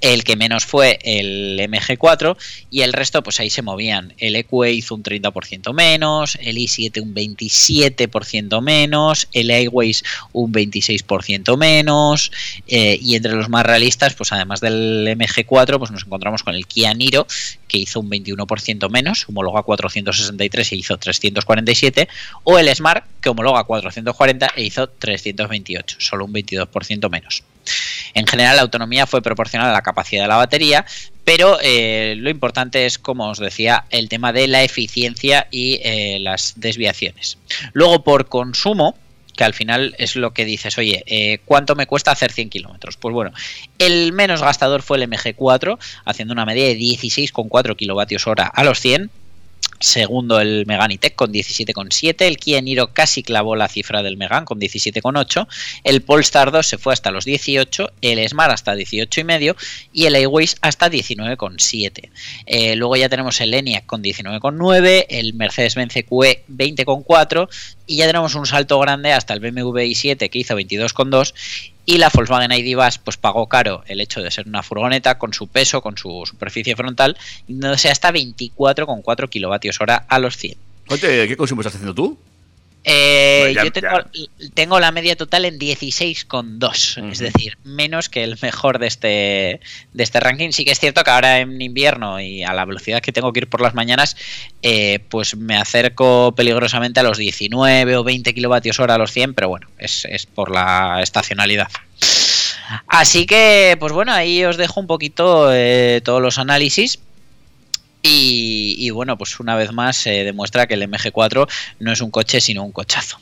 El 0.04 0.22
que 0.22 0.36
menos 0.36 0.66
fue 0.66 0.98
el 1.02 1.58
MG4 1.58 2.36
y 2.70 2.82
el 2.82 2.92
resto, 2.92 3.22
pues 3.22 3.40
ahí 3.40 3.48
se 3.48 3.62
movían. 3.62 4.12
El 4.18 4.36
EQE 4.36 4.70
hizo 4.70 4.94
un 4.94 5.02
30% 5.02 5.72
menos, 5.72 6.36
el 6.42 6.58
i7 6.58 7.00
un 7.00 7.14
27% 7.14 8.60
menos, 8.60 9.28
el 9.32 9.50
iWays 9.50 10.04
un 10.34 10.52
26% 10.52 11.56
menos. 11.56 12.30
Eh, 12.66 12.98
y 13.00 13.16
entre 13.16 13.32
los 13.32 13.48
más 13.48 13.64
realistas, 13.64 14.12
pues 14.12 14.30
además 14.30 14.60
del 14.60 15.06
MG4, 15.18 15.78
pues 15.78 15.90
nos 15.90 16.04
encontramos 16.04 16.42
con 16.42 16.54
el 16.54 16.66
Kia 16.66 16.92
Niro, 16.92 17.26
que 17.66 17.78
hizo 17.78 18.00
un 18.00 18.10
21% 18.10 18.90
menos, 18.90 19.26
homologa 19.26 19.62
463 19.62 20.70
e 20.72 20.76
hizo 20.76 20.98
347, 20.98 22.08
o 22.42 22.58
el 22.58 22.68
Smart, 22.76 23.06
que 23.22 23.30
homologa 23.30 23.64
440 23.64 24.52
e 24.54 24.64
hizo 24.64 24.86
328, 24.86 25.96
solo 25.98 26.26
un 26.26 26.34
22% 26.34 27.08
menos. 27.08 27.42
En 28.14 28.26
general, 28.26 28.56
la 28.56 28.62
autonomía 28.62 29.06
fue 29.06 29.22
proporcional 29.22 29.70
a 29.70 29.72
la 29.72 29.82
capacidad 29.82 30.22
de 30.22 30.28
la 30.28 30.36
batería, 30.36 30.84
pero 31.24 31.58
eh, 31.62 32.14
lo 32.18 32.30
importante 32.30 32.86
es, 32.86 32.98
como 32.98 33.28
os 33.28 33.38
decía, 33.38 33.84
el 33.90 34.08
tema 34.08 34.32
de 34.32 34.46
la 34.46 34.62
eficiencia 34.62 35.48
y 35.50 35.80
eh, 35.82 36.18
las 36.20 36.54
desviaciones. 36.56 37.38
Luego, 37.72 38.04
por 38.04 38.28
consumo, 38.28 38.96
que 39.34 39.44
al 39.44 39.54
final 39.54 39.94
es 39.98 40.16
lo 40.16 40.32
que 40.32 40.44
dices, 40.44 40.78
oye, 40.78 41.02
eh, 41.06 41.40
¿cuánto 41.44 41.74
me 41.74 41.86
cuesta 41.86 42.12
hacer 42.12 42.32
100 42.32 42.50
kilómetros? 42.50 42.96
Pues 42.96 43.12
bueno, 43.12 43.32
el 43.78 44.12
menos 44.12 44.42
gastador 44.42 44.82
fue 44.82 44.98
el 44.98 45.10
MG4, 45.10 45.78
haciendo 46.04 46.32
una 46.32 46.46
media 46.46 46.66
de 46.66 46.76
16,4 46.76 47.76
kilovatios 47.76 48.26
hora 48.26 48.46
a 48.46 48.64
los 48.64 48.80
100. 48.80 49.10
Segundo 49.84 50.40
el 50.40 50.64
Megane 50.64 50.94
E-Tech 50.94 51.14
con 51.14 51.30
17,7, 51.30 52.22
el 52.22 52.38
Kia 52.38 52.58
Niro 52.62 52.94
casi 52.94 53.22
clavó 53.22 53.54
la 53.54 53.68
cifra 53.68 54.02
del 54.02 54.16
Megane 54.16 54.46
con 54.46 54.58
17,8, 54.58 55.46
el 55.84 56.00
Polestar 56.00 56.50
2 56.50 56.66
se 56.66 56.78
fue 56.78 56.94
hasta 56.94 57.10
los 57.10 57.26
18, 57.26 57.92
el 58.00 58.26
Smart 58.26 58.50
hasta 58.50 58.74
18,5 58.74 59.54
y 59.92 60.06
el 60.06 60.16
iWays 60.16 60.56
hasta 60.62 60.88
19,7. 60.88 62.10
Eh, 62.46 62.76
luego 62.76 62.96
ya 62.96 63.10
tenemos 63.10 63.38
el 63.42 63.52
Enyaq 63.52 63.84
con 63.84 64.02
19,9, 64.02 65.04
el 65.10 65.34
Mercedes-Benz 65.34 65.96
EQE 65.96 66.44
20,4 66.48 67.48
y 67.86 67.96
ya 67.96 68.06
tenemos 68.06 68.34
un 68.34 68.46
salto 68.46 68.78
grande 68.78 69.12
hasta 69.12 69.34
el 69.34 69.40
BMW 69.40 69.78
i7 69.78 70.30
que 70.30 70.38
hizo 70.38 70.58
22,2 70.58 71.34
y 71.86 71.98
la 71.98 72.10
Volkswagen 72.12 72.52
ID 72.52 72.76
Bus 72.76 72.98
pues 72.98 73.16
pagó 73.16 73.46
caro 73.48 73.84
el 73.86 74.00
hecho 74.00 74.22
de 74.22 74.30
ser 74.30 74.48
una 74.48 74.62
furgoneta 74.62 75.18
con 75.18 75.34
su 75.34 75.48
peso, 75.48 75.82
con 75.82 75.98
su 75.98 76.22
superficie 76.24 76.76
frontal, 76.76 77.16
yéndose 77.46 77.90
hasta 77.90 78.12
24,4 78.12 79.28
kilovatios 79.28 79.80
hora 79.80 80.06
a 80.08 80.18
los 80.18 80.36
100. 80.36 80.56
Oye, 80.88 81.28
¿qué 81.28 81.36
consumo 81.36 81.60
estás 81.60 81.74
haciendo 81.74 81.94
tú? 81.94 82.18
Eh, 82.86 83.52
ya- 83.54 83.64
yo 83.64 83.72
tengo, 83.72 83.96
tengo 84.52 84.78
la 84.78 84.92
media 84.92 85.16
total 85.16 85.46
en 85.46 85.58
16,2, 85.58 86.98
es 86.98 86.98
Ujú. 86.98 87.24
decir, 87.24 87.56
menos 87.64 88.10
que 88.10 88.22
el 88.22 88.36
mejor 88.42 88.78
de 88.78 88.86
este, 88.86 89.60
de 89.94 90.02
este 90.02 90.20
ranking. 90.20 90.50
Sí 90.50 90.64
que 90.66 90.72
es 90.72 90.78
cierto 90.80 91.02
que 91.02 91.10
ahora 91.10 91.40
en 91.40 91.60
invierno 91.62 92.20
y 92.20 92.42
a 92.42 92.52
la 92.52 92.66
velocidad 92.66 93.00
que 93.00 93.10
tengo 93.12 93.32
que 93.32 93.40
ir 93.40 93.48
por 93.48 93.62
las 93.62 93.74
mañanas, 93.74 94.16
eh, 94.62 94.98
pues 95.08 95.34
me 95.36 95.56
acerco 95.56 96.34
peligrosamente 96.36 97.00
a 97.00 97.04
los 97.04 97.16
19 97.16 97.96
o 97.96 98.04
20 98.04 98.34
kilovatios 98.34 98.78
hora 98.78 98.96
a 98.96 98.98
los 98.98 99.12
100, 99.12 99.32
pero 99.34 99.48
bueno, 99.48 99.66
es, 99.78 100.04
es 100.04 100.26
por 100.26 100.50
la 100.50 101.00
estacionalidad. 101.02 101.68
Así 102.86 103.26
que, 103.26 103.76
pues 103.80 103.92
bueno, 103.92 104.12
ahí 104.12 104.44
os 104.44 104.56
dejo 104.56 104.80
un 104.80 104.86
poquito 104.86 105.50
eh, 105.52 106.00
todos 106.04 106.20
los 106.20 106.38
análisis. 106.38 106.98
Y, 108.06 108.76
y 108.78 108.90
bueno, 108.90 109.16
pues 109.16 109.40
una 109.40 109.56
vez 109.56 109.72
más 109.72 109.96
se 109.96 110.10
demuestra 110.24 110.66
que 110.66 110.74
el 110.74 110.82
MG4 110.82 111.48
no 111.80 111.92
es 111.92 112.00
un 112.02 112.10
coche, 112.10 112.40
sino 112.40 112.62
un 112.62 112.70
cochazo. 112.70 113.18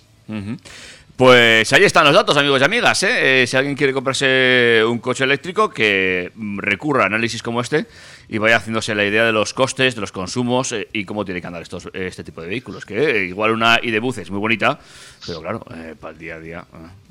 Pues 1.22 1.72
ahí 1.72 1.84
están 1.84 2.04
los 2.04 2.14
datos, 2.14 2.36
amigos 2.36 2.60
y 2.60 2.64
amigas. 2.64 3.00
¿eh? 3.04 3.42
Eh, 3.42 3.46
si 3.46 3.56
alguien 3.56 3.76
quiere 3.76 3.92
comprarse 3.92 4.82
un 4.84 4.98
coche 4.98 5.22
eléctrico, 5.22 5.70
que 5.70 6.32
mm, 6.34 6.58
recurra 6.58 7.04
a 7.04 7.06
análisis 7.06 7.44
como 7.44 7.60
este 7.60 7.86
y 8.28 8.38
vaya 8.38 8.56
haciéndose 8.56 8.92
la 8.96 9.04
idea 9.04 9.24
de 9.24 9.30
los 9.30 9.54
costes, 9.54 9.94
de 9.94 10.00
los 10.00 10.10
consumos 10.10 10.72
eh, 10.72 10.88
y 10.92 11.04
cómo 11.04 11.24
tiene 11.24 11.40
que 11.40 11.46
andar 11.46 11.62
estos, 11.62 11.88
este 11.92 12.24
tipo 12.24 12.40
de 12.40 12.48
vehículos. 12.48 12.84
Que 12.84 13.10
eh, 13.18 13.24
igual 13.26 13.52
una 13.52 13.78
ID 13.80 14.02
es 14.18 14.30
muy 14.32 14.40
bonita, 14.40 14.80
pero 15.24 15.40
claro, 15.42 15.64
eh, 15.72 15.94
para 16.00 16.12
el 16.12 16.18
día 16.18 16.34
a 16.34 16.40
día. 16.40 16.64
eh. 16.74 17.02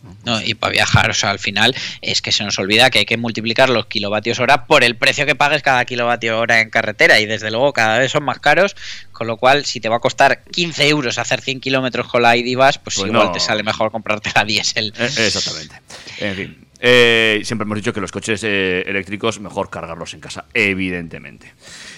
Y 0.46 0.56
para 0.56 0.72
viajar, 0.74 1.12
o 1.12 1.14
sea, 1.14 1.30
al 1.30 1.38
final 1.38 1.76
es 2.02 2.22
que 2.24 2.32
se 2.32 2.44
nos 2.44 2.58
olvida 2.58 2.90
que 2.90 3.00
hay 3.00 3.06
que 3.06 3.18
multiplicar 3.18 3.70
los 3.70 3.86
kilovatios 3.86 4.40
hora 4.40 4.66
por 4.66 4.84
el 4.84 4.96
precio 4.96 5.28
que 5.28 5.36
pagues 5.36 5.62
cada 5.62 5.86
kilovatio 5.86 6.40
hora 6.40 6.60
en 6.60 6.72
carretera 6.72 7.20
y 7.20 7.28
desde 7.28 7.52
luego 7.52 7.72
cada 7.72 8.00
vez 8.00 8.12
son 8.12 8.24
más 8.24 8.40
caros, 8.40 8.76
con 9.12 9.28
lo 9.28 9.38
cual 9.38 9.64
si 9.66 9.80
te 9.80 9.90
va 9.90 9.98
a 9.98 10.00
costar 10.00 10.44
15 10.46 10.88
euros 10.90 11.20
hacer 11.20 11.42
100 11.42 11.60
kilómetros 11.60 12.08
con 12.08 12.24
la 12.24 12.36
ID 12.36 12.58
Bus, 12.58 12.80
pues, 12.80 12.96
Pues 12.96 13.08
igual 13.10 13.28
no. 13.28 13.32
te 13.32 13.40
sale 13.40 13.62
mejor 13.62 13.92
comprarte 14.02 14.32
la 14.36 14.44
diésel. 14.44 14.94
Eh, 14.98 15.10
exactamente. 15.28 15.76
En 16.18 16.36
fin. 16.36 16.68
eh, 16.80 17.42
siempre 17.44 17.66
hemos 17.66 17.78
dicho 17.78 17.94
que 17.94 18.02
los 18.02 18.12
coches 18.12 18.44
eh, 18.44 18.84
eléctricos 18.88 19.40
mejor 19.40 19.70
cargarlos 19.70 20.14
en 20.16 20.20
casa, 20.20 20.46
evidentemente. 20.54 21.54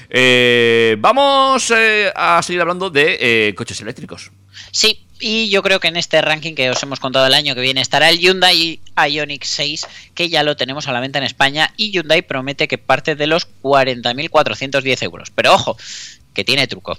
Eh, 0.10 0.98
vamos 1.00 1.72
a 2.16 2.42
seguir 2.44 2.62
hablando 2.62 2.90
de 2.90 3.54
coches 3.56 3.80
eléctricos. 3.82 4.32
Sí, 4.72 5.06
y 5.20 5.50
yo 5.50 5.64
creo 5.64 5.80
que 5.80 5.88
en 5.88 5.96
este 5.96 6.22
ranking 6.22 6.54
que 6.54 6.70
os 6.70 6.84
hemos 6.84 7.00
contado 7.00 7.26
el 7.26 7.34
año 7.34 7.56
que 7.56 7.62
viene 7.62 7.80
estará 7.80 8.10
el 8.10 8.20
Hyundai 8.20 8.82
Ioniq 8.98 9.44
6, 9.46 9.88
que 10.14 10.28
ya 10.28 10.44
lo 10.44 10.58
tenemos 10.58 10.88
a 10.88 10.92
la 10.92 11.00
venta 11.00 11.20
en 11.20 11.24
España, 11.26 11.74
y 11.78 11.92
Hyundai 11.92 12.22
promete 12.22 12.68
que 12.68 12.78
parte 12.78 13.16
de 13.16 13.28
los 13.28 13.48
40.410 13.62 15.04
euros. 15.04 15.32
Pero 15.32 15.54
ojo, 15.54 15.78
que 16.34 16.44
tiene 16.44 16.68
truco. 16.68 16.98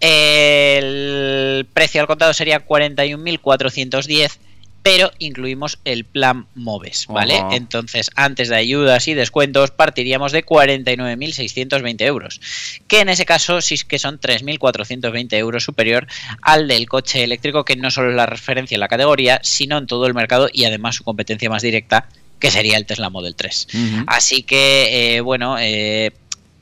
El 0.00 1.66
precio 1.72 2.00
al 2.00 2.06
contado 2.06 2.32
sería 2.34 2.66
41.410 2.66 4.38
pero 4.84 5.10
incluimos 5.18 5.78
el 5.86 6.04
plan 6.04 6.46
MOVES, 6.54 7.06
¿vale? 7.06 7.42
Entonces, 7.52 8.10
antes 8.16 8.50
de 8.50 8.56
ayudas 8.56 9.08
y 9.08 9.14
descuentos, 9.14 9.70
partiríamos 9.70 10.30
de 10.30 10.44
49.620 10.44 12.02
euros, 12.02 12.38
que 12.86 13.00
en 13.00 13.08
ese 13.08 13.24
caso 13.24 13.62
sí 13.62 13.76
que 13.88 13.98
son 13.98 14.20
3.420 14.20 15.32
euros 15.38 15.64
superior 15.64 16.06
al 16.42 16.68
del 16.68 16.86
coche 16.86 17.24
eléctrico, 17.24 17.64
que 17.64 17.76
no 17.76 17.90
solo 17.90 18.10
es 18.10 18.16
la 18.16 18.26
referencia 18.26 18.76
en 18.76 18.80
la 18.80 18.88
categoría, 18.88 19.40
sino 19.42 19.78
en 19.78 19.86
todo 19.86 20.06
el 20.06 20.12
mercado 20.12 20.50
y 20.52 20.66
además 20.66 20.96
su 20.96 21.04
competencia 21.04 21.48
más 21.48 21.62
directa, 21.62 22.06
que 22.38 22.50
sería 22.50 22.76
el 22.76 22.84
Tesla 22.84 23.08
Model 23.08 23.34
3. 23.34 23.68
Así 24.06 24.42
que, 24.42 25.16
eh, 25.16 25.20
bueno, 25.22 25.56
eh, 25.58 26.12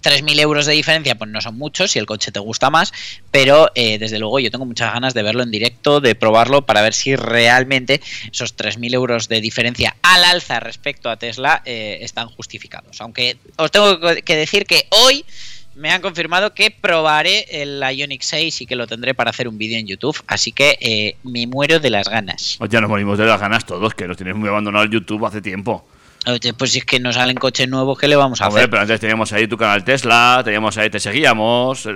3.000 0.03 0.41
euros 0.41 0.67
de 0.67 0.73
diferencia, 0.73 1.15
pues 1.15 1.31
no 1.31 1.41
son 1.41 1.57
muchos 1.57 1.93
si 1.93 1.99
el 1.99 2.07
coche 2.07 2.33
te 2.33 2.41
gusta 2.41 2.71
más, 2.71 2.93
pero 3.31 3.71
eh, 3.75 3.99
desde 3.99 4.19
luego 4.19 4.39
yo 4.41 4.51
tengo 4.51 4.67
muchas 4.67 4.93
ganas 4.93 5.15
de 5.15 5.23
verlo 5.23 5.43
en 5.43 5.51
directo, 5.51 6.01
de 6.01 6.15
probarlo 6.15 6.67
para 6.67 6.83
ver 6.83 6.95
si 6.95 7.17
realmente 7.17 8.01
esos 8.31 8.57
3.000 8.57 8.95
euros 8.95 9.29
de 9.29 9.41
diferencia 9.41 9.97
al 10.03 10.25
alza 10.25 10.61
respecto 10.61 11.11
a 11.11 11.17
Tesla 11.17 11.63
eh, 11.65 11.99
están 12.03 12.29
justificados. 12.29 13.01
Aunque 13.01 13.37
os 13.57 13.71
tengo 13.71 13.99
que 14.25 14.37
decir 14.37 14.67
que 14.67 14.87
hoy 14.91 15.25
me 15.75 15.91
han 15.91 16.03
confirmado 16.03 16.55
que 16.55 16.71
probaré 16.71 17.47
el 17.51 17.83
Ioniq 17.83 18.23
6 18.23 18.61
y 18.63 18.67
que 18.67 18.77
lo 18.77 18.87
tendré 18.87 19.15
para 19.15 19.31
hacer 19.31 19.49
un 19.49 19.59
vídeo 19.59 19.79
en 19.79 19.87
YouTube, 19.87 20.23
así 20.27 20.53
que 20.53 20.77
eh, 20.81 21.17
me 21.23 21.47
muero 21.47 21.81
de 21.81 21.91
las 21.91 22.09
ganas. 22.09 22.57
Pues 22.59 22.71
ya 22.71 22.81
nos 22.81 22.91
morimos 22.91 23.19
de 23.19 23.27
las 23.27 23.41
ganas 23.41 23.65
todos, 23.65 23.95
que 23.95 24.07
nos 24.07 24.17
tienes 24.17 24.35
muy 24.35 24.49
abandonado 24.49 24.85
el 24.85 24.91
YouTube 24.91 25.25
hace 25.25 25.41
tiempo. 25.41 25.87
Oye, 26.25 26.53
pues 26.55 26.71
si 26.71 26.79
es 26.79 26.85
que 26.85 27.01
no 27.01 27.13
salen 27.13 27.37
coches 27.37 27.69
nuevos, 27.69 27.99
¿qué 27.99 28.07
le 28.07 28.15
vamos 28.15 28.41
a 28.41 28.47
Hombre, 28.47 28.61
hacer? 28.63 28.71
pero 28.71 28.83
antes 28.83 29.01
teníamos 29.01 29.33
ahí 29.33 29.49
tu 29.49 29.57
canal 29.57 29.83
Tesla, 29.83 30.41
teníamos 30.45 30.77
ahí, 30.79 30.89
te 30.89 31.01
seguíamos. 31.01 31.89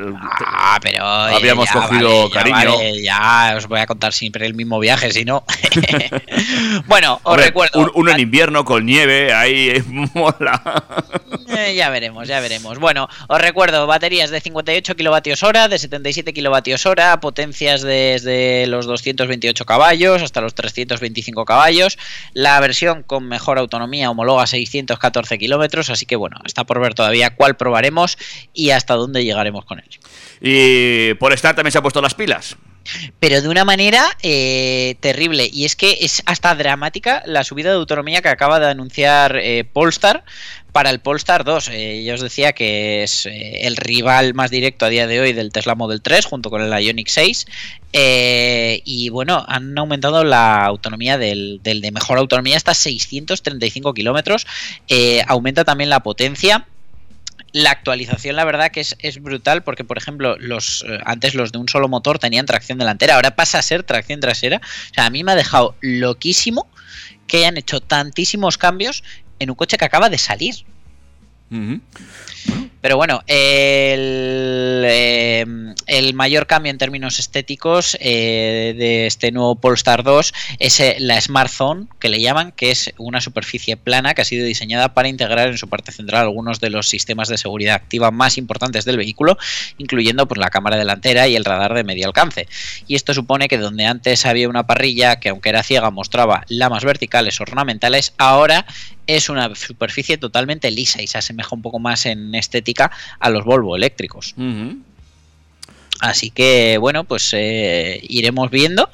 Ah, 0.44 0.78
pero 0.82 1.04
oye, 1.26 1.36
Habíamos 1.36 1.66
ya, 1.66 1.72
cogido 1.72 2.08
vale, 2.08 2.28
ya, 2.28 2.34
cariño. 2.34 2.76
vale, 2.76 3.02
ya 3.02 3.54
os 3.56 3.66
voy 3.68 3.78
a 3.78 3.86
contar 3.86 4.12
siempre 4.12 4.44
el 4.46 4.54
mismo 4.54 4.80
viaje, 4.80 5.12
si 5.12 5.24
no. 5.24 5.44
bueno, 6.86 7.14
os 7.22 7.32
Hombre, 7.32 7.46
recuerdo. 7.46 7.78
un- 7.80 7.92
uno 7.94 8.10
en 8.10 8.20
invierno 8.20 8.64
con 8.64 8.84
nieve, 8.84 9.32
ahí 9.32 9.68
eh, 9.76 9.84
mola. 10.14 10.60
Eh, 11.48 11.74
ya 11.76 11.90
veremos, 11.90 12.26
ya 12.26 12.40
veremos. 12.40 12.78
Bueno, 12.78 13.08
os 13.28 13.40
recuerdo, 13.40 13.86
baterías 13.86 14.30
de 14.30 14.40
58 14.40 14.96
kilovatios 14.96 15.42
hora, 15.42 15.68
de 15.68 15.78
77 15.78 16.32
kilovatios 16.32 16.84
hora, 16.86 17.20
potencias 17.20 17.82
desde 17.82 18.66
los 18.66 18.86
228 18.86 19.64
caballos 19.64 20.22
hasta 20.22 20.40
los 20.40 20.54
325 20.54 21.44
caballos. 21.44 21.98
La 22.32 22.58
versión 22.60 23.02
con 23.02 23.28
mejor 23.28 23.58
autonomía 23.58 24.10
homologa 24.16 24.46
614 24.46 25.38
kilómetros, 25.38 25.90
así 25.90 26.06
que 26.06 26.16
bueno, 26.16 26.38
está 26.44 26.64
por 26.64 26.80
ver 26.80 26.94
todavía 26.94 27.34
cuál 27.36 27.56
probaremos 27.56 28.16
y 28.54 28.70
hasta 28.70 28.94
dónde 28.94 29.24
llegaremos 29.24 29.64
con 29.64 29.78
él. 29.78 29.88
Y 30.40 31.14
por 31.14 31.32
estar 31.32 31.54
también 31.54 31.72
se 31.72 31.78
ha 31.78 31.82
puesto 31.82 32.00
las 32.00 32.14
pilas. 32.14 32.56
pero 33.20 33.42
de 33.42 33.48
una 33.48 33.64
manera 33.64 34.04
eh, 34.22 34.96
terrible. 35.00 35.48
Y 35.52 35.64
es 35.64 35.76
que 35.76 35.98
es 36.00 36.22
hasta 36.26 36.54
dramática 36.54 37.22
la 37.26 37.44
subida 37.44 37.70
de 37.70 37.76
autonomía 37.76 38.22
que 38.22 38.28
acaba 38.28 38.58
de 38.58 38.68
anunciar 38.68 39.36
eh, 39.36 39.64
Polestar 39.64 40.24
para 40.76 40.90
el 40.90 40.98
Polestar 40.98 41.42
2. 41.42 41.70
Eh, 41.72 42.02
ya 42.04 42.12
os 42.12 42.20
decía 42.20 42.52
que 42.52 43.02
es 43.02 43.24
eh, 43.24 43.66
el 43.66 43.76
rival 43.76 44.34
más 44.34 44.50
directo 44.50 44.84
a 44.84 44.90
día 44.90 45.06
de 45.06 45.20
hoy 45.20 45.32
del 45.32 45.50
Tesla 45.50 45.74
Model 45.74 46.02
3 46.02 46.26
junto 46.26 46.50
con 46.50 46.60
el 46.60 46.70
Ioniq 46.70 47.08
6. 47.08 47.46
Eh, 47.94 48.82
y 48.84 49.08
bueno, 49.08 49.42
han 49.48 49.78
aumentado 49.78 50.22
la 50.22 50.66
autonomía 50.66 51.16
del, 51.16 51.60
de 51.62 51.90
mejor 51.92 52.18
autonomía 52.18 52.58
hasta 52.58 52.74
635 52.74 53.94
kilómetros. 53.94 54.46
Aumenta 55.26 55.64
también 55.64 55.88
la 55.88 56.00
potencia. 56.00 56.66
La 57.52 57.70
actualización, 57.70 58.36
la 58.36 58.44
verdad, 58.44 58.70
que 58.70 58.80
es, 58.80 58.96
es 58.98 59.22
brutal, 59.22 59.62
porque, 59.62 59.82
por 59.82 59.96
ejemplo, 59.96 60.36
los 60.38 60.84
antes 61.06 61.34
los 61.34 61.52
de 61.52 61.58
un 61.58 61.70
solo 61.70 61.88
motor 61.88 62.18
tenían 62.18 62.44
tracción 62.44 62.76
delantera, 62.76 63.14
ahora 63.14 63.34
pasa 63.34 63.58
a 63.58 63.62
ser 63.62 63.82
tracción 63.82 64.20
trasera. 64.20 64.60
O 64.90 64.94
sea, 64.94 65.06
a 65.06 65.10
mí 65.10 65.24
me 65.24 65.32
ha 65.32 65.36
dejado 65.36 65.74
loquísimo 65.80 66.68
que 67.26 67.38
hayan 67.38 67.56
hecho 67.56 67.80
tantísimos 67.80 68.58
cambios 68.58 69.02
en 69.38 69.50
un 69.50 69.56
coche 69.56 69.76
que 69.76 69.84
acaba 69.84 70.08
de 70.08 70.18
salir. 70.18 70.64
Pero 72.86 72.98
bueno, 72.98 73.24
el, 73.26 74.84
eh, 74.86 75.44
el 75.88 76.14
mayor 76.14 76.46
cambio 76.46 76.70
en 76.70 76.78
términos 76.78 77.18
estéticos 77.18 77.98
eh, 78.00 78.76
de 78.78 79.08
este 79.08 79.32
nuevo 79.32 79.56
Polestar 79.56 80.04
2 80.04 80.32
es 80.60 80.78
eh, 80.78 80.94
la 81.00 81.20
Smart 81.20 81.50
Zone, 81.50 81.86
que 81.98 82.08
le 82.08 82.20
llaman, 82.20 82.52
que 82.52 82.70
es 82.70 82.92
una 82.96 83.20
superficie 83.20 83.76
plana 83.76 84.14
que 84.14 84.22
ha 84.22 84.24
sido 84.24 84.46
diseñada 84.46 84.94
para 84.94 85.08
integrar 85.08 85.48
en 85.48 85.58
su 85.58 85.68
parte 85.68 85.90
central 85.90 86.22
algunos 86.22 86.60
de 86.60 86.70
los 86.70 86.88
sistemas 86.88 87.26
de 87.26 87.38
seguridad 87.38 87.74
activa 87.74 88.12
más 88.12 88.38
importantes 88.38 88.84
del 88.84 88.98
vehículo, 88.98 89.36
incluyendo 89.78 90.28
pues, 90.28 90.38
la 90.38 90.50
cámara 90.50 90.76
delantera 90.76 91.26
y 91.26 91.34
el 91.34 91.44
radar 91.44 91.74
de 91.74 91.82
medio 91.82 92.06
alcance. 92.06 92.46
Y 92.86 92.94
esto 92.94 93.14
supone 93.14 93.48
que 93.48 93.58
donde 93.58 93.86
antes 93.86 94.26
había 94.26 94.48
una 94.48 94.68
parrilla 94.68 95.18
que 95.18 95.30
aunque 95.30 95.48
era 95.48 95.64
ciega 95.64 95.90
mostraba 95.90 96.44
lamas 96.48 96.84
verticales 96.84 97.40
ornamentales, 97.40 98.14
ahora 98.16 98.64
es 99.06 99.28
una 99.28 99.54
superficie 99.54 100.18
totalmente 100.18 100.70
lisa 100.70 101.00
y 101.00 101.06
se 101.06 101.18
asemeja 101.18 101.54
un 101.54 101.62
poco 101.62 101.78
más 101.78 102.06
en 102.06 102.34
estética 102.34 102.75
a 102.78 103.30
los 103.30 103.44
Volvo 103.44 103.76
eléctricos. 103.76 104.34
Así 106.00 106.30
que 106.30 106.78
bueno, 106.78 107.04
pues 107.04 107.30
eh, 107.32 108.00
iremos 108.02 108.50
viendo, 108.50 108.90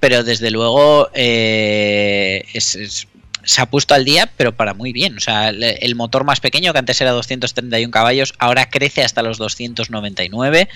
pero 0.00 0.24
desde 0.24 0.50
luego 0.50 1.10
eh, 1.14 2.44
es, 2.54 2.74
es, 2.76 3.08
se 3.46 3.62
ha 3.62 3.66
puesto 3.66 3.94
al 3.94 4.04
día, 4.04 4.30
pero 4.36 4.54
para 4.54 4.74
muy 4.74 4.92
bien. 4.92 5.16
O 5.16 5.20
sea, 5.20 5.48
el, 5.48 5.94
motor 5.94 6.24
más 6.24 6.40
pequeño, 6.40 6.72
que 6.72 6.78
antes 6.78 7.00
era 7.00 7.12
231 7.12 7.90
caballos, 7.90 8.34
ahora 8.38 8.68
crece 8.68 9.02
hasta 9.02 9.22
los 9.22 9.38
299. 9.38 10.68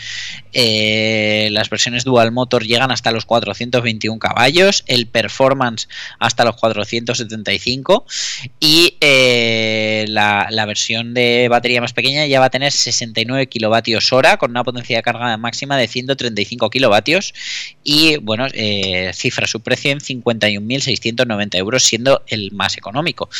Eh, 0.52 1.48
las 1.50 1.68
versiones 1.68 2.04
dual 2.04 2.32
motor 2.32 2.64
llegan 2.64 2.90
hasta 2.90 3.10
los 3.10 3.26
421 3.26 4.18
caballos. 4.18 4.84
El 4.86 5.06
performance 5.06 5.88
hasta 6.18 6.44
los 6.44 6.56
475. 6.56 8.06
Y 8.60 8.96
eh, 9.00 10.06
la, 10.08 10.46
la, 10.50 10.64
versión 10.64 11.12
de 11.12 11.48
batería 11.50 11.80
más 11.80 11.92
pequeña 11.92 12.26
ya 12.26 12.38
va 12.38 12.46
a 12.46 12.50
tener 12.50 12.70
69 12.70 13.48
kilovatios 13.48 14.12
hora, 14.12 14.36
con 14.36 14.52
una 14.52 14.62
potencia 14.62 14.96
de 14.96 15.02
carga 15.02 15.36
máxima 15.36 15.76
de 15.76 15.88
135 15.88 16.70
kilovatios. 16.70 17.34
Y 17.82 18.16
bueno, 18.18 18.46
eh, 18.52 19.10
cifra 19.12 19.46
su 19.46 19.60
precio 19.60 19.90
en 19.90 19.98
51.690 19.98 21.56
euros, 21.56 21.82
siendo 21.82 22.22
el 22.28 22.52
más 22.60 22.76
económico. 22.76 23.30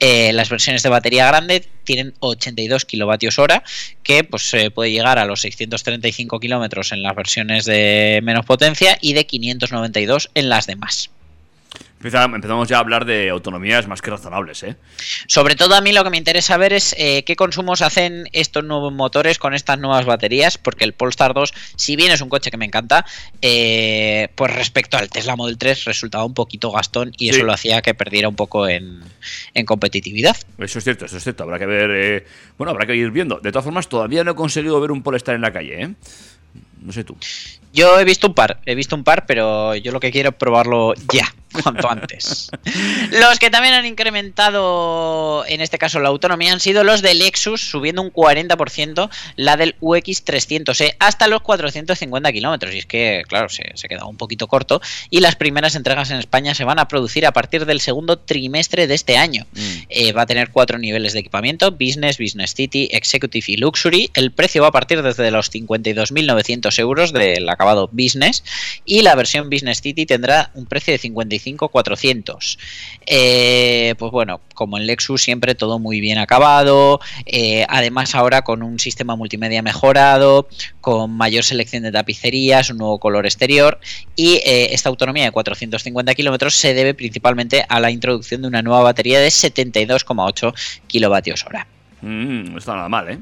Eh, 0.00 0.32
las 0.32 0.48
versiones 0.48 0.82
de 0.82 0.88
batería 0.88 1.26
grande 1.26 1.68
tienen 1.84 2.14
82 2.20 2.86
kilovatios 2.86 3.38
hora, 3.38 3.62
que 4.02 4.24
pues 4.24 4.48
se 4.48 4.70
puede 4.70 4.90
llegar 4.90 5.18
a 5.18 5.26
los 5.26 5.42
635 5.42 6.40
kilómetros 6.40 6.92
en 6.92 7.02
las 7.02 7.14
versiones 7.14 7.66
de 7.66 8.20
menos 8.22 8.46
potencia 8.46 8.96
y 9.02 9.12
de 9.12 9.26
592 9.26 10.30
en 10.34 10.48
las 10.48 10.66
demás. 10.66 11.10
Empezamos 12.04 12.68
ya 12.68 12.76
a 12.76 12.80
hablar 12.80 13.04
de 13.04 13.30
autonomías 13.30 13.86
más 13.88 14.02
que 14.02 14.10
razonables, 14.10 14.62
¿eh? 14.62 14.76
Sobre 15.26 15.54
todo 15.54 15.74
a 15.74 15.80
mí 15.80 15.92
lo 15.92 16.02
que 16.04 16.10
me 16.10 16.16
interesa 16.18 16.56
ver 16.56 16.72
es 16.72 16.94
eh, 16.98 17.22
qué 17.24 17.36
consumos 17.36 17.80
hacen 17.82 18.28
estos 18.32 18.64
nuevos 18.64 18.92
motores 18.92 19.38
con 19.38 19.54
estas 19.54 19.78
nuevas 19.78 20.04
baterías, 20.04 20.58
porque 20.58 20.84
el 20.84 20.92
Polestar 20.92 21.34
2, 21.34 21.52
si 21.76 21.96
bien 21.96 22.10
es 22.12 22.20
un 22.20 22.28
coche 22.28 22.50
que 22.50 22.56
me 22.56 22.64
encanta, 22.66 23.04
eh, 23.40 24.28
pues 24.34 24.54
respecto 24.54 24.96
al 24.96 25.08
Tesla 25.10 25.36
Model 25.36 25.58
3 25.58 25.84
resultaba 25.84 26.24
un 26.24 26.34
poquito 26.34 26.70
gastón 26.72 27.12
y 27.18 27.30
Sí. 27.30 27.36
eso 27.36 27.44
lo 27.44 27.52
hacía 27.52 27.82
que 27.82 27.94
perdiera 27.94 28.28
un 28.28 28.36
poco 28.36 28.68
en, 28.68 29.00
en 29.54 29.66
competitividad. 29.66 30.36
Eso 30.58 30.78
es 30.78 30.84
cierto, 30.84 31.04
eso 31.06 31.16
es 31.16 31.22
cierto. 31.22 31.42
Habrá 31.44 31.58
que 31.58 31.66
ver. 31.66 31.90
eh, 31.92 32.26
bueno, 32.58 32.70
habrá 32.72 32.86
que 32.86 32.96
ir 32.96 33.10
viendo. 33.10 33.38
De 33.40 33.50
todas 33.52 33.64
formas, 33.64 33.88
todavía 33.88 34.24
no 34.24 34.32
he 34.32 34.34
conseguido 34.34 34.80
ver 34.80 34.90
un 34.90 35.02
Polestar 35.02 35.34
en 35.34 35.40
la 35.40 35.52
calle, 35.52 35.82
¿eh? 35.82 35.94
No 36.80 36.92
sé 36.92 37.04
tú. 37.04 37.16
Yo 37.72 37.98
he 38.00 38.04
visto 38.04 38.26
un 38.26 38.34
par, 38.34 38.60
he 38.66 38.74
visto 38.74 38.94
un 38.96 39.04
par, 39.04 39.24
pero 39.24 39.74
yo 39.76 39.92
lo 39.92 40.00
que 40.00 40.10
quiero 40.10 40.30
es 40.30 40.34
probarlo 40.34 40.92
ya, 41.12 41.32
cuanto 41.52 41.90
antes. 41.90 42.50
Los 43.10 43.38
que 43.38 43.50
también 43.50 43.74
han 43.74 43.86
incrementado, 43.86 45.44
en 45.46 45.60
este 45.60 45.78
caso, 45.78 46.00
la 46.00 46.08
autonomía 46.08 46.52
han 46.52 46.60
sido 46.60 46.84
los 46.84 47.02
del 47.02 47.18
Lexus, 47.18 47.60
subiendo 47.60 48.02
un 48.02 48.12
40%, 48.12 49.10
la 49.36 49.56
del 49.56 49.76
UX 49.80 50.24
300e, 50.24 50.96
hasta 50.98 51.28
los 51.28 51.42
450 51.42 52.32
kilómetros. 52.32 52.74
Y 52.74 52.78
es 52.78 52.86
que, 52.86 53.24
claro, 53.28 53.48
se, 53.48 53.72
se 53.74 53.88
queda 53.88 54.06
un 54.06 54.16
poquito 54.16 54.46
corto. 54.48 54.80
Y 55.10 55.20
las 55.20 55.36
primeras 55.36 55.74
entregas 55.74 56.10
en 56.10 56.18
España 56.18 56.54
se 56.54 56.64
van 56.64 56.78
a 56.78 56.88
producir 56.88 57.26
a 57.26 57.32
partir 57.32 57.66
del 57.66 57.80
segundo 57.80 58.18
trimestre 58.18 58.86
de 58.86 58.94
este 58.94 59.16
año. 59.16 59.46
Eh, 59.88 60.12
va 60.12 60.22
a 60.22 60.26
tener 60.26 60.50
cuatro 60.50 60.78
niveles 60.78 61.12
de 61.12 61.20
equipamiento: 61.20 61.70
Business, 61.72 62.18
Business 62.18 62.54
City, 62.54 62.88
Executive 62.92 63.44
y 63.48 63.56
Luxury. 63.56 64.10
El 64.14 64.32
precio 64.32 64.62
va 64.62 64.68
a 64.68 64.72
partir 64.72 65.02
desde 65.02 65.30
los 65.30 65.52
52.900 65.52 66.78
euros 66.78 67.12
del 67.12 67.48
acabado 67.48 67.88
Business 67.92 68.44
y 68.84 69.02
la 69.02 69.14
versión 69.14 69.50
Business 69.50 69.80
City 69.80 70.06
tendrá 70.06 70.50
un 70.54 70.66
precio 70.66 70.92
de 70.92 71.00
55.400. 71.42 72.58
Eh, 73.06 73.94
pues 73.98 74.12
bueno, 74.12 74.40
como 74.54 74.78
en 74.78 74.86
Lexus 74.86 75.22
siempre 75.22 75.54
todo 75.54 75.78
muy 75.78 76.00
bien 76.00 76.18
acabado. 76.18 77.00
eh, 77.26 77.66
además 77.68 78.14
ahora 78.14 78.42
con 78.42 78.62
un 78.62 78.78
sistema 78.78 79.16
multimedia 79.16 79.62
mejorado, 79.62 80.48
con 80.80 81.10
mayor 81.12 81.44
selección 81.44 81.82
de 81.82 81.92
tapicerías, 81.92 82.70
un 82.70 82.78
nuevo 82.78 82.98
color 82.98 83.26
exterior 83.26 83.78
y 84.16 84.34
eh, 84.44 84.72
esta 84.72 84.88
autonomía 84.88 85.24
de 85.24 85.30
450 85.30 86.14
kilómetros 86.14 86.54
se 86.54 86.74
debe 86.74 86.94
principalmente 86.94 87.64
a 87.68 87.80
la 87.80 87.90
introducción 87.90 88.42
de 88.42 88.48
una 88.48 88.62
nueva 88.62 88.82
batería 88.82 89.20
de 89.20 89.28
72,8 89.28 90.54
kilovatios 90.86 91.44
hora. 91.46 91.66
Mm, 92.00 92.56
está 92.56 92.74
nada 92.74 92.88
mal, 92.88 93.10
¿eh? 93.10 93.18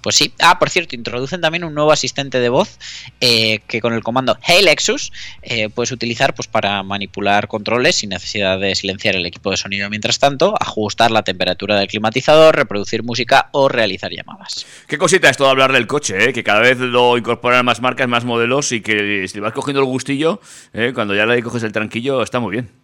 Pues 0.00 0.16
sí. 0.16 0.34
Ah, 0.40 0.58
por 0.58 0.70
cierto, 0.70 0.94
introducen 0.94 1.40
también 1.40 1.64
un 1.64 1.74
nuevo 1.74 1.92
asistente 1.92 2.40
de 2.40 2.48
voz 2.48 2.78
eh, 3.20 3.60
que 3.66 3.80
con 3.80 3.94
el 3.94 4.02
comando 4.02 4.36
Hey 4.42 4.62
Lexus 4.62 5.12
eh, 5.42 5.68
puedes 5.70 5.92
utilizar 5.92 6.34
pues, 6.34 6.46
para 6.46 6.82
manipular 6.82 7.48
controles 7.48 7.96
sin 7.96 8.10
necesidad 8.10 8.58
de 8.58 8.74
silenciar 8.74 9.16
el 9.16 9.24
equipo 9.26 9.50
de 9.50 9.56
sonido 9.56 9.88
mientras 9.88 10.18
tanto, 10.18 10.54
ajustar 10.60 11.10
la 11.10 11.22
temperatura 11.22 11.76
del 11.76 11.88
climatizador, 11.88 12.54
reproducir 12.54 13.02
música 13.02 13.48
o 13.52 13.68
realizar 13.68 14.10
llamadas. 14.12 14.66
Qué 14.86 14.98
cosita 14.98 15.30
es 15.30 15.36
todo 15.36 15.48
hablar 15.48 15.72
del 15.72 15.86
coche, 15.86 16.28
¿eh? 16.28 16.32
Que 16.32 16.44
cada 16.44 16.60
vez 16.60 16.78
lo 16.78 17.16
incorporan 17.16 17.64
más 17.64 17.80
marcas, 17.80 18.08
más 18.08 18.24
modelos 18.24 18.72
y 18.72 18.80
que 18.80 19.26
si 19.28 19.40
vas 19.40 19.52
cogiendo 19.52 19.80
el 19.80 19.86
gustillo, 19.86 20.40
¿eh? 20.72 20.92
cuando 20.94 21.14
ya 21.14 21.26
le 21.26 21.42
coges 21.42 21.62
el 21.62 21.72
tranquillo, 21.72 22.22
está 22.22 22.40
muy 22.40 22.52
bien. 22.52 22.83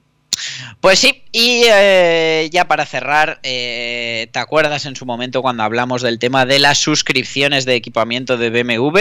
Pues 0.81 0.99
sí, 0.99 1.25
y 1.33 1.63
eh, 1.71 2.49
ya 2.53 2.67
para 2.67 2.87
cerrar, 2.87 3.41
eh, 3.43 4.29
¿te 4.33 4.39
acuerdas 4.39 4.87
en 4.87 4.97
su 4.97 5.07
momento 5.07 5.43
cuando 5.43 5.63
hablamos 5.63 6.03
del 6.03 6.19
tema 6.19 6.47
de 6.47 6.59
las 6.59 6.79
suscripciones 6.79 7.65
de 7.65 7.75
equipamiento 7.75 8.37
de 8.37 8.51
BMW? 8.51 9.01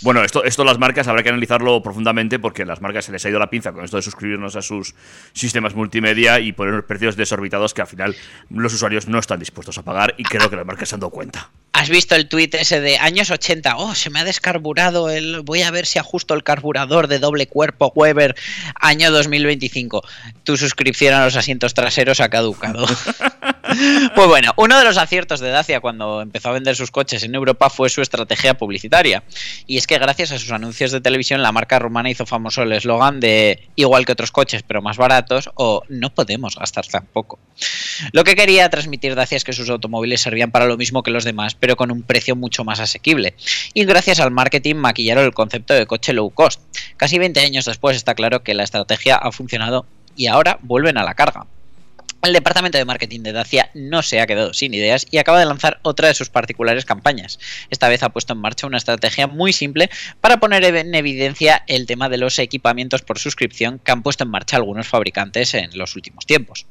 Bueno, 0.00 0.22
esto, 0.22 0.44
esto 0.44 0.62
las 0.64 0.78
marcas 0.78 1.08
habrá 1.08 1.24
que 1.24 1.28
analizarlo 1.28 1.82
profundamente 1.82 2.38
porque 2.38 2.62
a 2.62 2.66
las 2.66 2.80
marcas 2.80 3.06
se 3.06 3.12
les 3.12 3.24
ha 3.24 3.30
ido 3.30 3.40
la 3.40 3.50
pinza 3.50 3.72
con 3.72 3.84
esto 3.84 3.96
de 3.96 4.02
suscribirnos 4.02 4.54
a 4.54 4.62
sus 4.62 4.94
sistemas 5.32 5.74
multimedia 5.74 6.38
y 6.38 6.52
poner 6.52 6.74
unos 6.74 6.84
precios 6.84 7.16
desorbitados 7.16 7.74
que 7.74 7.80
al 7.80 7.88
final 7.88 8.14
los 8.48 8.72
usuarios 8.72 9.08
no 9.08 9.18
están 9.18 9.40
dispuestos 9.40 9.76
a 9.78 9.82
pagar 9.82 10.14
y 10.16 10.22
creo 10.22 10.48
que 10.48 10.56
las 10.56 10.66
marcas 10.66 10.88
se 10.88 10.94
han 10.94 11.00
dado 11.00 11.10
cuenta. 11.10 11.50
¿Has 11.78 11.90
visto 11.90 12.16
el 12.16 12.28
tuit 12.28 12.56
ese 12.56 12.80
de 12.80 12.98
años 12.98 13.30
80? 13.30 13.76
Oh, 13.76 13.94
se 13.94 14.10
me 14.10 14.18
ha 14.18 14.24
descarburado 14.24 15.10
el. 15.10 15.42
Voy 15.42 15.62
a 15.62 15.70
ver 15.70 15.86
si 15.86 16.00
ajusto 16.00 16.34
el 16.34 16.42
carburador 16.42 17.06
de 17.06 17.20
doble 17.20 17.46
cuerpo 17.46 17.92
Weber 17.94 18.34
año 18.74 19.12
2025. 19.12 20.02
Tu 20.42 20.56
suscripción 20.56 21.14
a 21.14 21.24
los 21.24 21.36
asientos 21.36 21.74
traseros 21.74 22.18
ha 22.18 22.30
caducado. 22.30 22.84
pues 24.14 24.26
bueno, 24.26 24.52
uno 24.56 24.76
de 24.76 24.84
los 24.84 24.96
aciertos 24.96 25.38
de 25.38 25.50
Dacia 25.50 25.78
cuando 25.78 26.20
empezó 26.20 26.48
a 26.48 26.52
vender 26.52 26.74
sus 26.74 26.90
coches 26.90 27.22
en 27.22 27.36
Europa 27.36 27.70
fue 27.70 27.88
su 27.90 28.02
estrategia 28.02 28.54
publicitaria. 28.54 29.22
Y 29.68 29.76
es 29.76 29.86
que 29.86 29.98
gracias 29.98 30.32
a 30.32 30.38
sus 30.40 30.50
anuncios 30.50 30.90
de 30.90 31.00
televisión, 31.00 31.42
la 31.42 31.52
marca 31.52 31.78
rumana 31.78 32.10
hizo 32.10 32.26
famoso 32.26 32.62
el 32.62 32.72
eslogan 32.72 33.20
de 33.20 33.68
igual 33.76 34.04
que 34.04 34.12
otros 34.12 34.32
coches, 34.32 34.64
pero 34.66 34.82
más 34.82 34.96
baratos, 34.96 35.50
o 35.54 35.84
no 35.88 36.12
podemos 36.12 36.56
gastar 36.56 36.88
tan 36.88 37.06
poco. 37.06 37.38
Lo 38.12 38.24
que 38.24 38.34
quería 38.34 38.68
transmitir 38.68 39.14
Dacia 39.14 39.36
es 39.36 39.44
que 39.44 39.52
sus 39.52 39.70
automóviles 39.70 40.20
servían 40.20 40.50
para 40.50 40.66
lo 40.66 40.76
mismo 40.76 41.02
que 41.02 41.10
los 41.10 41.24
demás, 41.24 41.54
pero 41.54 41.67
con 41.76 41.90
un 41.90 42.02
precio 42.02 42.36
mucho 42.36 42.64
más 42.64 42.80
asequible. 42.80 43.34
Y 43.74 43.84
gracias 43.84 44.20
al 44.20 44.30
marketing 44.30 44.76
maquillaron 44.76 45.24
el 45.24 45.34
concepto 45.34 45.74
de 45.74 45.86
coche 45.86 46.12
low 46.12 46.30
cost. 46.30 46.60
Casi 46.96 47.18
20 47.18 47.40
años 47.40 47.64
después 47.64 47.96
está 47.96 48.14
claro 48.14 48.42
que 48.42 48.54
la 48.54 48.64
estrategia 48.64 49.16
ha 49.16 49.32
funcionado 49.32 49.86
y 50.16 50.26
ahora 50.26 50.58
vuelven 50.62 50.98
a 50.98 51.04
la 51.04 51.14
carga. 51.14 51.46
El 52.20 52.32
departamento 52.32 52.76
de 52.76 52.84
marketing 52.84 53.20
de 53.20 53.30
Dacia 53.30 53.70
no 53.74 54.02
se 54.02 54.20
ha 54.20 54.26
quedado 54.26 54.52
sin 54.52 54.74
ideas 54.74 55.06
y 55.08 55.18
acaba 55.18 55.38
de 55.38 55.46
lanzar 55.46 55.78
otra 55.82 56.08
de 56.08 56.14
sus 56.14 56.30
particulares 56.30 56.84
campañas. 56.84 57.38
Esta 57.70 57.88
vez 57.88 58.02
ha 58.02 58.08
puesto 58.08 58.32
en 58.32 58.40
marcha 58.40 58.66
una 58.66 58.76
estrategia 58.76 59.28
muy 59.28 59.52
simple 59.52 59.88
para 60.20 60.40
poner 60.40 60.64
en 60.64 60.94
evidencia 60.96 61.62
el 61.68 61.86
tema 61.86 62.08
de 62.08 62.18
los 62.18 62.40
equipamientos 62.40 63.02
por 63.02 63.20
suscripción 63.20 63.78
que 63.78 63.92
han 63.92 64.02
puesto 64.02 64.24
en 64.24 64.30
marcha 64.30 64.56
algunos 64.56 64.88
fabricantes 64.88 65.54
en 65.54 65.70
los 65.78 65.94
últimos 65.94 66.26
tiempos. 66.26 66.66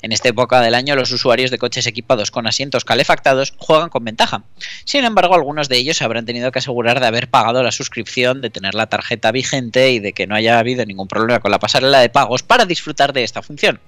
En 0.00 0.12
esta 0.12 0.30
época 0.30 0.62
del 0.62 0.74
año 0.74 0.96
los 0.96 1.12
usuarios 1.12 1.50
de 1.50 1.58
coches 1.58 1.86
equipados 1.86 2.30
con 2.30 2.46
asientos 2.46 2.86
calefactados 2.86 3.52
juegan 3.58 3.90
con 3.90 4.02
ventaja. 4.02 4.44
Sin 4.86 5.04
embargo, 5.04 5.34
algunos 5.34 5.68
de 5.68 5.76
ellos 5.76 6.00
habrán 6.00 6.24
tenido 6.24 6.50
que 6.52 6.60
asegurar 6.60 7.00
de 7.00 7.06
haber 7.06 7.28
pagado 7.28 7.62
la 7.62 7.70
suscripción, 7.70 8.40
de 8.40 8.48
tener 8.48 8.74
la 8.74 8.86
tarjeta 8.86 9.30
vigente 9.30 9.90
y 9.90 9.98
de 9.98 10.14
que 10.14 10.26
no 10.26 10.34
haya 10.34 10.58
habido 10.58 10.86
ningún 10.86 11.06
problema 11.06 11.40
con 11.40 11.50
la 11.50 11.58
pasarela 11.58 12.00
de 12.00 12.08
pagos 12.08 12.42
para 12.42 12.64
disfrutar 12.64 13.12
de 13.12 13.24
esta 13.24 13.42
función. 13.42 13.78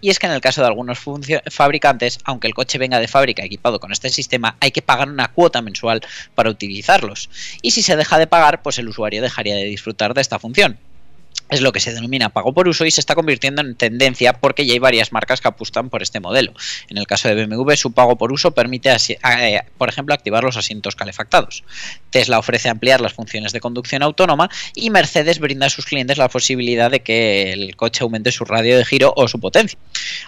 Y 0.00 0.08
es 0.08 0.18
que 0.18 0.26
en 0.26 0.32
el 0.32 0.40
caso 0.40 0.53
de 0.60 0.66
algunos 0.66 0.98
fabricantes, 1.50 2.18
aunque 2.24 2.46
el 2.46 2.54
coche 2.54 2.78
venga 2.78 3.00
de 3.00 3.08
fábrica 3.08 3.44
equipado 3.44 3.80
con 3.80 3.92
este 3.92 4.10
sistema, 4.10 4.56
hay 4.60 4.70
que 4.70 4.82
pagar 4.82 5.08
una 5.08 5.28
cuota 5.28 5.62
mensual 5.62 6.00
para 6.34 6.50
utilizarlos. 6.50 7.30
Y 7.62 7.72
si 7.72 7.82
se 7.82 7.96
deja 7.96 8.18
de 8.18 8.26
pagar, 8.26 8.62
pues 8.62 8.78
el 8.78 8.88
usuario 8.88 9.22
dejaría 9.22 9.54
de 9.54 9.64
disfrutar 9.64 10.14
de 10.14 10.20
esta 10.20 10.38
función. 10.38 10.78
Es 11.50 11.60
lo 11.60 11.72
que 11.72 11.80
se 11.80 11.92
denomina 11.92 12.30
pago 12.30 12.54
por 12.54 12.68
uso 12.68 12.86
y 12.86 12.90
se 12.90 13.00
está 13.00 13.14
convirtiendo 13.14 13.60
en 13.60 13.76
tendencia 13.76 14.32
porque 14.32 14.64
ya 14.66 14.72
hay 14.72 14.78
varias 14.78 15.12
marcas 15.12 15.40
que 15.40 15.48
apuestan 15.48 15.90
por 15.90 16.02
este 16.02 16.18
modelo. 16.18 16.54
En 16.88 16.96
el 16.96 17.06
caso 17.06 17.28
de 17.28 17.46
BMW, 17.46 17.74
su 17.74 17.92
pago 17.92 18.16
por 18.16 18.32
uso 18.32 18.52
permite, 18.52 18.90
eh, 18.90 19.60
por 19.76 19.88
ejemplo, 19.88 20.14
activar 20.14 20.42
los 20.42 20.56
asientos 20.56 20.96
calefactados. 20.96 21.62
Tesla 22.10 22.38
ofrece 22.38 22.70
ampliar 22.70 23.00
las 23.00 23.12
funciones 23.12 23.52
de 23.52 23.60
conducción 23.60 24.02
autónoma 24.02 24.48
y 24.74 24.90
Mercedes 24.90 25.38
brinda 25.38 25.66
a 25.66 25.70
sus 25.70 25.84
clientes 25.84 26.16
la 26.16 26.28
posibilidad 26.28 26.90
de 26.90 27.00
que 27.00 27.52
el 27.52 27.76
coche 27.76 28.02
aumente 28.02 28.32
su 28.32 28.44
radio 28.44 28.78
de 28.78 28.84
giro 28.84 29.12
o 29.14 29.28
su 29.28 29.38
potencia. 29.38 29.78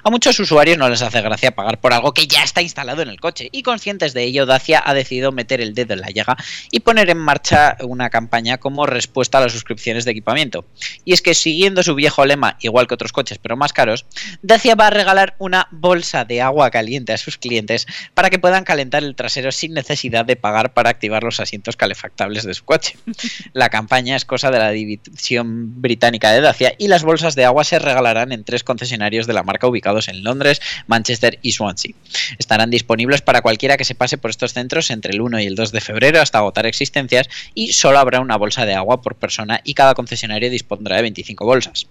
A 0.05 0.11
muchos 0.11 0.39
usuarios 0.39 0.77
no 0.77 0.89
les 0.89 1.03
hace 1.03 1.23
gracia 1.23 1.55
pagar 1.55 1.81
por 1.81 1.93
algo 1.93 2.13
que 2.13 2.27
ya 2.27 2.43
está 2.43 2.61
instalado 2.63 3.03
en 3.03 3.09
el 3.09 3.21
coche 3.21 3.49
y 3.53 3.63
conscientes 3.63 4.13
de 4.13 4.25
ello, 4.25 4.47
Dacia 4.47 4.83
ha 4.85 4.95
decidido 4.95 5.33
meter 5.33 5.61
el 5.61 5.75
dedo 5.75 5.95
en 5.95 6.03
la 6.03 6.11
llaga 6.11 6.37
y 6.71 6.81
poner 6.81 7.11
en 7.11 7.19
marcha 7.19 7.77
una 7.81 8.11
campaña 8.11 8.59
como 8.59 8.87
respuesta 8.87 9.39
a 9.39 9.41
las 9.41 9.53
suscripciones 9.53 10.05
de 10.05 10.11
equipamiento. 10.11 10.65
Y 11.05 11.13
es 11.13 11.23
que 11.23 11.35
siguiendo 11.35 11.83
su 11.83 11.95
viejo 11.95 12.25
lema, 12.25 12.57
igual 12.61 12.87
que 12.87 12.95
otros 12.95 13.13
coches 13.13 13.39
pero 13.39 13.57
más 13.57 13.73
caros, 13.73 14.07
Dacia 14.43 14.75
va 14.75 14.89
a 14.89 14.91
regalar 14.91 15.35
una 15.39 15.69
bolsa 15.71 16.25
de 16.25 16.43
agua 16.43 16.71
caliente 16.71 17.13
a 17.13 17.19
sus 17.19 17.39
clientes 17.39 17.87
para 18.15 18.31
que 18.31 18.39
puedan 18.39 18.65
calentar 18.65 19.03
el 19.03 19.15
trasero 19.15 19.53
sin 19.53 19.75
necesidad 19.75 20.25
de 20.25 20.37
pagar 20.37 20.75
para 20.75 20.91
activar 20.91 21.23
los 21.23 21.41
asientos 21.41 21.77
calefactables 21.77 22.45
de 22.45 22.55
su 22.55 22.65
coche. 22.65 22.97
La 23.53 23.69
campaña 23.69 24.17
es 24.17 24.25
cosa 24.25 24.51
de 24.51 24.59
la 24.59 24.71
división 24.71 25.81
británica 25.81 26.33
de 26.33 26.41
Dacia 26.41 26.75
y 26.79 26.89
las 26.89 27.03
bolsas 27.03 27.35
de 27.35 27.45
agua 27.45 27.65
se 27.65 27.79
regalarán 27.79 28.33
en 28.33 28.45
tres 28.45 28.65
concesionarios 28.65 29.27
de 29.27 29.33
la 29.33 29.43
marca 29.43 29.67
ubicados 29.67 30.09
en 30.09 30.23
Londres, 30.23 30.61
Manchester 30.87 31.39
y 31.43 31.53
Swansea. 31.53 31.95
Estarán 32.39 32.71
disponibles 32.71 33.23
para 33.23 33.43
cualquiera 33.43 33.77
que 33.77 33.85
se 33.85 33.95
pase 33.95 34.19
por 34.19 34.31
estos 34.31 34.53
centros 34.53 34.91
entre 34.91 35.13
el 35.13 35.21
1 35.21 35.41
y 35.41 35.47
el 35.47 35.55
2 35.55 35.73
de 35.73 35.81
febrero 35.81 36.21
hasta 36.21 36.39
agotar 36.39 36.67
existencias 36.67 37.29
y 37.55 37.73
solo 37.73 37.99
habrá 37.99 38.21
una 38.21 38.37
bolsa 38.37 38.67
de 38.67 38.75
agua 38.75 39.03
por 39.03 39.17
persona 39.17 39.61
y 39.65 39.75
cada 39.75 39.95
concesionario 39.95 40.51
dispondrá 40.51 40.86
de 40.95 41.03
25 41.03 41.45
bolsas. 41.45 41.89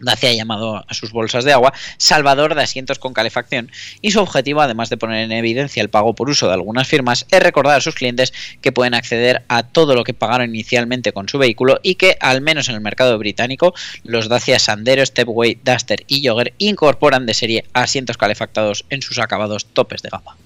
Dacia 0.00 0.30
ha 0.30 0.34
llamado 0.34 0.84
a 0.86 0.94
sus 0.94 1.12
bolsas 1.12 1.44
de 1.44 1.52
agua 1.52 1.72
salvador 1.96 2.54
de 2.54 2.62
asientos 2.62 2.98
con 2.98 3.12
calefacción 3.12 3.70
y 4.00 4.10
su 4.10 4.20
objetivo, 4.20 4.60
además 4.60 4.90
de 4.90 4.96
poner 4.96 5.24
en 5.24 5.32
evidencia 5.32 5.82
el 5.82 5.90
pago 5.90 6.14
por 6.14 6.30
uso 6.30 6.46
de 6.46 6.54
algunas 6.54 6.88
firmas, 6.88 7.26
es 7.30 7.42
recordar 7.42 7.76
a 7.76 7.80
sus 7.80 7.94
clientes 7.94 8.32
que 8.60 8.72
pueden 8.72 8.94
acceder 8.94 9.44
a 9.48 9.62
todo 9.62 9.94
lo 9.94 10.04
que 10.04 10.14
pagaron 10.14 10.50
inicialmente 10.50 11.12
con 11.12 11.28
su 11.28 11.38
vehículo 11.38 11.80
y 11.82 11.96
que, 11.96 12.16
al 12.20 12.40
menos 12.40 12.68
en 12.68 12.74
el 12.74 12.80
mercado 12.80 13.18
británico, 13.18 13.74
los 14.04 14.28
Dacia 14.28 14.58
Sandero, 14.58 15.04
Stepway, 15.04 15.58
Duster 15.64 16.04
y 16.06 16.26
Jogger 16.26 16.54
incorporan 16.58 17.26
de 17.26 17.34
serie 17.34 17.64
asientos 17.72 18.16
calefactados 18.16 18.84
en 18.90 19.02
sus 19.02 19.18
acabados 19.18 19.66
topes 19.66 20.02
de 20.02 20.10
gama. 20.10 20.36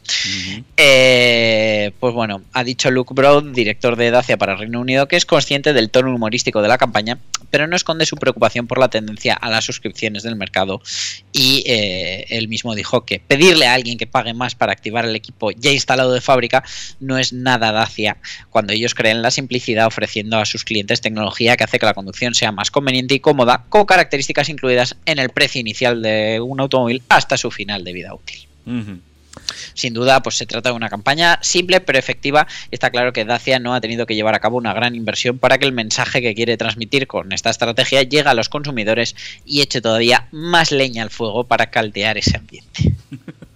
Eh, 0.76 1.92
pues 2.00 2.14
bueno, 2.14 2.42
ha 2.52 2.64
dicho 2.64 2.90
Luke 2.90 3.14
Broad, 3.14 3.52
director 3.52 3.96
de 3.96 4.10
Dacia 4.10 4.36
para 4.36 4.56
Reino 4.56 4.80
Unido, 4.80 5.08
que 5.08 5.16
es 5.16 5.26
consciente 5.26 5.72
del 5.72 5.90
tono 5.90 6.14
humorístico 6.14 6.62
de 6.62 6.68
la 6.68 6.78
campaña, 6.78 7.18
pero 7.50 7.66
no 7.66 7.76
esconde 7.76 8.06
su 8.06 8.16
preocupación 8.16 8.66
por 8.66 8.78
la 8.78 8.88
tendencia 8.88 9.34
a 9.42 9.50
las 9.50 9.64
suscripciones 9.64 10.22
del 10.22 10.36
mercado. 10.36 10.80
Y 11.32 11.62
eh, 11.66 12.26
él 12.30 12.48
mismo 12.48 12.74
dijo 12.74 13.04
que 13.04 13.20
pedirle 13.20 13.66
a 13.66 13.74
alguien 13.74 13.98
que 13.98 14.06
pague 14.06 14.32
más 14.32 14.54
para 14.54 14.72
activar 14.72 15.04
el 15.04 15.16
equipo 15.16 15.50
ya 15.50 15.70
instalado 15.70 16.12
de 16.12 16.20
fábrica 16.20 16.64
no 17.00 17.18
es 17.18 17.32
nada 17.32 17.72
Dacia, 17.72 18.16
cuando 18.50 18.72
ellos 18.72 18.94
creen 18.94 19.22
la 19.22 19.30
simplicidad 19.30 19.86
ofreciendo 19.86 20.38
a 20.38 20.46
sus 20.46 20.64
clientes 20.64 21.00
tecnología 21.00 21.56
que 21.56 21.64
hace 21.64 21.78
que 21.78 21.86
la 21.86 21.94
conducción 21.94 22.34
sea 22.34 22.52
más 22.52 22.70
conveniente 22.70 23.14
y 23.14 23.20
cómoda, 23.20 23.64
con 23.68 23.84
características 23.84 24.48
incluidas 24.48 24.96
en 25.06 25.18
el 25.18 25.30
precio 25.30 25.60
inicial 25.60 26.02
de 26.02 26.40
un 26.40 26.60
automóvil 26.60 27.02
hasta 27.08 27.36
su 27.36 27.50
final 27.50 27.84
de 27.84 27.92
vida 27.92 28.14
útil. 28.14 28.46
Sin 29.74 29.94
duda, 29.94 30.22
pues 30.22 30.36
se 30.36 30.46
trata 30.46 30.70
de 30.70 30.76
una 30.76 30.88
campaña 30.88 31.38
simple 31.42 31.80
pero 31.80 31.98
efectiva. 31.98 32.46
Está 32.70 32.90
claro 32.90 33.12
que 33.12 33.24
Dacia 33.24 33.58
no 33.58 33.74
ha 33.74 33.80
tenido 33.80 34.06
que 34.06 34.14
llevar 34.14 34.34
a 34.34 34.40
cabo 34.40 34.56
una 34.56 34.72
gran 34.72 34.94
inversión 34.94 35.38
para 35.38 35.58
que 35.58 35.66
el 35.66 35.72
mensaje 35.72 36.20
que 36.20 36.34
quiere 36.34 36.56
transmitir 36.56 37.06
con 37.06 37.32
esta 37.32 37.50
estrategia 37.50 38.02
llegue 38.02 38.28
a 38.28 38.34
los 38.34 38.48
consumidores 38.48 39.16
y 39.44 39.60
eche 39.60 39.80
todavía 39.80 40.28
más 40.30 40.72
leña 40.72 41.02
al 41.02 41.10
fuego 41.10 41.44
para 41.44 41.70
caldear 41.70 42.18
ese 42.18 42.36
ambiente. 42.36 42.92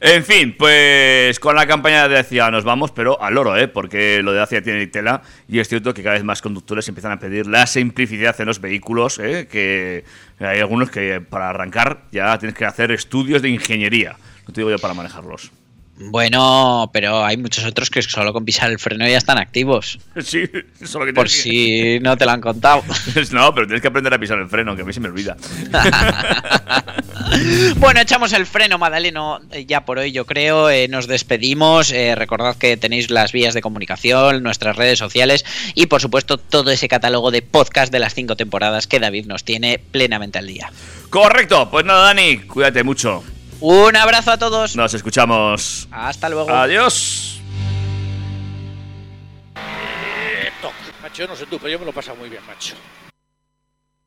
En 0.00 0.24
fin, 0.24 0.54
pues 0.56 1.38
con 1.38 1.54
la 1.54 1.66
campaña 1.66 2.08
de 2.08 2.14
Dacia 2.14 2.50
nos 2.50 2.64
vamos, 2.64 2.90
pero 2.90 3.20
al 3.22 3.36
oro, 3.38 3.56
¿eh? 3.56 3.68
Porque 3.68 4.20
lo 4.22 4.32
de 4.32 4.38
Dacia 4.38 4.62
tiene 4.62 4.86
tela 4.86 5.22
y 5.48 5.58
es 5.58 5.68
cierto 5.68 5.94
que 5.94 6.02
cada 6.02 6.14
vez 6.14 6.24
más 6.24 6.42
conductores 6.42 6.88
empiezan 6.88 7.12
a 7.12 7.18
pedir 7.18 7.46
la 7.46 7.66
simplicidad 7.66 8.34
en 8.40 8.46
los 8.46 8.60
vehículos, 8.60 9.18
¿eh? 9.18 9.46
Que 9.50 10.04
hay 10.40 10.60
algunos 10.60 10.90
que 10.90 11.20
para 11.20 11.50
arrancar 11.50 12.02
ya 12.10 12.38
tienes 12.38 12.56
que 12.56 12.64
hacer 12.64 12.90
estudios 12.90 13.42
de 13.42 13.50
ingeniería. 13.50 14.16
No 14.46 14.52
te 14.54 14.60
digo 14.60 14.70
yo 14.70 14.78
para 14.78 14.94
manejarlos. 14.94 15.50
Bueno, 16.04 16.90
pero 16.92 17.24
hay 17.24 17.36
muchos 17.36 17.64
otros 17.64 17.90
que 17.90 18.02
solo 18.02 18.32
con 18.32 18.44
pisar 18.44 18.70
el 18.70 18.78
freno 18.78 19.06
ya 19.06 19.18
están 19.18 19.38
activos. 19.38 19.98
Sí, 20.24 20.38
eso 20.80 20.84
es 20.84 20.94
lo 20.94 21.04
que 21.04 21.12
Por 21.12 21.26
que- 21.26 21.30
si 21.30 22.00
no 22.00 22.16
te 22.16 22.24
lo 22.24 22.30
han 22.32 22.40
contado. 22.40 22.82
No, 23.32 23.54
pero 23.54 23.66
tienes 23.66 23.82
que 23.82 23.88
aprender 23.88 24.12
a 24.14 24.18
pisar 24.18 24.38
el 24.38 24.48
freno, 24.48 24.74
que 24.74 24.82
a 24.82 24.84
mí 24.84 24.92
se 24.92 25.00
me 25.00 25.08
olvida. 25.08 25.36
Bueno, 27.76 28.00
echamos 28.00 28.32
el 28.34 28.46
freno, 28.46 28.78
Madaleno, 28.78 29.40
eh, 29.52 29.64
ya 29.64 29.84
por 29.84 29.98
hoy 29.98 30.12
yo 30.12 30.26
creo. 30.26 30.68
eh, 30.70 30.86
nos 30.88 31.06
despedimos. 31.06 31.90
eh, 31.90 32.14
recordad 32.14 32.56
que 32.56 32.76
tenéis 32.76 33.10
las 33.10 33.32
vías 33.32 33.54
de 33.54 33.62
comunicación, 33.62 34.42
nuestras 34.42 34.76
redes 34.76 34.98
sociales 34.98 35.44
y 35.74 35.86
por 35.86 36.00
supuesto 36.00 36.36
todo 36.38 36.70
ese 36.70 36.88
catálogo 36.88 37.30
de 37.30 37.40
podcast 37.42 37.90
de 37.92 38.00
las 38.00 38.14
cinco 38.14 38.36
temporadas 38.36 38.86
que 38.86 39.00
David 39.00 39.26
nos 39.26 39.44
tiene 39.44 39.78
plenamente 39.78 40.38
al 40.38 40.46
día. 40.46 40.70
Correcto, 41.10 41.70
pues 41.70 41.84
nada, 41.86 42.04
Dani, 42.06 42.38
cuídate 42.40 42.82
mucho. 42.82 43.24
Un 43.64 43.94
abrazo 43.94 44.32
a 44.32 44.38
todos. 44.38 44.74
Nos 44.74 44.92
escuchamos. 44.92 45.86
Hasta 45.92 46.28
luego. 46.28 46.50
Adiós. 46.50 47.40
Toc. 50.60 50.72
Macho, 51.00 51.22
yo 51.22 51.28
no 51.28 51.36
sé 51.36 51.46
tú, 51.46 51.58
pero 51.58 51.70
yo 51.70 51.78
me 51.78 51.84
lo 51.84 51.92
he 51.92 51.94
pasado 51.94 52.16
muy 52.16 52.28
bien, 52.28 52.42
macho. 52.44 52.74